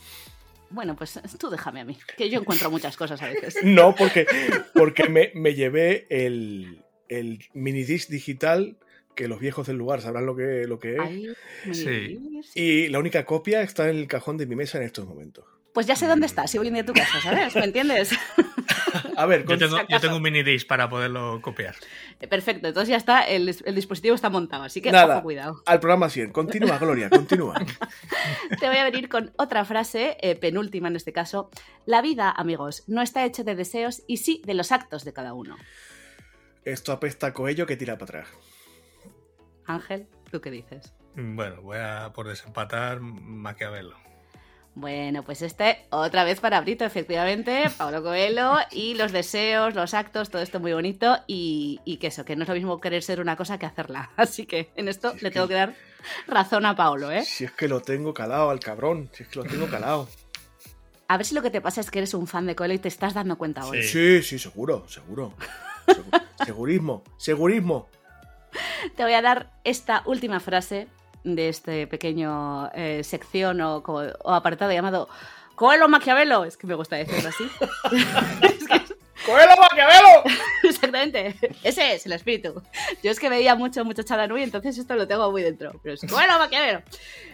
Bueno, 0.70 0.96
pues 0.96 1.20
tú 1.38 1.48
déjame 1.48 1.80
a 1.80 1.84
mí, 1.84 1.96
que 2.16 2.28
yo 2.28 2.40
encuentro 2.40 2.70
muchas 2.70 2.96
cosas 2.96 3.22
a 3.22 3.26
veces. 3.28 3.56
No, 3.62 3.94
porque, 3.94 4.26
porque 4.74 5.08
me, 5.08 5.30
me 5.34 5.54
llevé 5.54 6.06
el, 6.10 6.82
el 7.08 7.38
minidisc 7.54 8.08
digital, 8.10 8.76
que 9.16 9.26
los 9.26 9.40
viejos 9.40 9.66
del 9.66 9.76
lugar 9.76 10.00
sabrán 10.00 10.26
lo 10.26 10.36
que, 10.36 10.66
lo 10.68 10.78
que 10.78 10.94
es. 10.94 11.00
Ay, 11.00 11.34
Sí. 11.72 12.20
Y 12.54 12.88
la 12.88 13.00
única 13.00 13.24
copia 13.24 13.62
está 13.62 13.88
en 13.90 13.96
el 13.96 14.06
cajón 14.06 14.36
de 14.36 14.46
mi 14.46 14.54
mesa 14.54 14.78
en 14.78 14.84
estos 14.84 15.06
momentos. 15.06 15.44
Pues 15.72 15.86
ya 15.86 15.96
sé 15.96 16.06
dónde 16.06 16.26
está, 16.26 16.46
si 16.46 16.56
voy 16.56 16.68
a 16.78 16.86
tu 16.86 16.94
casa, 16.94 17.20
¿sabes? 17.20 17.54
¿Me 17.54 17.64
entiendes? 17.64 18.10
A 19.16 19.26
ver, 19.26 19.46
Yo 19.46 19.58
tengo, 19.58 19.76
yo 19.88 20.00
tengo 20.00 20.16
un 20.16 20.22
mini 20.22 20.42
disc 20.42 20.66
para 20.66 20.88
poderlo 20.88 21.40
copiar. 21.42 21.74
Perfecto, 22.30 22.68
entonces 22.68 22.88
ya 22.90 22.96
está, 22.96 23.22
el, 23.22 23.54
el 23.64 23.74
dispositivo 23.74 24.14
está 24.14 24.30
montado, 24.30 24.64
así 24.64 24.80
que 24.80 24.90
Nada. 24.90 25.16
ojo, 25.16 25.24
cuidado. 25.24 25.62
al 25.66 25.80
programa 25.80 26.08
100. 26.08 26.32
Continúa, 26.32 26.78
Gloria, 26.80 27.10
continúa. 27.10 27.62
Te 28.58 28.68
voy 28.68 28.78
a 28.78 28.84
venir 28.84 29.08
con 29.10 29.32
otra 29.36 29.64
frase, 29.66 30.16
eh, 30.20 30.34
penúltima 30.36 30.88
en 30.88 30.96
este 30.96 31.12
caso. 31.12 31.50
La 31.84 32.00
vida, 32.00 32.30
amigos, 32.30 32.84
no 32.86 33.02
está 33.02 33.24
hecha 33.26 33.42
de 33.42 33.54
deseos 33.54 34.02
y 34.06 34.18
sí 34.18 34.40
de 34.46 34.54
los 34.54 34.72
actos 34.72 35.04
de 35.04 35.12
cada 35.12 35.34
uno. 35.34 35.56
Esto 36.64 36.92
apesta 36.92 37.28
a 37.28 37.32
Coello 37.34 37.66
que 37.66 37.76
tira 37.76 37.98
para 37.98 38.20
atrás. 38.20 38.28
Ángel, 39.66 40.06
¿tú 40.30 40.40
qué 40.40 40.50
dices? 40.50 40.92
Bueno, 41.14 41.62
voy 41.62 41.78
a 41.78 42.12
por 42.14 42.28
desempatar 42.28 43.00
Maquiavelo. 43.00 43.96
Bueno, 44.74 45.22
pues 45.22 45.40
este 45.40 45.86
otra 45.88 46.22
vez 46.24 46.40
para 46.40 46.60
Brito, 46.60 46.84
efectivamente, 46.84 47.64
Pablo 47.78 48.02
Coelho 48.02 48.56
y 48.70 48.94
los 48.94 49.10
deseos, 49.10 49.74
los 49.74 49.94
actos, 49.94 50.28
todo 50.28 50.42
esto 50.42 50.60
muy 50.60 50.74
bonito 50.74 51.16
y, 51.26 51.80
y, 51.86 51.96
que 51.96 52.08
eso, 52.08 52.26
que 52.26 52.36
no 52.36 52.42
es 52.42 52.48
lo 52.50 52.54
mismo 52.54 52.78
querer 52.78 53.02
ser 53.02 53.20
una 53.22 53.36
cosa 53.36 53.58
que 53.58 53.64
hacerla. 53.64 54.10
Así 54.16 54.44
que 54.44 54.70
en 54.76 54.88
esto 54.88 55.10
Si 55.12 55.16
es 55.16 55.22
le 55.22 55.30
que- 55.30 55.34
tengo 55.34 55.48
que 55.48 55.54
dar 55.54 55.74
razón 56.26 56.66
a 56.66 56.76
Pablo, 56.76 57.10
¿eh? 57.10 57.24
Si 57.24 57.44
es 57.44 57.52
que 57.52 57.68
lo 57.68 57.80
tengo 57.80 58.12
calado 58.12 58.50
al 58.50 58.60
cabrón, 58.60 59.08
si 59.14 59.22
es 59.22 59.30
que 59.30 59.38
lo 59.38 59.44
tengo 59.46 59.66
calado. 59.68 60.08
A 61.08 61.16
ver 61.18 61.24
si 61.24 61.36
lo 61.36 61.40
que 61.42 61.50
te 61.50 61.60
pasa 61.60 61.80
es 61.80 61.88
que 61.90 62.00
eres 62.00 62.12
un 62.14 62.26
fan 62.26 62.46
de 62.46 62.56
Coelho 62.56 62.74
y 62.74 62.78
te 62.80 62.88
estás 62.88 63.14
dando 63.14 63.38
cuenta 63.38 63.64
hoy. 63.64 63.80
Sí. 63.84 63.88
Sí, 63.88 64.22
sí, 64.24 64.38
seguro, 64.40 64.86
seguro. 64.88 65.32
Segu- 65.86 66.22
segurismo, 66.44 67.04
segurismo. 67.16 67.88
Te 68.96 69.02
voy 69.02 69.12
a 69.14 69.22
dar 69.22 69.50
esta 69.64 70.02
última 70.06 70.40
frase 70.40 70.88
de 71.24 71.48
este 71.48 71.86
pequeño 71.86 72.70
eh, 72.74 73.02
sección 73.04 73.60
o, 73.60 73.82
apartado 74.26 74.72
llamado 74.72 75.08
Coelho 75.54 75.88
Maquiavelo. 75.88 76.44
Es 76.44 76.56
que 76.56 76.66
me 76.66 76.74
gusta 76.74 76.96
decirlo 76.96 77.28
así. 77.28 77.44
Es 78.42 78.66
que- 78.68 78.96
¡Coelho 79.24 79.56
Maquiavelo! 79.60 80.22
Exactamente, 80.62 81.34
ese 81.64 81.94
es 81.94 82.06
el 82.06 82.12
espíritu. 82.12 82.62
Yo 83.02 83.10
es 83.10 83.18
que 83.18 83.28
veía 83.28 83.56
mucho, 83.56 83.84
mucho 83.84 84.02
Chadanui, 84.04 84.42
entonces 84.42 84.78
esto 84.78 84.94
lo 84.94 85.08
tengo 85.08 85.30
muy 85.32 85.42
dentro. 85.42 85.72
Pero 85.82 85.94
es 85.94 86.00
Coelho 86.08 86.38
Maquiavelo. 86.38 86.82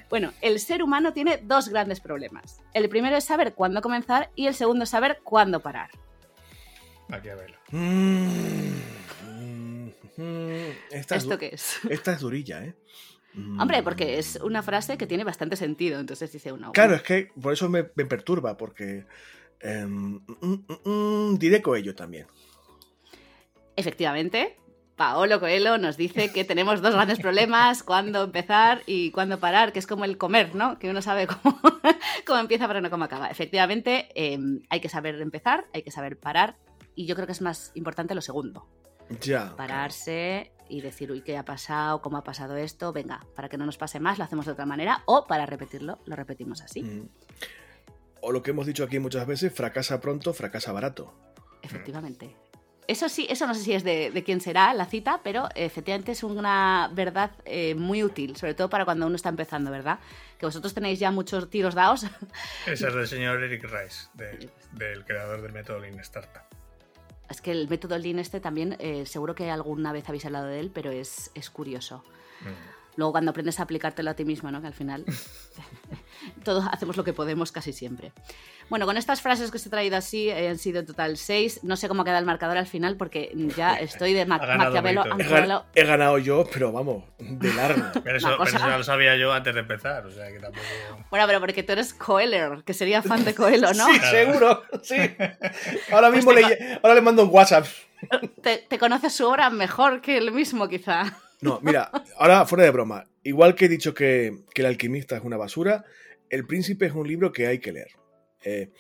Bueno, 0.09 0.33
el 0.41 0.59
ser 0.61 0.83
humano 0.83 1.13
tiene 1.13 1.39
dos 1.43 1.69
grandes 1.69 2.01
problemas. 2.01 2.61
El 2.73 2.89
primero 2.89 3.17
es 3.17 3.25
saber 3.25 3.53
cuándo 3.55 3.83
comenzar 3.83 4.31
y 4.37 4.47
el 4.47 4.55
segundo 4.55 4.85
es 4.85 4.91
saber 4.91 5.21
cuándo 5.23 5.61
parar. 5.61 5.91
Maquiavelo. 7.09 7.59
Mm, 7.71 8.73
mm, 10.17 10.93
esta, 10.93 11.17
¿Esto 11.17 11.39
qué 11.39 11.51
es? 11.53 11.79
esta 11.91 12.13
es 12.13 12.21
durilla, 12.21 12.65
¿eh? 12.65 12.75
Mm. 13.35 13.61
Hombre, 13.61 13.83
porque 13.83 14.19
es 14.19 14.37
una 14.37 14.63
frase 14.63 14.99
que 14.99 15.07
tiene 15.07 15.25
bastante 15.25 15.57
sentido, 15.57 15.99
entonces 15.99 16.31
dice 16.33 16.53
uno. 16.53 16.73
Claro, 16.73 16.95
es 16.95 17.03
que 17.03 17.31
por 17.41 17.53
eso 17.53 17.69
me, 17.69 17.87
me 17.95 18.05
perturba, 18.05 18.57
porque. 18.57 19.07
em, 19.61 20.21
mm, 20.41 20.65
mm, 20.69 20.91
mm, 20.91 21.39
diré 21.39 21.63
Coello 21.63 21.95
también. 21.95 22.27
Efectivamente, 23.75 24.59
Paolo 24.97 25.41
Coelho 25.41 25.79
nos 25.79 25.97
dice 25.97 26.33
que 26.33 26.45
tenemos 26.45 26.83
dos 26.83 26.95
grandes 26.95 27.19
problemas, 27.19 27.83
cuándo 27.85 28.25
empezar 28.25 28.83
y 28.87 29.11
cuándo 29.11 29.41
parar, 29.41 29.73
que 29.73 29.79
es 29.79 29.87
como 29.87 30.05
el 30.05 30.19
comer, 30.19 30.55
¿no? 30.55 30.79
Que 30.79 30.91
uno 30.91 31.03
sabe 31.03 31.27
cómo, 31.27 31.59
cómo 32.27 32.39
empieza 32.39 32.69
pero 32.69 32.81
no 32.81 32.91
cómo 32.91 33.05
acaba. 33.05 33.29
Efectivamente, 33.29 34.09
eh, 34.15 34.39
hay 34.69 34.81
que 34.81 34.89
saber 34.89 35.21
empezar, 35.21 35.67
hay 35.73 35.83
que 35.83 35.91
saber 35.91 36.19
parar 36.19 36.57
y 36.95 37.07
yo 37.07 37.15
creo 37.15 37.27
que 37.27 37.33
es 37.33 37.41
más 37.41 37.73
importante 37.75 38.15
lo 38.15 38.21
segundo, 38.21 38.69
Ya. 39.21 39.55
pararse 39.57 40.53
y 40.69 40.81
decir, 40.81 41.13
uy, 41.13 41.23
¿qué 41.23 41.37
ha 41.37 41.45
pasado? 41.45 42.01
¿Cómo 42.01 42.17
ha 42.17 42.25
pasado 42.25 42.57
esto? 42.57 42.93
Venga, 42.93 43.27
para 43.37 43.49
que 43.49 43.59
no 43.59 43.67
nos 43.67 43.77
pase 43.77 44.01
más, 44.01 44.19
lo 44.19 44.25
hacemos 44.25 44.47
de 44.47 44.53
otra 44.53 44.65
manera 44.67 45.03
o 45.07 45.27
para 45.27 45.45
repetirlo, 45.47 45.99
lo 46.07 46.17
repetimos 46.17 46.63
así. 46.63 46.83
Mm. 46.83 47.09
O 48.23 48.33
lo 48.33 48.43
que 48.43 48.53
hemos 48.53 48.67
dicho 48.67 48.85
aquí 48.85 48.99
muchas 48.99 49.27
veces, 49.27 49.53
fracasa 49.53 50.01
pronto, 50.01 50.33
fracasa 50.33 50.73
barato. 50.73 51.13
Efectivamente. 51.63 52.35
Eso 52.89 53.09
sí, 53.09 53.27
eso 53.31 53.47
no 53.47 53.55
sé 53.55 53.63
si 53.63 53.73
es 53.75 53.85
de, 53.85 54.11
de 54.11 54.25
quién 54.25 54.41
será 54.41 54.75
la 54.75 54.87
cita, 54.87 55.21
pero 55.23 55.49
efectivamente 55.55 56.13
es 56.13 56.25
una 56.25 56.91
verdad 56.93 57.31
eh, 57.45 57.75
muy 57.77 58.03
útil, 58.03 58.35
sobre 58.37 58.55
todo 58.55 58.69
para 58.69 58.85
cuando 58.85 59.07
uno 59.07 59.15
está 59.15 59.29
empezando, 59.29 59.71
¿verdad? 59.71 60.01
Que 60.39 60.47
vosotros 60.47 60.75
tenéis 60.75 60.99
ya 60.99 61.11
muchos 61.13 61.49
tiros 61.49 61.75
dados. 61.77 62.05
Ese 62.67 62.89
es 62.89 62.95
del 62.95 63.07
señor 63.07 63.41
Eric 63.43 63.63
Rice, 63.65 64.09
de- 64.15 64.51
del 64.73 65.05
creador 65.05 65.43
del 65.43 65.53
método 65.53 65.79
Lean 65.79 65.99
Startup. 66.01 66.43
Es 67.33 67.41
que 67.41 67.51
el 67.51 67.69
método 67.69 67.99
Lean 67.99 68.19
este 68.19 68.41
también, 68.41 68.77
eh, 68.79 69.07
seguro 69.07 69.35
que 69.35 69.51
alguna 69.51 69.93
vez 69.93 70.07
habéis 70.09 70.27
hablado 70.27 70.47
de 70.47 70.61
él, 70.61 70.71
pero 70.73 70.91
es, 70.91 71.31
es 71.35 71.51
curioso. 71.51 72.05
Mm. 72.43 72.82
Luego 72.97 73.13
cuando 73.13 73.31
aprendes 73.31 73.59
a 73.59 73.63
aplicártelo 73.63 74.11
a 74.11 74.15
ti 74.15 74.25
mismo, 74.25 74.51
¿no? 74.51 74.61
Que 74.61 74.67
al 74.67 74.75
final 74.75 75.05
todos 76.45 76.65
hacemos 76.71 76.97
lo 76.97 77.05
que 77.05 77.13
podemos 77.13 77.53
casi 77.53 77.73
siempre. 77.73 78.13
Bueno, 78.69 78.87
con 78.87 78.97
estas 78.97 79.21
frases 79.21 79.51
que 79.51 79.57
os 79.57 79.67
he 79.67 79.71
traído 79.71 79.97
así, 79.97 80.29
eh, 80.31 80.49
han 80.49 80.59
sido 80.59 80.81
en 80.81 80.87
total 80.87 81.17
seis. 81.17 81.61
No 81.63 81.77
sé 81.77 81.89
cómo 81.89 82.05
queda 82.05 82.19
el 82.19 82.25
marcador 82.25 82.57
al 82.57 82.67
final 82.67 82.97
porque 82.97 83.33
ya 83.57 83.75
estoy 83.81 84.13
de 84.13 84.25
Ma- 84.27 84.37
Ha 84.37 84.47
ganado 84.47 84.71
Maquiavelo. 84.75 85.05
He, 85.05 85.09
Maquiavelo- 85.11 85.63
gan- 85.63 85.65
he 85.75 85.85
ganado 85.85 86.19
yo, 86.19 86.45
pero 86.53 86.71
vamos, 86.73 87.05
de 87.19 87.53
largo. 87.55 87.83
Pero 88.05 88.17
eso, 88.19 88.29
Una 88.29 88.37
cosa- 88.37 88.51
pero 88.53 88.59
eso 88.65 88.69
ya 88.71 88.79
lo 88.79 88.85
sabía 88.85 89.17
yo 89.17 89.33
antes 89.33 89.55
de 89.55 89.61
empezar, 89.61 90.07
o 90.07 90.11
sea 90.11 90.29
que 90.31 90.39
tampoco... 90.39 90.65
Bueno, 91.11 91.27
pero 91.27 91.41
porque 91.41 91.63
tú 91.63 91.73
eres 91.73 91.93
Coelho, 91.95 92.63
que 92.65 92.75
sería 92.75 93.03
fan 93.03 93.25
de 93.25 93.35
Coelho, 93.35 93.73
¿no? 93.75 93.87
Sí, 93.87 93.99
seguro, 94.11 94.63
sí. 94.83 94.97
Ahora 95.93 96.11
mismo 96.11 96.33
Pues 96.33 96.47
le, 96.49 96.75
ahora 96.83 96.95
le 96.95 97.01
mando 97.01 97.23
un 97.25 97.31
WhatsApp. 97.33 97.67
Te, 98.43 98.59
te 98.59 98.79
conoces 98.79 99.15
su 99.15 99.27
obra 99.27 99.51
mejor 99.51 100.01
que 100.01 100.19
él 100.19 100.33
mismo, 100.33 100.69
quizá. 100.69 101.05
No, 101.43 101.61
mira, 101.63 101.91
ahora 102.17 102.47
fuera 102.47 102.65
de 102.65 102.71
broma. 102.71 103.09
Igual 103.25 103.55
que 103.55 103.67
he 103.67 103.69
dicho 103.69 103.93
que, 103.93 104.45
que 104.55 104.63
El 104.63 104.67
alquimista 104.67 105.17
es 105.17 105.25
una 105.25 105.37
basura, 105.37 105.85
El 106.31 106.47
príncipe 106.47 106.87
es 106.87 106.93
un 106.93 107.07
libro 107.07 107.33
que 107.33 107.47
hay 107.47 107.59
que 107.59 107.73
leer. 107.73 107.91
Eh, 108.45 108.71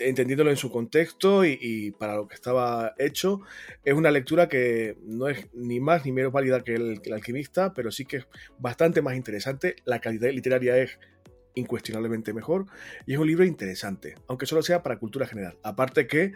entendiéndolo 0.00 0.50
en 0.50 0.56
su 0.56 0.70
contexto 0.70 1.44
y, 1.44 1.92
para 1.98 2.16
lo 2.16 2.28
que 2.28 2.34
estaba 2.34 2.94
hecho, 2.98 3.40
es 3.84 3.94
una 3.94 4.10
lectura 4.10 4.48
que 4.48 4.96
no 5.02 5.28
es 5.28 5.48
ni 5.52 5.80
más 5.80 6.04
ni 6.04 6.12
menos 6.12 6.32
válida 6.32 6.62
que 6.62 6.74
el, 6.74 7.00
que 7.00 7.08
el 7.10 7.14
alquimista, 7.14 7.72
pero 7.72 7.90
sí 7.90 8.04
que 8.04 8.18
es 8.18 8.28
bastante 8.58 9.02
más 9.02 9.16
interesante. 9.16 9.76
La 9.84 10.00
calidad 10.00 10.30
literaria 10.30 10.76
es 10.76 10.98
incuestionablemente 11.54 12.32
mejor 12.32 12.66
y 13.06 13.14
es 13.14 13.18
un 13.18 13.26
libro 13.26 13.44
interesante, 13.44 14.14
aunque 14.28 14.46
solo 14.46 14.62
sea 14.62 14.82
para 14.82 14.98
cultura 14.98 15.26
general. 15.26 15.58
Aparte 15.62 16.06
que 16.06 16.32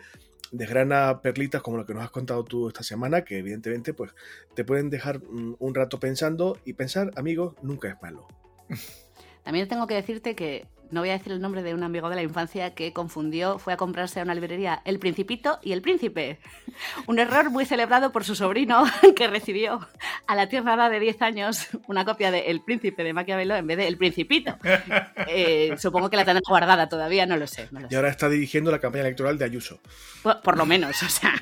desgrana 0.52 1.20
perlitas 1.22 1.62
como 1.62 1.76
lo 1.76 1.86
que 1.86 1.94
nos 1.94 2.04
has 2.04 2.10
contado 2.10 2.44
tú 2.44 2.68
esta 2.68 2.84
semana, 2.84 3.24
que 3.24 3.38
evidentemente 3.38 3.94
pues 3.94 4.14
te 4.54 4.64
pueden 4.64 4.90
dejar 4.90 5.20
mm, 5.20 5.56
un 5.58 5.74
rato 5.74 5.98
pensando 5.98 6.58
y 6.64 6.74
pensar, 6.74 7.10
amigos, 7.16 7.54
nunca 7.62 7.88
es 7.88 7.96
malo. 8.00 8.28
También 9.42 9.66
tengo 9.66 9.86
que 9.86 9.94
decirte 9.94 10.36
que 10.36 10.66
no 10.92 11.00
voy 11.00 11.08
a 11.08 11.14
decir 11.14 11.32
el 11.32 11.40
nombre 11.40 11.62
de 11.62 11.72
un 11.72 11.82
amigo 11.82 12.10
de 12.10 12.16
la 12.16 12.22
infancia 12.22 12.74
que 12.74 12.92
confundió, 12.92 13.58
fue 13.58 13.72
a 13.72 13.78
comprarse 13.78 14.20
a 14.20 14.24
una 14.24 14.34
librería 14.34 14.82
El 14.84 14.98
Principito 14.98 15.58
y 15.62 15.72
El 15.72 15.80
Príncipe. 15.80 16.38
Un 17.06 17.18
error 17.18 17.50
muy 17.50 17.64
celebrado 17.64 18.12
por 18.12 18.24
su 18.24 18.34
sobrino 18.34 18.84
que 19.16 19.26
recibió 19.26 19.88
a 20.26 20.36
la 20.36 20.48
tierna 20.48 20.74
edad 20.74 20.90
de 20.90 21.00
10 21.00 21.22
años 21.22 21.68
una 21.86 22.04
copia 22.04 22.30
de 22.30 22.50
El 22.50 22.62
Príncipe 22.62 23.04
de 23.04 23.14
Maquiavelo 23.14 23.56
en 23.56 23.66
vez 23.66 23.78
de 23.78 23.88
El 23.88 23.96
Principito. 23.96 24.56
Eh, 25.34 25.76
supongo 25.78 26.10
que 26.10 26.16
la 26.16 26.24
tendrá 26.24 26.42
guardada 26.46 26.88
todavía, 26.88 27.24
no 27.26 27.36
lo 27.36 27.46
sé. 27.46 27.68
no 27.70 27.80
lo 27.80 27.88
Y 27.90 27.94
ahora 27.94 28.08
está 28.08 28.28
dirigiendo 28.28 28.70
la 28.70 28.80
campaña 28.80 29.04
electoral 29.04 29.38
de 29.38 29.44
Ayuso. 29.44 29.80
Por, 30.22 30.40
por 30.42 30.58
lo 30.58 30.66
menos, 30.66 31.02
o 31.02 31.08
sea, 31.08 31.32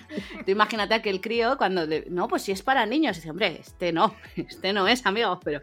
tú 0.45 0.51
imagínate 0.51 0.95
a 0.95 0.99
aquel 0.99 1.21
crío 1.21 1.57
cuando 1.57 1.87
le, 1.87 2.05
no, 2.09 2.29
pues 2.29 2.43
si 2.43 2.53
es 2.53 2.63
para 2.63 2.87
niños, 2.87 3.17
dice, 3.17 3.31
hombre, 3.31 3.59
este 3.61 3.93
no, 3.93 4.15
este 4.37 4.73
no 4.73 4.87
es, 4.87 5.05
amigo, 5.07 5.41
pero 5.43 5.63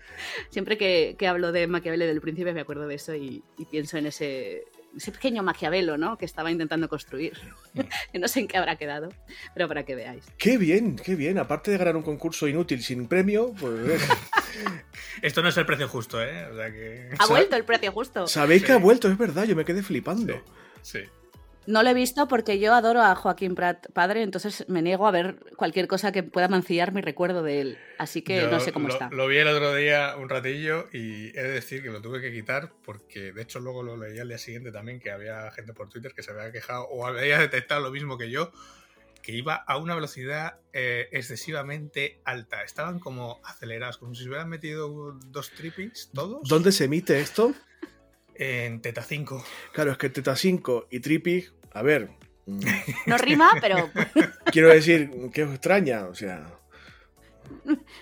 siempre 0.49 0.77
que, 0.77 1.15
que 1.17 1.27
hablo 1.27 1.51
de 1.51 1.67
Maquiavelo 1.67 2.03
y 2.03 2.07
del 2.07 2.21
príncipe 2.21 2.53
me 2.53 2.61
acuerdo 2.61 2.87
de 2.87 2.95
eso 2.95 3.15
y, 3.15 3.43
y 3.57 3.76
pienso 3.77 3.97
en 3.97 4.07
ese, 4.07 4.65
ese 4.95 5.11
pequeño 5.11 5.43
Maquiavelo, 5.43 5.99
¿no? 5.99 6.17
Que 6.17 6.25
estaba 6.25 6.49
intentando 6.49 6.89
construir. 6.89 7.33
Que 8.11 8.17
no 8.17 8.27
sé 8.27 8.39
en 8.39 8.47
qué 8.47 8.57
habrá 8.57 8.75
quedado, 8.75 9.09
pero 9.53 9.67
para 9.67 9.83
que 9.83 9.93
veáis. 9.93 10.23
Qué 10.39 10.57
bien, 10.57 10.95
qué 10.95 11.13
bien. 11.13 11.37
Aparte 11.37 11.69
de 11.69 11.77
ganar 11.77 11.95
un 11.95 12.01
concurso 12.01 12.47
inútil 12.47 12.81
sin 12.81 13.07
premio, 13.07 13.53
pues 13.59 14.01
Esto 15.21 15.43
no 15.43 15.49
es 15.49 15.57
el 15.57 15.67
precio 15.67 15.87
justo, 15.87 16.19
¿eh? 16.23 16.47
O 16.51 16.55
sea 16.55 16.71
que... 16.71 17.11
Ha 17.19 17.27
vuelto 17.27 17.55
el 17.55 17.65
precio 17.65 17.91
justo. 17.91 18.25
sabéis 18.25 18.63
que 18.63 18.71
ha 18.71 18.77
vuelto, 18.77 19.11
es 19.11 19.17
verdad, 19.17 19.43
yo 19.43 19.55
me 19.55 19.63
quedé 19.63 19.83
flipando. 19.83 20.43
Sí. 20.81 21.01
No 21.67 21.83
lo 21.83 21.89
he 21.89 21.93
visto 21.93 22.29
porque 22.29 22.59
yo 22.59 22.73
adoro 22.73 23.01
a 23.01 23.13
Joaquín 23.13 23.53
Prat 23.53 23.91
padre, 23.91 24.23
entonces 24.23 24.63
me 24.69 24.81
niego 24.81 25.05
a 25.05 25.11
ver 25.11 25.35
cualquier 25.57 25.87
cosa 25.87 26.13
que 26.13 26.23
pueda 26.23 26.47
mancillar 26.47 26.93
mi 26.93 27.01
recuerdo 27.01 27.43
de 27.43 27.59
él. 27.59 27.77
Así 27.97 28.21
que 28.21 28.37
Yo 28.37 28.49
no 28.49 28.61
sé 28.61 28.71
cómo 28.71 28.87
lo, 28.87 28.93
está. 28.93 29.09
Lo 29.11 29.27
vi 29.27 29.37
el 29.37 29.49
otro 29.49 29.75
día 29.75 30.15
un 30.17 30.29
ratillo 30.29 30.87
y 30.93 31.37
he 31.37 31.43
de 31.43 31.51
decir 31.51 31.83
que 31.83 31.89
lo 31.89 32.01
tuve 32.01 32.21
que 32.21 32.31
quitar 32.31 32.71
porque 32.85 33.33
de 33.33 33.41
hecho 33.41 33.59
luego 33.59 33.83
lo 33.83 33.97
leí 33.97 34.17
al 34.17 34.29
día 34.29 34.37
siguiente 34.37 34.71
también 34.71 35.01
que 35.01 35.11
había 35.11 35.51
gente 35.51 35.73
por 35.73 35.89
Twitter 35.89 36.13
que 36.13 36.23
se 36.23 36.31
había 36.31 36.53
quejado 36.53 36.85
o 36.85 37.05
había 37.05 37.37
detectado 37.37 37.81
lo 37.81 37.91
mismo 37.91 38.17
que 38.17 38.31
yo, 38.31 38.53
que 39.21 39.33
iba 39.33 39.55
a 39.55 39.75
una 39.75 39.93
velocidad 39.93 40.59
eh, 40.71 41.09
excesivamente 41.11 42.21
alta. 42.23 42.63
Estaban 42.63 42.99
como 42.99 43.41
acelerados, 43.43 43.97
como 43.97 44.15
si 44.15 44.23
se 44.23 44.29
hubieran 44.29 44.47
metido 44.47 44.87
dos 45.25 45.51
trippings 45.51 46.11
todos 46.13 46.47
¿Dónde 46.47 46.71
se 46.71 46.85
emite 46.85 47.19
esto? 47.19 47.53
En 48.37 48.81
Teta 48.81 49.01
5. 49.03 49.43
Claro, 49.73 49.91
es 49.91 49.97
que 49.97 50.09
Teta 50.09 50.35
5 50.35 50.87
y 50.91 50.99
Trippy, 50.99 51.45
a 51.73 51.81
ver, 51.81 52.09
mm, 52.45 52.59
No 53.07 53.17
rima, 53.17 53.51
pero 53.61 53.89
quiero 54.51 54.69
decir, 54.69 55.11
que 55.33 55.43
os 55.43 55.51
extraña, 55.51 56.05
o 56.05 56.15
sea, 56.15 56.47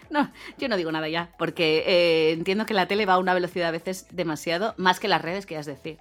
No, 0.09 0.31
yo 0.57 0.67
no 0.69 0.77
digo 0.77 0.91
nada 0.91 1.07
ya, 1.09 1.31
porque 1.37 1.83
eh, 1.85 2.31
entiendo 2.31 2.65
que 2.65 2.73
la 2.73 2.87
tele 2.87 3.05
va 3.05 3.13
a 3.13 3.17
una 3.19 3.33
velocidad 3.33 3.69
a 3.69 3.71
veces 3.71 4.07
demasiado, 4.11 4.73
más 4.77 4.99
que 4.99 5.07
las 5.07 5.21
redes, 5.21 5.45
que 5.45 5.57
es 5.57 5.65
decir. 5.65 5.97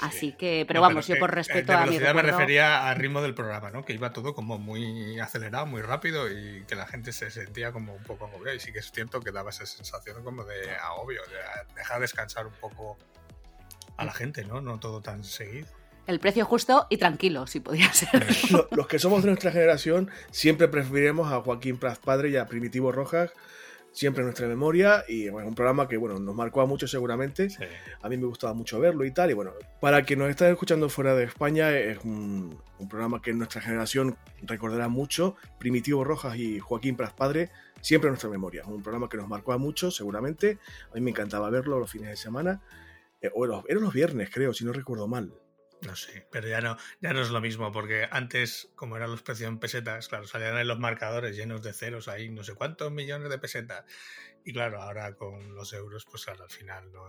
Así 0.00 0.32
que, 0.32 0.64
pero 0.66 0.80
No, 0.80 0.88
vamos, 0.88 1.06
yo 1.06 1.16
por 1.18 1.32
respeto 1.32 1.70
de 1.70 1.78
a 1.78 1.82
mi 1.82 1.90
velocidad 1.90 2.12
me 2.14 2.22
recuerdo- 2.22 2.38
refería 2.38 2.88
al 2.88 2.96
ritmo 2.96 3.22
del 3.22 3.34
programa, 3.34 3.70
¿no? 3.70 3.84
Que 3.84 3.92
iba 3.92 4.12
todo 4.12 4.34
como 4.34 4.58
muy 4.58 5.20
acelerado, 5.20 5.64
muy 5.66 5.80
rápido 5.80 6.28
y 6.28 6.64
que 6.66 6.74
la 6.74 6.86
gente 6.88 7.12
se 7.12 7.30
sentía 7.30 7.70
como 7.70 7.94
un 7.94 8.02
poco 8.02 8.26
agobiada. 8.26 8.56
Y 8.56 8.58
sí 8.60 8.72
que 8.72 8.80
es 8.80 8.90
cierto 8.90 9.20
que 9.20 9.30
daba 9.30 9.50
esa 9.50 9.64
sensación 9.64 10.24
como 10.24 10.44
de 10.44 10.72
agobio, 10.74 11.20
de 11.28 11.74
dejar 11.76 12.00
descansar 12.00 12.46
un 12.48 12.54
poco 12.54 12.98
a 13.96 14.04
la 14.04 14.12
gente, 14.12 14.44
¿no? 14.44 14.60
No 14.60 14.78
todo 14.80 15.00
tan 15.00 15.24
seguido. 15.24 15.66
El 16.06 16.18
precio 16.18 16.44
justo 16.44 16.86
y 16.90 16.96
tranquilo, 16.96 17.46
si 17.46 17.60
podía 17.60 17.92
ser. 17.92 18.26
lo- 18.50 18.68
los 18.72 18.86
que 18.88 18.98
somos 18.98 19.22
de 19.22 19.28
nuestra 19.28 19.52
generación 19.52 20.10
siempre 20.30 20.66
preferiremos 20.68 21.32
a 21.32 21.40
Joaquín 21.40 21.76
Praz 21.78 21.98
padre 21.98 22.30
y 22.30 22.36
a 22.36 22.46
Primitivo 22.46 22.90
Rojas 22.92 23.30
siempre 23.94 24.22
en 24.22 24.26
nuestra 24.28 24.48
memoria 24.48 25.04
y 25.06 25.28
bueno, 25.28 25.48
un 25.48 25.54
programa 25.54 25.86
que 25.86 25.98
bueno, 25.98 26.18
nos 26.18 26.34
marcó 26.34 26.62
a 26.62 26.66
muchos 26.66 26.90
seguramente. 26.90 27.50
Sí. 27.50 27.58
A 28.00 28.08
mí 28.08 28.16
me 28.16 28.24
gustaba 28.26 28.54
mucho 28.54 28.80
verlo 28.80 29.04
y 29.04 29.10
tal. 29.10 29.30
Y 29.30 29.34
bueno, 29.34 29.52
para 29.82 30.02
quien 30.02 30.18
nos 30.18 30.30
está 30.30 30.48
escuchando 30.48 30.88
fuera 30.88 31.14
de 31.14 31.24
España, 31.24 31.70
es 31.76 31.98
un, 32.02 32.58
un 32.78 32.88
programa 32.88 33.20
que 33.20 33.34
nuestra 33.34 33.60
generación 33.60 34.16
recordará 34.42 34.88
mucho. 34.88 35.36
Primitivo 35.58 36.04
Rojas 36.04 36.36
y 36.36 36.58
Joaquín 36.58 36.96
Pras 36.96 37.12
Padre, 37.12 37.50
siempre 37.82 38.08
en 38.08 38.12
nuestra 38.12 38.30
memoria. 38.30 38.64
Un 38.64 38.82
programa 38.82 39.10
que 39.10 39.18
nos 39.18 39.28
marcó 39.28 39.52
a 39.52 39.58
muchos 39.58 39.94
seguramente. 39.94 40.58
A 40.90 40.94
mí 40.94 41.02
me 41.02 41.10
encantaba 41.10 41.50
verlo 41.50 41.78
los 41.78 41.90
fines 41.90 42.08
de 42.08 42.16
semana. 42.16 42.62
Eh, 43.22 43.30
eran 43.68 43.82
los 43.82 43.94
viernes, 43.94 44.30
creo, 44.32 44.52
si 44.52 44.64
no 44.64 44.72
recuerdo 44.72 45.08
mal. 45.08 45.32
No 45.82 45.96
sé, 45.96 46.26
pero 46.30 46.46
ya 46.46 46.60
no, 46.60 46.76
ya 47.00 47.12
no 47.12 47.20
es 47.22 47.30
lo 47.30 47.40
mismo, 47.40 47.72
porque 47.72 48.06
antes, 48.08 48.70
como 48.76 48.96
eran 48.96 49.10
los 49.10 49.22
precios 49.22 49.48
en 49.48 49.58
pesetas, 49.58 50.06
claro, 50.08 50.26
salían 50.28 50.56
en 50.56 50.68
los 50.68 50.78
marcadores 50.78 51.36
llenos 51.36 51.62
de 51.62 51.72
ceros 51.72 52.06
ahí, 52.06 52.30
no 52.30 52.44
sé 52.44 52.54
cuántos 52.54 52.92
millones 52.92 53.30
de 53.30 53.38
pesetas. 53.38 53.84
Y 54.44 54.52
claro, 54.52 54.80
ahora 54.80 55.14
con 55.16 55.54
los 55.56 55.72
euros, 55.72 56.04
pues 56.08 56.24
claro, 56.24 56.44
al 56.44 56.50
final 56.50 56.92
no, 56.92 57.04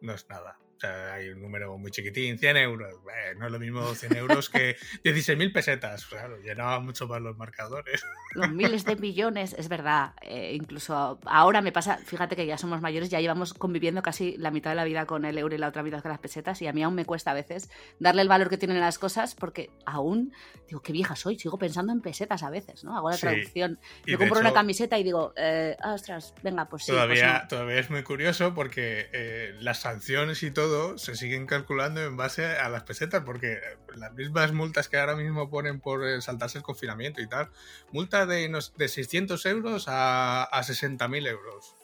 no 0.00 0.14
es 0.14 0.28
nada. 0.28 0.58
Sea, 0.82 1.14
hay 1.14 1.28
un 1.28 1.40
número 1.40 1.78
muy 1.78 1.92
chiquitín, 1.92 2.38
100 2.38 2.56
euros. 2.56 2.92
Eh, 2.92 3.34
no 3.38 3.46
es 3.46 3.52
lo 3.52 3.60
mismo 3.60 3.94
100 3.94 4.16
euros 4.16 4.48
que 4.50 4.76
16.000 5.04 5.52
pesetas. 5.52 6.06
Claro, 6.06 6.38
llenaba 6.40 6.80
mucho 6.80 7.06
más 7.06 7.20
los 7.20 7.36
marcadores. 7.36 8.02
Los 8.34 8.50
miles 8.50 8.86
de 8.86 8.96
millones, 8.96 9.54
es 9.58 9.68
verdad. 9.68 10.14
Eh, 10.22 10.54
incluso 10.54 11.20
ahora 11.26 11.60
me 11.60 11.70
pasa, 11.70 11.98
fíjate 11.98 12.34
que 12.34 12.46
ya 12.46 12.56
somos 12.56 12.80
mayores, 12.80 13.10
ya 13.10 13.20
llevamos 13.20 13.52
conviviendo 13.52 14.00
casi 14.02 14.38
la 14.38 14.50
mitad 14.50 14.70
de 14.70 14.76
la 14.76 14.84
vida 14.84 15.04
con 15.04 15.26
el 15.26 15.36
euro 15.36 15.54
y 15.54 15.58
la 15.58 15.68
otra 15.68 15.82
mitad 15.82 16.00
con 16.00 16.10
las 16.10 16.18
pesetas, 16.18 16.62
y 16.62 16.66
a 16.66 16.72
mí 16.72 16.82
aún 16.82 16.94
me 16.94 17.04
cuesta 17.04 17.32
a 17.32 17.34
veces 17.34 17.70
darle 17.98 18.22
el 18.22 18.28
valor 18.28 18.48
que 18.48 18.56
tienen 18.56 18.80
las 18.80 18.98
cosas, 18.98 19.34
porque 19.34 19.68
aún, 19.84 20.32
digo, 20.66 20.80
qué 20.80 20.92
vieja 20.92 21.14
soy, 21.14 21.38
sigo 21.38 21.58
pensando 21.58 21.92
en 21.92 22.00
pesetas 22.00 22.42
a 22.42 22.48
veces, 22.48 22.84
¿no? 22.84 22.96
Hago 22.96 23.10
la 23.10 23.16
Sí. 23.16 23.20
traducción. 23.26 23.78
Y 24.06 24.12
Me 24.12 24.16
de 24.16 24.18
compro 24.18 24.40
una 24.40 24.54
camiseta 24.54 24.98
y 24.98 25.02
digo, 25.04 25.34
eh, 25.36 25.76
ostras, 25.84 26.32
venga, 26.42 26.64
pues 26.70 26.84
sí. 26.84 26.92
pues 26.92 26.96
todavía, 27.02 27.40
no. 27.42 27.48
todavía 27.48 27.80
es 27.80 27.90
muy 27.90 28.02
curioso 28.02 28.54
porque 28.54 29.10
eh, 29.12 29.54
las 29.60 29.80
sanciones 29.80 30.42
y 30.42 30.50
todo 30.50 30.71
se 30.96 31.14
siguen 31.16 31.46
calculando 31.46 32.00
en 32.02 32.16
base 32.16 32.44
a 32.46 32.68
las 32.68 32.82
pesetas, 32.84 33.22
porque 33.24 33.58
las 33.96 34.12
mismas 34.14 34.52
multas 34.52 34.88
que 34.88 34.98
ahora 34.98 35.16
mismo 35.16 35.48
ponen 35.50 35.80
por 35.80 36.04
eh, 36.06 36.20
saltarse 36.20 36.58
el 36.58 36.64
confinamiento 36.64 37.20
y 37.20 37.26
tal, 37.28 37.48
multa 37.90 38.26
de, 38.26 38.48
de 38.76 38.88
600 38.88 39.46
euros 39.46 39.86
a, 39.88 40.44
a 40.44 40.62
60.000 40.62 41.26
euros. 41.28 41.74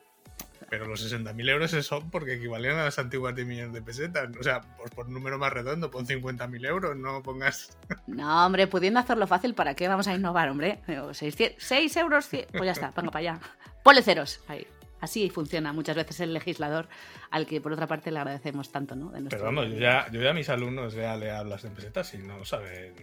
Pero 0.70 0.86
los 0.86 1.10
60.000 1.10 1.48
euros 1.50 1.70
son 1.86 2.10
porque 2.10 2.34
equivalían 2.34 2.76
a 2.76 2.84
las 2.84 2.98
antiguas 2.98 3.34
10 3.34 3.46
millones 3.48 3.72
de 3.72 3.80
pesetas. 3.80 4.28
O 4.38 4.42
sea, 4.42 4.60
pues 4.76 4.90
por 4.90 5.06
un 5.06 5.14
número 5.14 5.38
más 5.38 5.50
redondo, 5.50 5.90
pon 5.90 6.06
50.000 6.06 6.66
euros, 6.66 6.94
no 6.96 7.22
pongas... 7.22 7.70
No, 8.06 8.44
hombre, 8.44 8.66
pudiendo 8.66 9.00
hacerlo 9.00 9.26
fácil, 9.26 9.54
¿para 9.54 9.74
qué 9.74 9.88
vamos 9.88 10.08
a 10.08 10.14
innovar, 10.14 10.50
hombre? 10.50 10.80
6 11.12 11.96
euros, 11.96 12.30
cien- 12.30 12.46
pues 12.52 12.64
ya 12.66 12.72
está, 12.72 12.90
venga 12.90 13.10
para 13.10 13.18
allá. 13.32 13.40
Ponle 13.82 14.02
ceros, 14.02 14.40
ahí. 14.48 14.66
Así 15.00 15.30
funciona 15.30 15.72
muchas 15.72 15.96
veces 15.96 16.20
el 16.20 16.34
legislador, 16.34 16.88
al 17.30 17.46
que 17.46 17.60
por 17.60 17.72
otra 17.72 17.86
parte 17.86 18.10
le 18.10 18.18
agradecemos 18.18 18.70
tanto, 18.72 18.96
¿no? 18.96 19.10
De 19.10 19.22
Pero 19.22 19.44
vamos, 19.44 19.68
yo 19.68 19.78
ya, 19.78 20.10
yo 20.10 20.20
ya 20.20 20.30
a 20.30 20.34
mis 20.34 20.48
alumnos 20.48 20.94
ya 20.94 21.16
le 21.16 21.30
hablas 21.30 21.64
en 21.64 21.74
pesetas 21.74 22.12
y 22.14 22.18
no 22.18 22.44
saben 22.44 22.94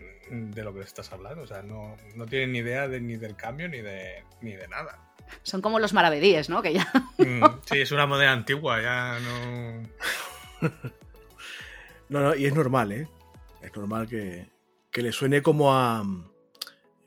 de 0.51 0.63
lo 0.63 0.73
que 0.73 0.81
estás 0.81 1.11
hablando. 1.11 1.43
O 1.43 1.47
sea, 1.47 1.61
no, 1.61 1.95
no 2.15 2.25
tienen 2.25 2.51
ni 2.51 2.59
idea 2.59 2.87
de, 2.87 2.99
ni 2.99 3.15
del 3.15 3.35
cambio 3.35 3.69
ni 3.69 3.81
de, 3.81 4.23
ni 4.41 4.51
de 4.51 4.67
nada. 4.67 4.99
Son 5.43 5.61
como 5.61 5.79
los 5.79 5.93
maravedíes, 5.93 6.49
¿no? 6.49 6.61
Que 6.61 6.73
ya 6.73 6.87
Mm, 7.17 7.43
Sí, 7.65 7.81
es 7.81 7.91
una 7.91 8.05
moneda 8.05 8.31
antigua, 8.31 8.81
ya 8.81 9.19
no. 9.19 10.69
No, 12.07 12.19
no, 12.19 12.35
y 12.35 12.45
es 12.45 12.53
normal, 12.53 12.91
¿eh? 12.91 13.07
Es 13.63 13.75
normal 13.75 14.07
que, 14.07 14.47
que 14.91 15.01
le 15.01 15.11
suene 15.11 15.41
como 15.41 15.73
a. 15.73 16.03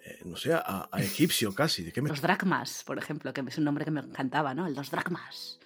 eh, 0.08 0.18
no 0.24 0.36
sé, 0.36 0.52
a, 0.54 0.88
a 0.90 1.00
egipcio 1.00 1.54
casi. 1.54 1.84
¿De 1.84 1.92
qué 1.92 2.00
me 2.00 2.08
Los 2.08 2.22
dracmas, 2.22 2.82
por 2.84 2.98
ejemplo, 2.98 3.32
que 3.32 3.42
es 3.46 3.58
un 3.58 3.64
nombre 3.64 3.84
que 3.84 3.90
me 3.90 4.00
encantaba, 4.00 4.54
¿no? 4.54 4.66
El 4.66 4.74
dos 4.74 4.90
dracmas. 4.90 5.58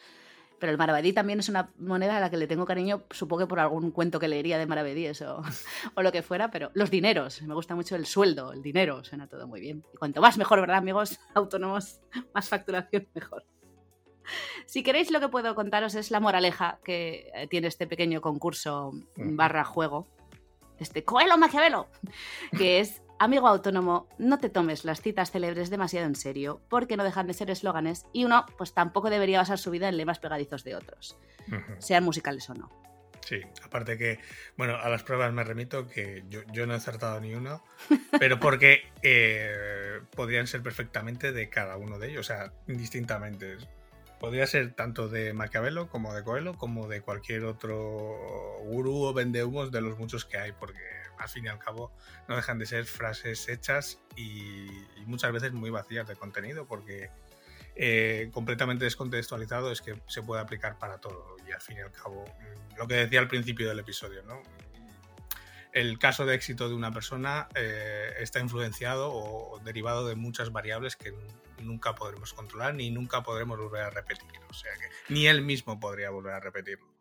Pero 0.58 0.70
el 0.70 0.78
maravedí 0.78 1.12
también 1.12 1.40
es 1.40 1.48
una 1.48 1.72
moneda 1.78 2.16
a 2.16 2.20
la 2.20 2.30
que 2.30 2.36
le 2.36 2.46
tengo 2.46 2.64
cariño, 2.64 3.02
supongo 3.10 3.40
que 3.40 3.46
por 3.48 3.58
algún 3.58 3.90
cuento 3.90 4.20
que 4.20 4.28
leería 4.28 4.58
de 4.58 4.66
maravedíes 4.66 5.20
o, 5.22 5.42
o 5.94 6.02
lo 6.02 6.12
que 6.12 6.22
fuera, 6.22 6.50
pero 6.50 6.70
los 6.74 6.90
dineros, 6.90 7.42
me 7.42 7.54
gusta 7.54 7.74
mucho 7.74 7.96
el 7.96 8.06
sueldo, 8.06 8.52
el 8.52 8.62
dinero, 8.62 9.02
suena 9.04 9.26
todo 9.26 9.46
muy 9.48 9.60
bien. 9.60 9.84
Y 9.92 9.96
cuanto 9.96 10.20
más 10.20 10.38
mejor, 10.38 10.60
¿verdad, 10.60 10.78
amigos? 10.78 11.18
Autónomos, 11.34 12.00
más 12.34 12.48
facturación 12.48 13.08
mejor. 13.14 13.44
Si 14.66 14.84
queréis, 14.84 15.10
lo 15.10 15.18
que 15.18 15.28
puedo 15.28 15.54
contaros 15.56 15.96
es 15.96 16.12
la 16.12 16.20
moraleja 16.20 16.78
que 16.84 17.30
eh, 17.34 17.48
tiene 17.48 17.66
este 17.66 17.88
pequeño 17.88 18.20
concurso 18.20 18.92
barra 19.16 19.64
juego, 19.64 20.06
este 20.78 21.04
Coelho 21.04 21.38
Maquiavelo, 21.38 21.88
que 22.56 22.80
es, 22.80 23.02
amigo 23.22 23.46
autónomo, 23.46 24.08
no 24.18 24.38
te 24.38 24.48
tomes 24.48 24.84
las 24.84 25.00
citas 25.00 25.30
célebres 25.30 25.70
demasiado 25.70 26.06
en 26.06 26.16
serio, 26.16 26.60
porque 26.68 26.96
no 26.96 27.04
dejan 27.04 27.28
de 27.28 27.34
ser 27.34 27.50
eslóganes 27.50 28.06
y 28.12 28.24
uno, 28.24 28.46
pues 28.58 28.74
tampoco 28.74 29.10
debería 29.10 29.38
basar 29.38 29.58
su 29.58 29.70
vida 29.70 29.88
en 29.88 29.96
lemas 29.96 30.18
pegadizos 30.18 30.64
de 30.64 30.74
otros, 30.74 31.16
Ujú. 31.46 31.74
sean 31.78 32.02
musicales 32.02 32.50
o 32.50 32.54
no. 32.54 32.68
Sí, 33.24 33.40
aparte 33.64 33.96
que, 33.96 34.18
bueno, 34.56 34.76
a 34.76 34.88
las 34.88 35.04
pruebas 35.04 35.32
me 35.32 35.44
remito 35.44 35.86
que 35.86 36.24
yo, 36.28 36.40
yo 36.52 36.66
no 36.66 36.74
he 36.74 36.76
acertado 36.76 37.20
ni 37.20 37.32
uno, 37.32 37.62
pero 38.18 38.40
porque 38.40 38.90
eh, 39.02 40.00
podrían 40.16 40.48
ser 40.48 40.60
perfectamente 40.62 41.30
de 41.30 41.48
cada 41.48 41.76
uno 41.76 42.00
de 42.00 42.10
ellos, 42.10 42.28
o 42.28 42.34
sea, 42.34 42.52
indistintamente. 42.66 43.56
Podría 44.18 44.46
ser 44.46 44.74
tanto 44.74 45.08
de 45.08 45.32
Maquiavelo 45.32 45.88
como 45.88 46.14
de 46.14 46.22
Coelho, 46.22 46.54
como 46.54 46.86
de 46.86 47.00
cualquier 47.00 47.44
otro 47.44 48.16
gurú 48.64 49.04
o 49.04 49.12
vendehumos 49.12 49.72
de 49.72 49.80
los 49.80 49.98
muchos 49.98 50.24
que 50.24 50.38
hay, 50.38 50.52
porque 50.52 51.01
al 51.22 51.28
fin 51.28 51.46
y 51.46 51.48
al 51.48 51.58
cabo 51.58 51.92
no 52.28 52.36
dejan 52.36 52.58
de 52.58 52.66
ser 52.66 52.84
frases 52.84 53.48
hechas 53.48 53.98
y, 54.16 54.66
muchas 55.06 55.32
veces 55.32 55.52
muy 55.52 55.70
vacías 55.70 56.06
de 56.06 56.14
contenido, 56.16 56.66
porque 56.66 57.10
eh, 57.74 58.30
completamente 58.32 58.84
descontextualizado 58.84 59.72
es 59.72 59.80
que 59.80 60.00
se 60.06 60.22
puede 60.22 60.40
aplicar 60.40 60.78
para 60.78 60.98
todo. 60.98 61.36
Y 61.48 61.52
al 61.52 61.60
fin 61.60 61.78
y 61.78 61.80
al 61.80 61.90
cabo, 61.92 62.24
mm, 62.24 62.76
lo 62.78 62.86
que 62.86 62.94
decía 62.94 63.20
al 63.20 63.28
principio 63.28 63.68
del 63.68 63.78
episodio, 63.80 64.22
¿no? 64.22 64.42
El 65.72 65.98
caso 65.98 66.26
de 66.26 66.34
éxito 66.34 66.68
de 66.68 66.74
una 66.74 66.92
persona 66.92 67.48
eh, 67.54 68.12
está 68.20 68.40
influenciado 68.40 69.10
o 69.12 69.58
derivado 69.60 70.06
de 70.06 70.14
muchas 70.16 70.52
variables 70.52 70.96
que 70.96 71.12
nu- 71.12 71.18
nunca 71.62 71.94
podremos 71.94 72.34
controlar 72.34 72.74
ni 72.74 72.90
nunca 72.90 73.22
podremos 73.22 73.58
volver 73.58 73.82
a 73.84 73.90
repetir. 73.90 74.28
O 74.50 74.54
sea 74.54 74.70
que 74.74 75.12
ni 75.14 75.26
él 75.26 75.40
mismo 75.42 75.80
podría 75.80 76.10
volver 76.10 76.34
a 76.34 76.40
repetirlo. 76.40 76.92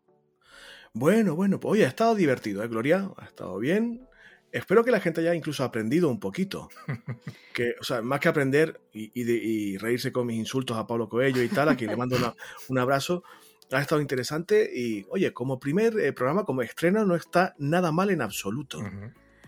Bueno, 0.94 1.34
bueno, 1.34 1.60
pues 1.60 1.72
oye, 1.72 1.84
ha 1.84 1.88
estado 1.88 2.14
divertido, 2.14 2.62
¿eh, 2.62 2.68
Gloria? 2.68 3.10
Ha 3.18 3.24
estado 3.26 3.58
bien. 3.58 4.06
Espero 4.52 4.84
que 4.84 4.90
la 4.90 5.00
gente 5.00 5.20
haya 5.22 5.34
incluso 5.34 5.64
aprendido 5.64 6.08
un 6.08 6.20
poquito. 6.20 6.68
Que, 7.52 7.74
o 7.80 7.84
sea, 7.84 8.00
más 8.00 8.18
que 8.20 8.28
aprender 8.28 8.80
y, 8.94 9.10
y 9.18 9.24
de- 9.24 9.34
y 9.36 9.76
reírse 9.76 10.10
con 10.10 10.26
mis 10.26 10.38
insultos 10.38 10.76
a 10.78 10.86
Pablo 10.86 11.06
Coello 11.08 11.42
y 11.42 11.48
tal, 11.48 11.68
a 11.68 11.76
quien 11.76 11.90
le 11.90 11.96
mando 11.98 12.16
una- 12.16 12.34
un 12.68 12.78
abrazo, 12.78 13.24
ha 13.70 13.80
estado 13.80 14.00
interesante. 14.00 14.70
Y, 14.74 15.04
oye, 15.10 15.34
como 15.34 15.58
primer 15.60 15.98
eh, 15.98 16.12
programa, 16.14 16.44
como 16.44 16.62
estreno, 16.62 17.04
no 17.04 17.14
está 17.14 17.54
nada 17.58 17.92
mal 17.92 18.08
en 18.10 18.22
absoluto. 18.22 18.80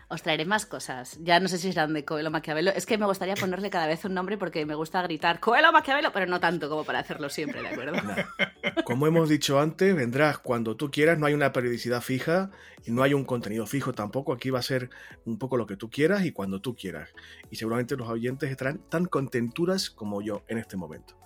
Os 0.09 0.22
traeré 0.22 0.44
más 0.44 0.66
cosas. 0.66 1.18
Ya 1.22 1.40
no 1.40 1.48
sé 1.48 1.59
si 1.59 1.72
serán 1.72 1.92
de 1.94 2.05
Coelho 2.05 2.30
Maquiavelo. 2.30 2.70
Es 2.70 2.86
que 2.86 2.98
me 2.98 3.07
gustaría 3.07 3.34
ponerle 3.34 3.70
cada 3.70 3.86
vez 3.86 4.05
un 4.05 4.14
nombre 4.14 4.36
porque 4.36 4.66
me 4.66 4.74
gusta 4.74 5.02
gritar 5.02 5.40
Coelho 5.40 5.72
Maquiavelo, 5.72 6.12
pero 6.12 6.26
no 6.26 6.40
tanto 6.40 6.68
como 6.68 6.84
para 6.84 7.00
hacerlo 7.00 7.28
siempre, 7.28 7.62
¿de 7.62 7.68
acuerdo? 7.68 7.96
Como 8.84 9.07
hemos 9.07 9.28
dicho 9.28 9.61
antes, 9.61 9.94
vendrás 9.94 10.38
cuando 10.38 10.76
tú 10.76 10.90
quieras, 10.90 11.18
no 11.18 11.26
hay 11.26 11.34
una 11.34 11.52
periodicidad 11.52 12.02
fija 12.02 12.50
y 12.84 12.90
no 12.90 13.02
hay 13.02 13.14
un 13.14 13.24
contenido 13.24 13.66
fijo 13.66 13.92
tampoco. 13.92 14.32
Aquí 14.32 14.50
va 14.50 14.59
a 14.59 14.62
ser 14.62 14.90
un 15.24 15.38
poco 15.38 15.57
lo 15.57 15.66
que 15.66 15.76
tú 15.76 15.90
quieras 15.90 16.24
y 16.24 16.32
cuando 16.32 16.61
tú 16.61 16.74
quieras. 16.74 17.11
Y 17.50 17.57
seguramente 17.57 17.96
los 17.96 18.09
oyentes 18.09 18.50
estarán 18.50 18.78
tan 18.90 19.07
contenturas 19.07 19.90
como 19.90 20.22
yo 20.22 20.42
en 20.48 20.59
este 20.59 20.76
momento. 20.76 21.16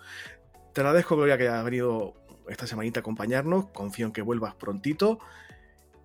Te 0.72 0.80
agradezco, 0.80 1.16
Gloria, 1.16 1.36
que 1.36 1.48
hayas 1.48 1.64
venido 1.64 2.14
esta 2.48 2.66
semanita 2.66 3.00
a 3.00 3.02
acompañarnos. 3.02 3.66
Confío 3.70 4.06
en 4.06 4.12
que 4.12 4.22
vuelvas 4.22 4.54
prontito 4.54 5.18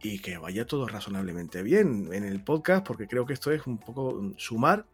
y 0.03 0.19
que 0.19 0.37
vaya 0.37 0.67
todo 0.67 0.87
razonablemente 0.87 1.63
bien 1.63 2.09
en 2.13 2.25
el 2.25 2.43
podcast, 2.43 2.85
porque 2.85 3.07
creo 3.07 3.25
que 3.25 3.33
esto 3.33 3.51
es 3.51 3.65
un 3.65 3.79
poco 3.79 4.33
sumar 4.37 4.85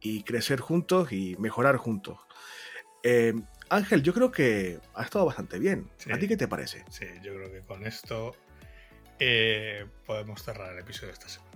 y 0.00 0.22
crecer 0.22 0.58
juntos 0.58 1.12
y 1.12 1.36
mejorar 1.38 1.76
juntos. 1.76 2.18
Eh, 3.02 3.34
Ángel, 3.68 4.02
yo 4.02 4.14
creo 4.14 4.32
que 4.32 4.80
ha 4.94 5.02
estado 5.04 5.26
bastante 5.26 5.58
bien. 5.58 5.90
Sí. 5.98 6.10
¿A 6.10 6.18
ti 6.18 6.26
qué 6.26 6.38
te 6.38 6.48
parece? 6.48 6.84
Sí, 6.88 7.06
yo 7.22 7.34
creo 7.34 7.52
que 7.52 7.60
con 7.60 7.86
esto 7.86 8.34
eh, 9.18 9.86
podemos 10.06 10.42
cerrar 10.42 10.72
el 10.72 10.78
episodio 10.78 11.08
de 11.08 11.12
esta 11.14 11.28
semana. 11.28 11.50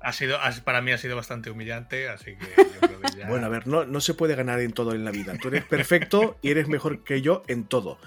Ha 0.00 0.14
sido, 0.14 0.38
para 0.64 0.80
mí 0.80 0.92
ha 0.92 0.98
sido 0.98 1.14
bastante 1.14 1.50
humillante, 1.50 2.08
así 2.08 2.36
que 2.36 2.46
yo 2.56 2.80
creo 2.80 3.00
que 3.02 3.18
ya. 3.18 3.26
Bueno, 3.28 3.46
a 3.46 3.48
ver, 3.50 3.66
no, 3.66 3.84
no 3.84 4.00
se 4.00 4.14
puede 4.14 4.34
ganar 4.34 4.60
en 4.60 4.72
todo 4.72 4.94
en 4.94 5.04
la 5.04 5.10
vida. 5.10 5.36
Tú 5.36 5.48
eres 5.48 5.64
perfecto 5.64 6.38
y 6.40 6.50
eres 6.50 6.68
mejor 6.68 7.04
que 7.04 7.20
yo 7.20 7.42
en 7.48 7.64
todo. 7.64 7.98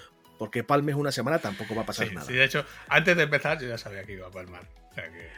Porque 0.43 0.61
palmes 0.61 0.95
una 0.95 1.09
semana 1.13 1.39
tampoco 1.39 1.73
va 1.73 1.83
a 1.83 1.85
pasar 1.85 2.09
Sí, 2.09 2.15
nada. 2.15 2.27
sí, 2.27 2.33
de 2.33 2.43
hecho, 2.43 2.65
antes 2.89 3.15
de 3.15 3.23
empezar 3.23 3.61
yo 3.61 3.69
ya 3.69 3.77
sabía 3.77 4.03
que 4.03 4.11
iba 4.11 4.27
a 4.27 4.29
palmar. 4.29 4.67
O 4.91 4.93
sea 4.93 5.05
que. 5.09 5.29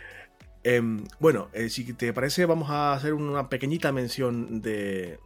Em, 0.64 1.03
bueno, 1.20 1.47
eh, 1.53 1.70
si 1.70 1.93
te 1.93 2.12
parece, 2.12 2.45
vamos 2.45 2.72
a 2.72 2.93
hacer 2.93 3.14
una 3.14 3.47
pequeñita 3.47 3.91
mención 3.91 4.64
de, 4.64 5.20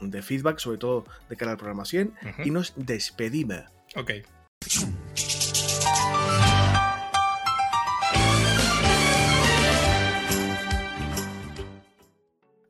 de 0.00 0.22
feedback, 0.22 0.58
sobre 0.58 0.78
todo 0.78 1.04
de 1.28 1.36
cara 1.36 1.52
al 1.52 1.58
programa 1.58 1.84
100, 1.84 2.08
Ujú. 2.08 2.42
y 2.42 2.50
nos 2.50 2.72
despedimos. 2.74 3.60
Ok. 3.94 4.10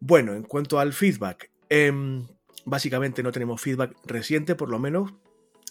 Bueno, 0.00 0.34
en 0.34 0.42
cuanto 0.42 0.78
al 0.78 0.92
feedback, 0.92 1.50
em, 1.68 2.26
Básicamente 2.66 3.22
no 3.22 3.32
tenemos 3.32 3.58
feedback 3.60 3.96
reciente, 4.04 4.54
por 4.54 4.68
lo 4.68 4.78
menos. 4.78 5.14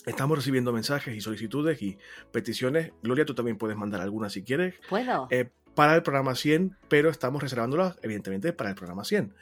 Estamos 0.09 0.39
recibiendo 0.39 0.73
mensajes 0.73 1.15
y 1.15 1.21
solicitudes 1.21 1.79
y 1.83 1.99
peticiones. 2.31 2.93
Gloria, 3.03 3.25
tú 3.25 3.35
también 3.35 3.59
puedes 3.59 3.77
mandar 3.77 4.01
algunas 4.01 4.33
si 4.33 4.41
quieres. 4.41 4.73
¿Puedo? 4.89 5.27
Eh, 5.29 5.51
para 5.75 5.95
el 5.95 6.01
programa 6.01 6.33
100, 6.33 6.75
pero 6.87 7.11
estamos 7.11 7.43
reservándolas, 7.43 7.99
evidentemente, 8.01 8.51
para 8.51 8.71
el 8.71 8.75
programa 8.75 9.03
100. 9.03 9.35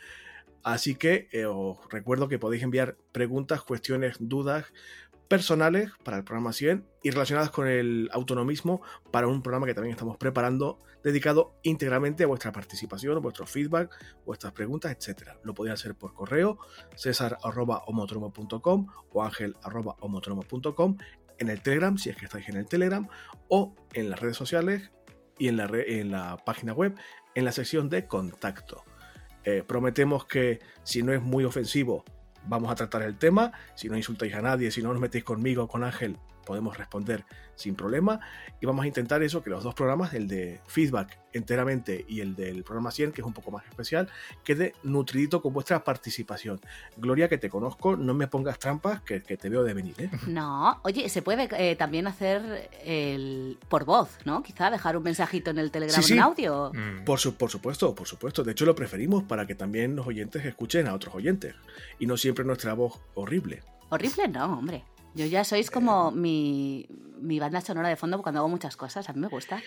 Así 0.63 0.95
que 0.95 1.29
eh, 1.31 1.45
os 1.45 1.77
recuerdo 1.89 2.27
que 2.27 2.37
podéis 2.37 2.63
enviar 2.63 2.97
preguntas, 3.13 3.61
cuestiones, 3.61 4.17
dudas 4.19 4.65
personales 5.27 5.91
para 6.03 6.17
el 6.17 6.23
programa 6.23 6.53
100 6.53 6.85
y 7.03 7.11
relacionadas 7.11 7.51
con 7.51 7.67
el 7.67 8.09
autonomismo 8.11 8.81
para 9.11 9.27
un 9.27 9.41
programa 9.41 9.65
que 9.65 9.73
también 9.73 9.93
estamos 9.93 10.17
preparando 10.17 10.79
dedicado 11.03 11.57
íntegramente 11.63 12.23
a 12.23 12.27
vuestra 12.27 12.51
participación, 12.51 13.21
vuestro 13.21 13.45
feedback, 13.45 13.93
vuestras 14.25 14.53
preguntas, 14.53 14.91
etc. 14.91 15.29
Lo 15.43 15.53
podéis 15.53 15.75
hacer 15.75 15.95
por 15.95 16.13
correo, 16.13 16.57
cesar.homotromo.com 16.95 18.87
o 19.11 19.23
ángel.homotromo.com 19.23 20.97
en 21.39 21.49
el 21.49 21.61
Telegram, 21.61 21.97
si 21.97 22.09
es 22.09 22.17
que 22.17 22.25
estáis 22.25 22.49
en 22.49 22.57
el 22.57 22.67
Telegram, 22.67 23.07
o 23.47 23.75
en 23.93 24.09
las 24.09 24.19
redes 24.19 24.37
sociales 24.37 24.91
y 25.37 25.47
en 25.47 25.57
la, 25.57 25.69
en 25.71 26.11
la 26.11 26.37
página 26.45 26.73
web, 26.73 26.95
en 27.35 27.45
la 27.45 27.51
sección 27.51 27.89
de 27.89 28.07
contacto. 28.07 28.83
Eh, 29.43 29.63
prometemos 29.65 30.25
que 30.25 30.59
si 30.83 31.03
no 31.03 31.13
es 31.13 31.21
muy 31.21 31.45
ofensivo, 31.45 32.03
vamos 32.47 32.71
a 32.71 32.75
tratar 32.75 33.01
el 33.03 33.17
tema. 33.17 33.51
Si 33.75 33.89
no 33.89 33.97
insultáis 33.97 34.33
a 34.33 34.41
nadie, 34.41 34.71
si 34.71 34.81
no 34.81 34.91
os 34.91 34.99
metéis 34.99 35.23
conmigo 35.23 35.67
con 35.67 35.83
Ángel, 35.83 36.17
podemos 36.47 36.77
responder 36.77 37.25
sin 37.55 37.75
problema. 37.75 38.21
Y 38.61 38.65
vamos 38.65 38.85
a 38.85 38.87
intentar 38.87 39.21
eso, 39.21 39.43
que 39.43 39.49
los 39.49 39.63
dos 39.63 39.75
programas, 39.75 40.13
el 40.13 40.27
de 40.27 40.61
feedback 40.67 41.19
enteramente 41.33 42.05
y 42.07 42.21
el 42.21 42.35
del 42.35 42.63
programa 42.63 42.89
100, 42.89 43.11
que 43.11 43.21
es 43.21 43.27
un 43.27 43.33
poco 43.33 43.51
más 43.51 43.65
especial, 43.65 44.07
quede 44.43 44.73
nutridito 44.83 45.41
con 45.41 45.53
vuestra 45.53 45.83
participación. 45.83 46.61
Gloria, 46.95 47.27
que 47.27 47.37
te 47.37 47.49
conozco, 47.49 47.97
no 47.97 48.13
me 48.13 48.27
pongas 48.27 48.57
trampas, 48.59 49.01
que, 49.01 49.19
te 49.19 49.49
veo 49.49 49.63
de 49.63 49.73
venir. 49.73 49.95
¿eh? 49.99 50.09
No, 50.27 50.79
oye, 50.83 51.09
se 51.09 51.21
puede 51.21 51.49
eh, 51.51 51.75
también 51.75 52.07
hacer 52.07 52.69
el 52.83 53.59
por 53.67 53.83
voz, 53.83 54.17
¿no? 54.23 54.41
Quizá 54.41 54.71
dejar 54.71 54.95
un 54.95 55.03
mensajito 55.03 55.51
en 55.51 55.59
el 55.59 55.69
Telegram 55.69 56.03
en 56.09 56.19
audio. 56.19 56.71
Mm. 56.73 57.03
Por, 57.03 57.19
por 57.35 57.51
supuesto, 57.51 57.93
por 57.93 58.07
supuesto. 58.07 58.43
De 58.43 58.53
hecho, 58.53 58.65
lo 58.65 58.73
preferimos 58.73 59.23
para 59.23 59.45
que 59.45 59.55
también 59.55 59.95
los 59.95 60.07
oyentes 60.07 60.45
escuchen 60.45 60.87
a 60.87 60.93
otros 60.93 61.13
oyentes 61.13 61.55
y 61.99 62.05
no 62.05 62.15
siempre 62.15 62.45
nuestra 62.45 62.73
voz 62.73 62.99
horrible. 63.15 63.63
Horrible 63.89 64.27
no, 64.27 64.57
hombre. 64.57 64.83
Yo 65.17 65.25
ya 65.25 65.43
sois 65.43 65.71
como 65.71 66.11
mi, 66.11 66.85
banda 67.39 67.59
sonora 67.59 67.89
de 67.89 67.95
fondo 67.95 68.21
cuando 68.21 68.39
hago 68.39 68.49
muchas 68.49 68.77
cosas, 68.77 69.09
a 69.09 69.13
mí 69.13 69.19
me 69.19 69.27
gusta. 69.27 69.63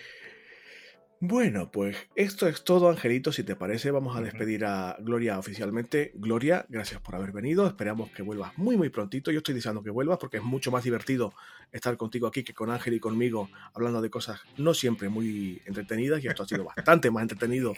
Bueno, 1.18 1.72
pues 1.72 1.96
esto 2.14 2.46
es 2.46 2.62
todo, 2.62 2.88
Angelito. 2.88 3.32
Si 3.32 3.42
te 3.42 3.56
parece, 3.56 3.90
vamos 3.90 4.16
a 4.16 4.20
despedir 4.20 4.64
a 4.64 4.96
Gloria 5.00 5.40
oficialmente. 5.40 6.12
Gloria, 6.14 6.64
gracias 6.68 7.00
por 7.00 7.16
haber 7.16 7.32
venido. 7.32 7.66
Esperamos 7.66 8.10
que 8.12 8.22
vuelvas 8.22 8.56
muy, 8.58 8.76
muy 8.76 8.90
prontito. 8.90 9.32
Yo 9.32 9.38
estoy 9.38 9.56
deseando 9.56 9.82
que 9.82 9.90
vuelvas 9.90 10.18
porque 10.18 10.36
es 10.36 10.44
mucho 10.44 10.70
más 10.70 10.84
divertido 10.84 11.34
estar 11.72 11.96
contigo 11.96 12.28
aquí 12.28 12.44
que 12.44 12.54
con 12.54 12.70
Ángel 12.70 12.94
y 12.94 13.00
conmigo 13.00 13.50
hablando 13.74 14.00
de 14.00 14.08
cosas 14.08 14.40
no 14.56 14.72
siempre 14.72 15.08
muy 15.08 15.60
entretenidas. 15.66 16.22
Y 16.22 16.28
esto 16.28 16.44
ha 16.44 16.46
sido 16.46 16.62
bastante 16.64 17.10
más 17.10 17.22
entretenido 17.22 17.74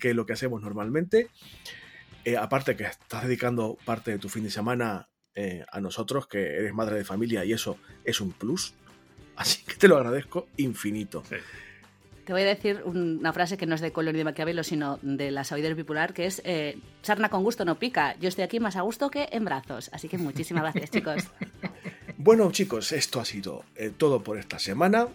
que 0.00 0.14
lo 0.14 0.24
que 0.24 0.32
hacemos 0.32 0.62
normalmente. 0.62 1.28
Eh, 2.24 2.38
aparte 2.38 2.76
que 2.76 2.84
estás 2.84 3.24
dedicando 3.24 3.76
parte 3.84 4.10
de 4.10 4.18
tu 4.18 4.30
fin 4.30 4.42
de 4.42 4.50
semana 4.50 5.10
eh, 5.42 5.64
a 5.72 5.80
nosotros, 5.80 6.26
que 6.26 6.38
eres 6.38 6.74
madre 6.74 6.96
de 6.96 7.04
familia 7.04 7.46
y 7.46 7.54
eso 7.54 7.78
es 8.04 8.20
un 8.20 8.32
plus. 8.32 8.74
Así 9.36 9.64
que 9.64 9.74
te 9.74 9.88
lo 9.88 9.96
agradezco 9.96 10.48
infinito. 10.58 11.22
Te 12.26 12.32
voy 12.34 12.42
a 12.42 12.44
decir 12.44 12.82
una 12.84 13.32
frase 13.32 13.56
que 13.56 13.64
no 13.64 13.74
es 13.74 13.80
de 13.80 13.90
Color 13.90 14.14
de 14.14 14.22
Maquiavelo, 14.22 14.62
sino 14.62 14.98
de 15.00 15.30
la 15.30 15.44
sabiduría 15.44 15.78
popular, 15.78 16.12
que 16.12 16.26
es 16.26 16.42
eh, 16.44 16.78
sarna 17.00 17.30
con 17.30 17.42
gusto 17.42 17.64
no 17.64 17.78
pica. 17.78 18.18
Yo 18.20 18.28
estoy 18.28 18.44
aquí 18.44 18.60
más 18.60 18.76
a 18.76 18.82
gusto 18.82 19.10
que 19.10 19.30
en 19.32 19.46
brazos. 19.46 19.88
Así 19.94 20.08
que 20.08 20.18
muchísimas 20.18 20.62
gracias, 20.62 20.90
chicos. 20.94 21.24
Bueno, 22.18 22.52
chicos, 22.52 22.92
esto 22.92 23.18
ha 23.18 23.24
sido 23.24 23.64
eh, 23.76 23.90
todo 23.96 24.22
por 24.22 24.36
esta 24.36 24.58
semana. 24.58 25.08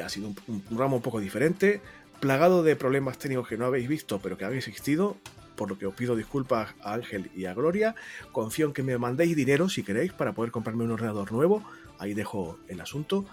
ha 0.00 0.08
sido 0.08 0.28
un, 0.28 0.62
un, 0.70 0.78
ramo 0.78 0.94
un 0.94 1.02
poco 1.02 1.18
diferente, 1.18 1.80
plagado 2.20 2.62
de 2.62 2.76
problemas 2.76 3.18
técnicos 3.18 3.48
que 3.48 3.56
no 3.56 3.66
habéis 3.66 3.88
visto, 3.88 4.20
pero 4.20 4.38
que 4.38 4.44
habéis 4.44 4.68
existido 4.68 5.16
por 5.56 5.68
lo 5.68 5.78
que 5.78 5.86
os 5.86 5.94
pido 5.94 6.16
disculpas 6.16 6.74
a 6.82 6.94
Ángel 6.94 7.30
y 7.34 7.46
a 7.46 7.54
Gloria. 7.54 7.94
Confío 8.32 8.66
en 8.66 8.72
que 8.72 8.82
me 8.82 8.96
mandéis 8.98 9.36
dinero 9.36 9.68
si 9.68 9.82
queréis 9.82 10.12
para 10.12 10.32
poder 10.32 10.50
comprarme 10.50 10.84
un 10.84 10.92
ordenador 10.92 11.32
nuevo. 11.32 11.62
Ahí 11.98 12.14
dejo 12.14 12.58
el 12.68 12.80
asunto. 12.80 13.24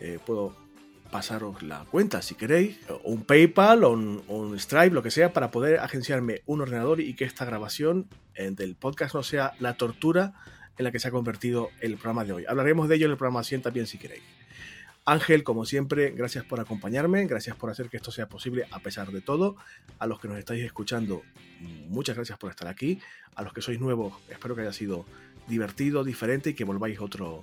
Eh, 0.00 0.18
puedo 0.24 0.54
pasaros 1.10 1.62
la 1.62 1.84
cuenta 1.90 2.22
si 2.22 2.34
queréis, 2.34 2.78
o 2.88 3.00
un 3.04 3.24
PayPal 3.24 3.84
o 3.84 3.92
un, 3.92 4.58
Stripe, 4.58 4.90
lo 4.90 5.02
que 5.02 5.10
sea, 5.10 5.32
para 5.32 5.50
poder 5.50 5.80
agenciarme 5.80 6.42
un 6.46 6.60
ordenador 6.60 7.00
y 7.00 7.14
que 7.14 7.24
esta 7.24 7.44
grabación 7.44 8.08
eh, 8.34 8.50
del 8.50 8.76
podcast 8.76 9.14
no 9.14 9.22
sea 9.22 9.52
la 9.58 9.74
tortura 9.74 10.34
en 10.76 10.84
la 10.84 10.92
que 10.92 11.00
se 11.00 11.08
ha 11.08 11.10
convertido 11.10 11.70
el 11.80 11.94
programa 11.94 12.24
de 12.24 12.32
hoy. 12.32 12.44
Hablaremos 12.46 12.88
de 12.88 12.96
ello 12.96 13.06
en 13.06 13.12
el 13.12 13.18
programa 13.18 13.42
100 13.42 13.62
también 13.62 13.86
si 13.86 13.98
queréis. 13.98 14.37
Ángel, 15.10 15.42
como 15.42 15.64
siempre, 15.64 16.10
gracias 16.10 16.44
por 16.44 16.60
acompañarme, 16.60 17.24
gracias 17.24 17.56
por 17.56 17.70
hacer 17.70 17.88
que 17.88 17.96
esto 17.96 18.10
sea 18.10 18.28
posible 18.28 18.66
a 18.70 18.80
pesar 18.80 19.10
de 19.10 19.22
todo. 19.22 19.56
A 19.98 20.06
los 20.06 20.20
que 20.20 20.28
nos 20.28 20.36
estáis 20.36 20.62
escuchando, 20.62 21.22
muchas 21.88 22.14
gracias 22.14 22.38
por 22.38 22.50
estar 22.50 22.68
aquí. 22.68 23.00
A 23.34 23.42
los 23.42 23.54
que 23.54 23.62
sois 23.62 23.80
nuevos, 23.80 24.12
espero 24.28 24.54
que 24.54 24.60
haya 24.60 24.72
sido 24.74 25.06
divertido, 25.46 26.04
diferente 26.04 26.50
y 26.50 26.54
que 26.54 26.64
volváis 26.64 27.00
otro, 27.00 27.42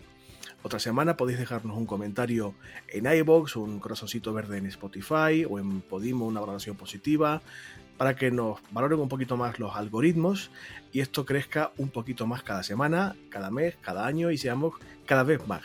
otra 0.62 0.78
semana. 0.78 1.18
Podéis 1.18 1.40
dejarnos 1.40 1.76
un 1.76 1.88
comentario 1.88 2.54
en 2.88 3.12
iBox, 3.12 3.56
un 3.56 3.80
corazoncito 3.80 4.32
verde 4.32 4.60
en 4.60 4.68
Spotify 4.68 5.44
o 5.50 5.58
en 5.58 5.82
Podimo, 5.82 6.28
una 6.28 6.42
valoración 6.42 6.78
positiva, 6.78 7.42
para 7.98 8.16
que 8.16 8.30
nos 8.30 8.60
valoren 8.70 9.00
un 9.00 9.10
poquito 9.10 9.38
más 9.38 9.58
los 9.58 9.76
algoritmos 9.76 10.52
y 10.92 11.00
esto 11.00 11.26
crezca 11.26 11.72
un 11.78 11.90
poquito 11.90 12.28
más 12.28 12.44
cada 12.44 12.62
semana, 12.62 13.16
cada 13.32 13.50
mes, 13.50 13.76
cada 13.82 14.06
año 14.06 14.30
y 14.30 14.38
seamos 14.38 14.76
cada 15.08 15.24
vez 15.24 15.48
más. 15.48 15.64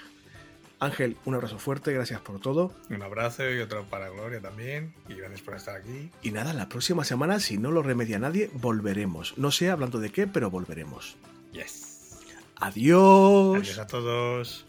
Ángel, 0.81 1.17
un 1.27 1.35
abrazo 1.35 1.59
fuerte, 1.59 1.93
gracias 1.93 2.21
por 2.21 2.41
todo. 2.41 2.73
Un 2.89 3.03
abrazo 3.03 3.49
y 3.51 3.61
otro 3.61 3.85
para 3.85 4.09
Gloria 4.09 4.41
también. 4.41 4.95
Y 5.09 5.15
gracias 5.15 5.43
por 5.43 5.55
estar 5.55 5.77
aquí. 5.77 6.11
Y 6.23 6.31
nada, 6.31 6.55
la 6.55 6.69
próxima 6.69 7.05
semana, 7.05 7.39
si 7.39 7.59
no 7.59 7.71
lo 7.71 7.83
remedia 7.83 8.19
nadie, 8.19 8.51
volveremos. 8.55 9.37
No 9.37 9.51
sé 9.51 9.71
hablando 9.71 10.01
de 10.01 10.11
qué, 10.11 10.27
pero 10.27 10.51
volveremos. 10.51 11.17
Yes. 11.53 12.19
Adiós. 12.57 13.59
Adiós 13.59 13.79
a 13.79 13.87
todos. 13.87 14.67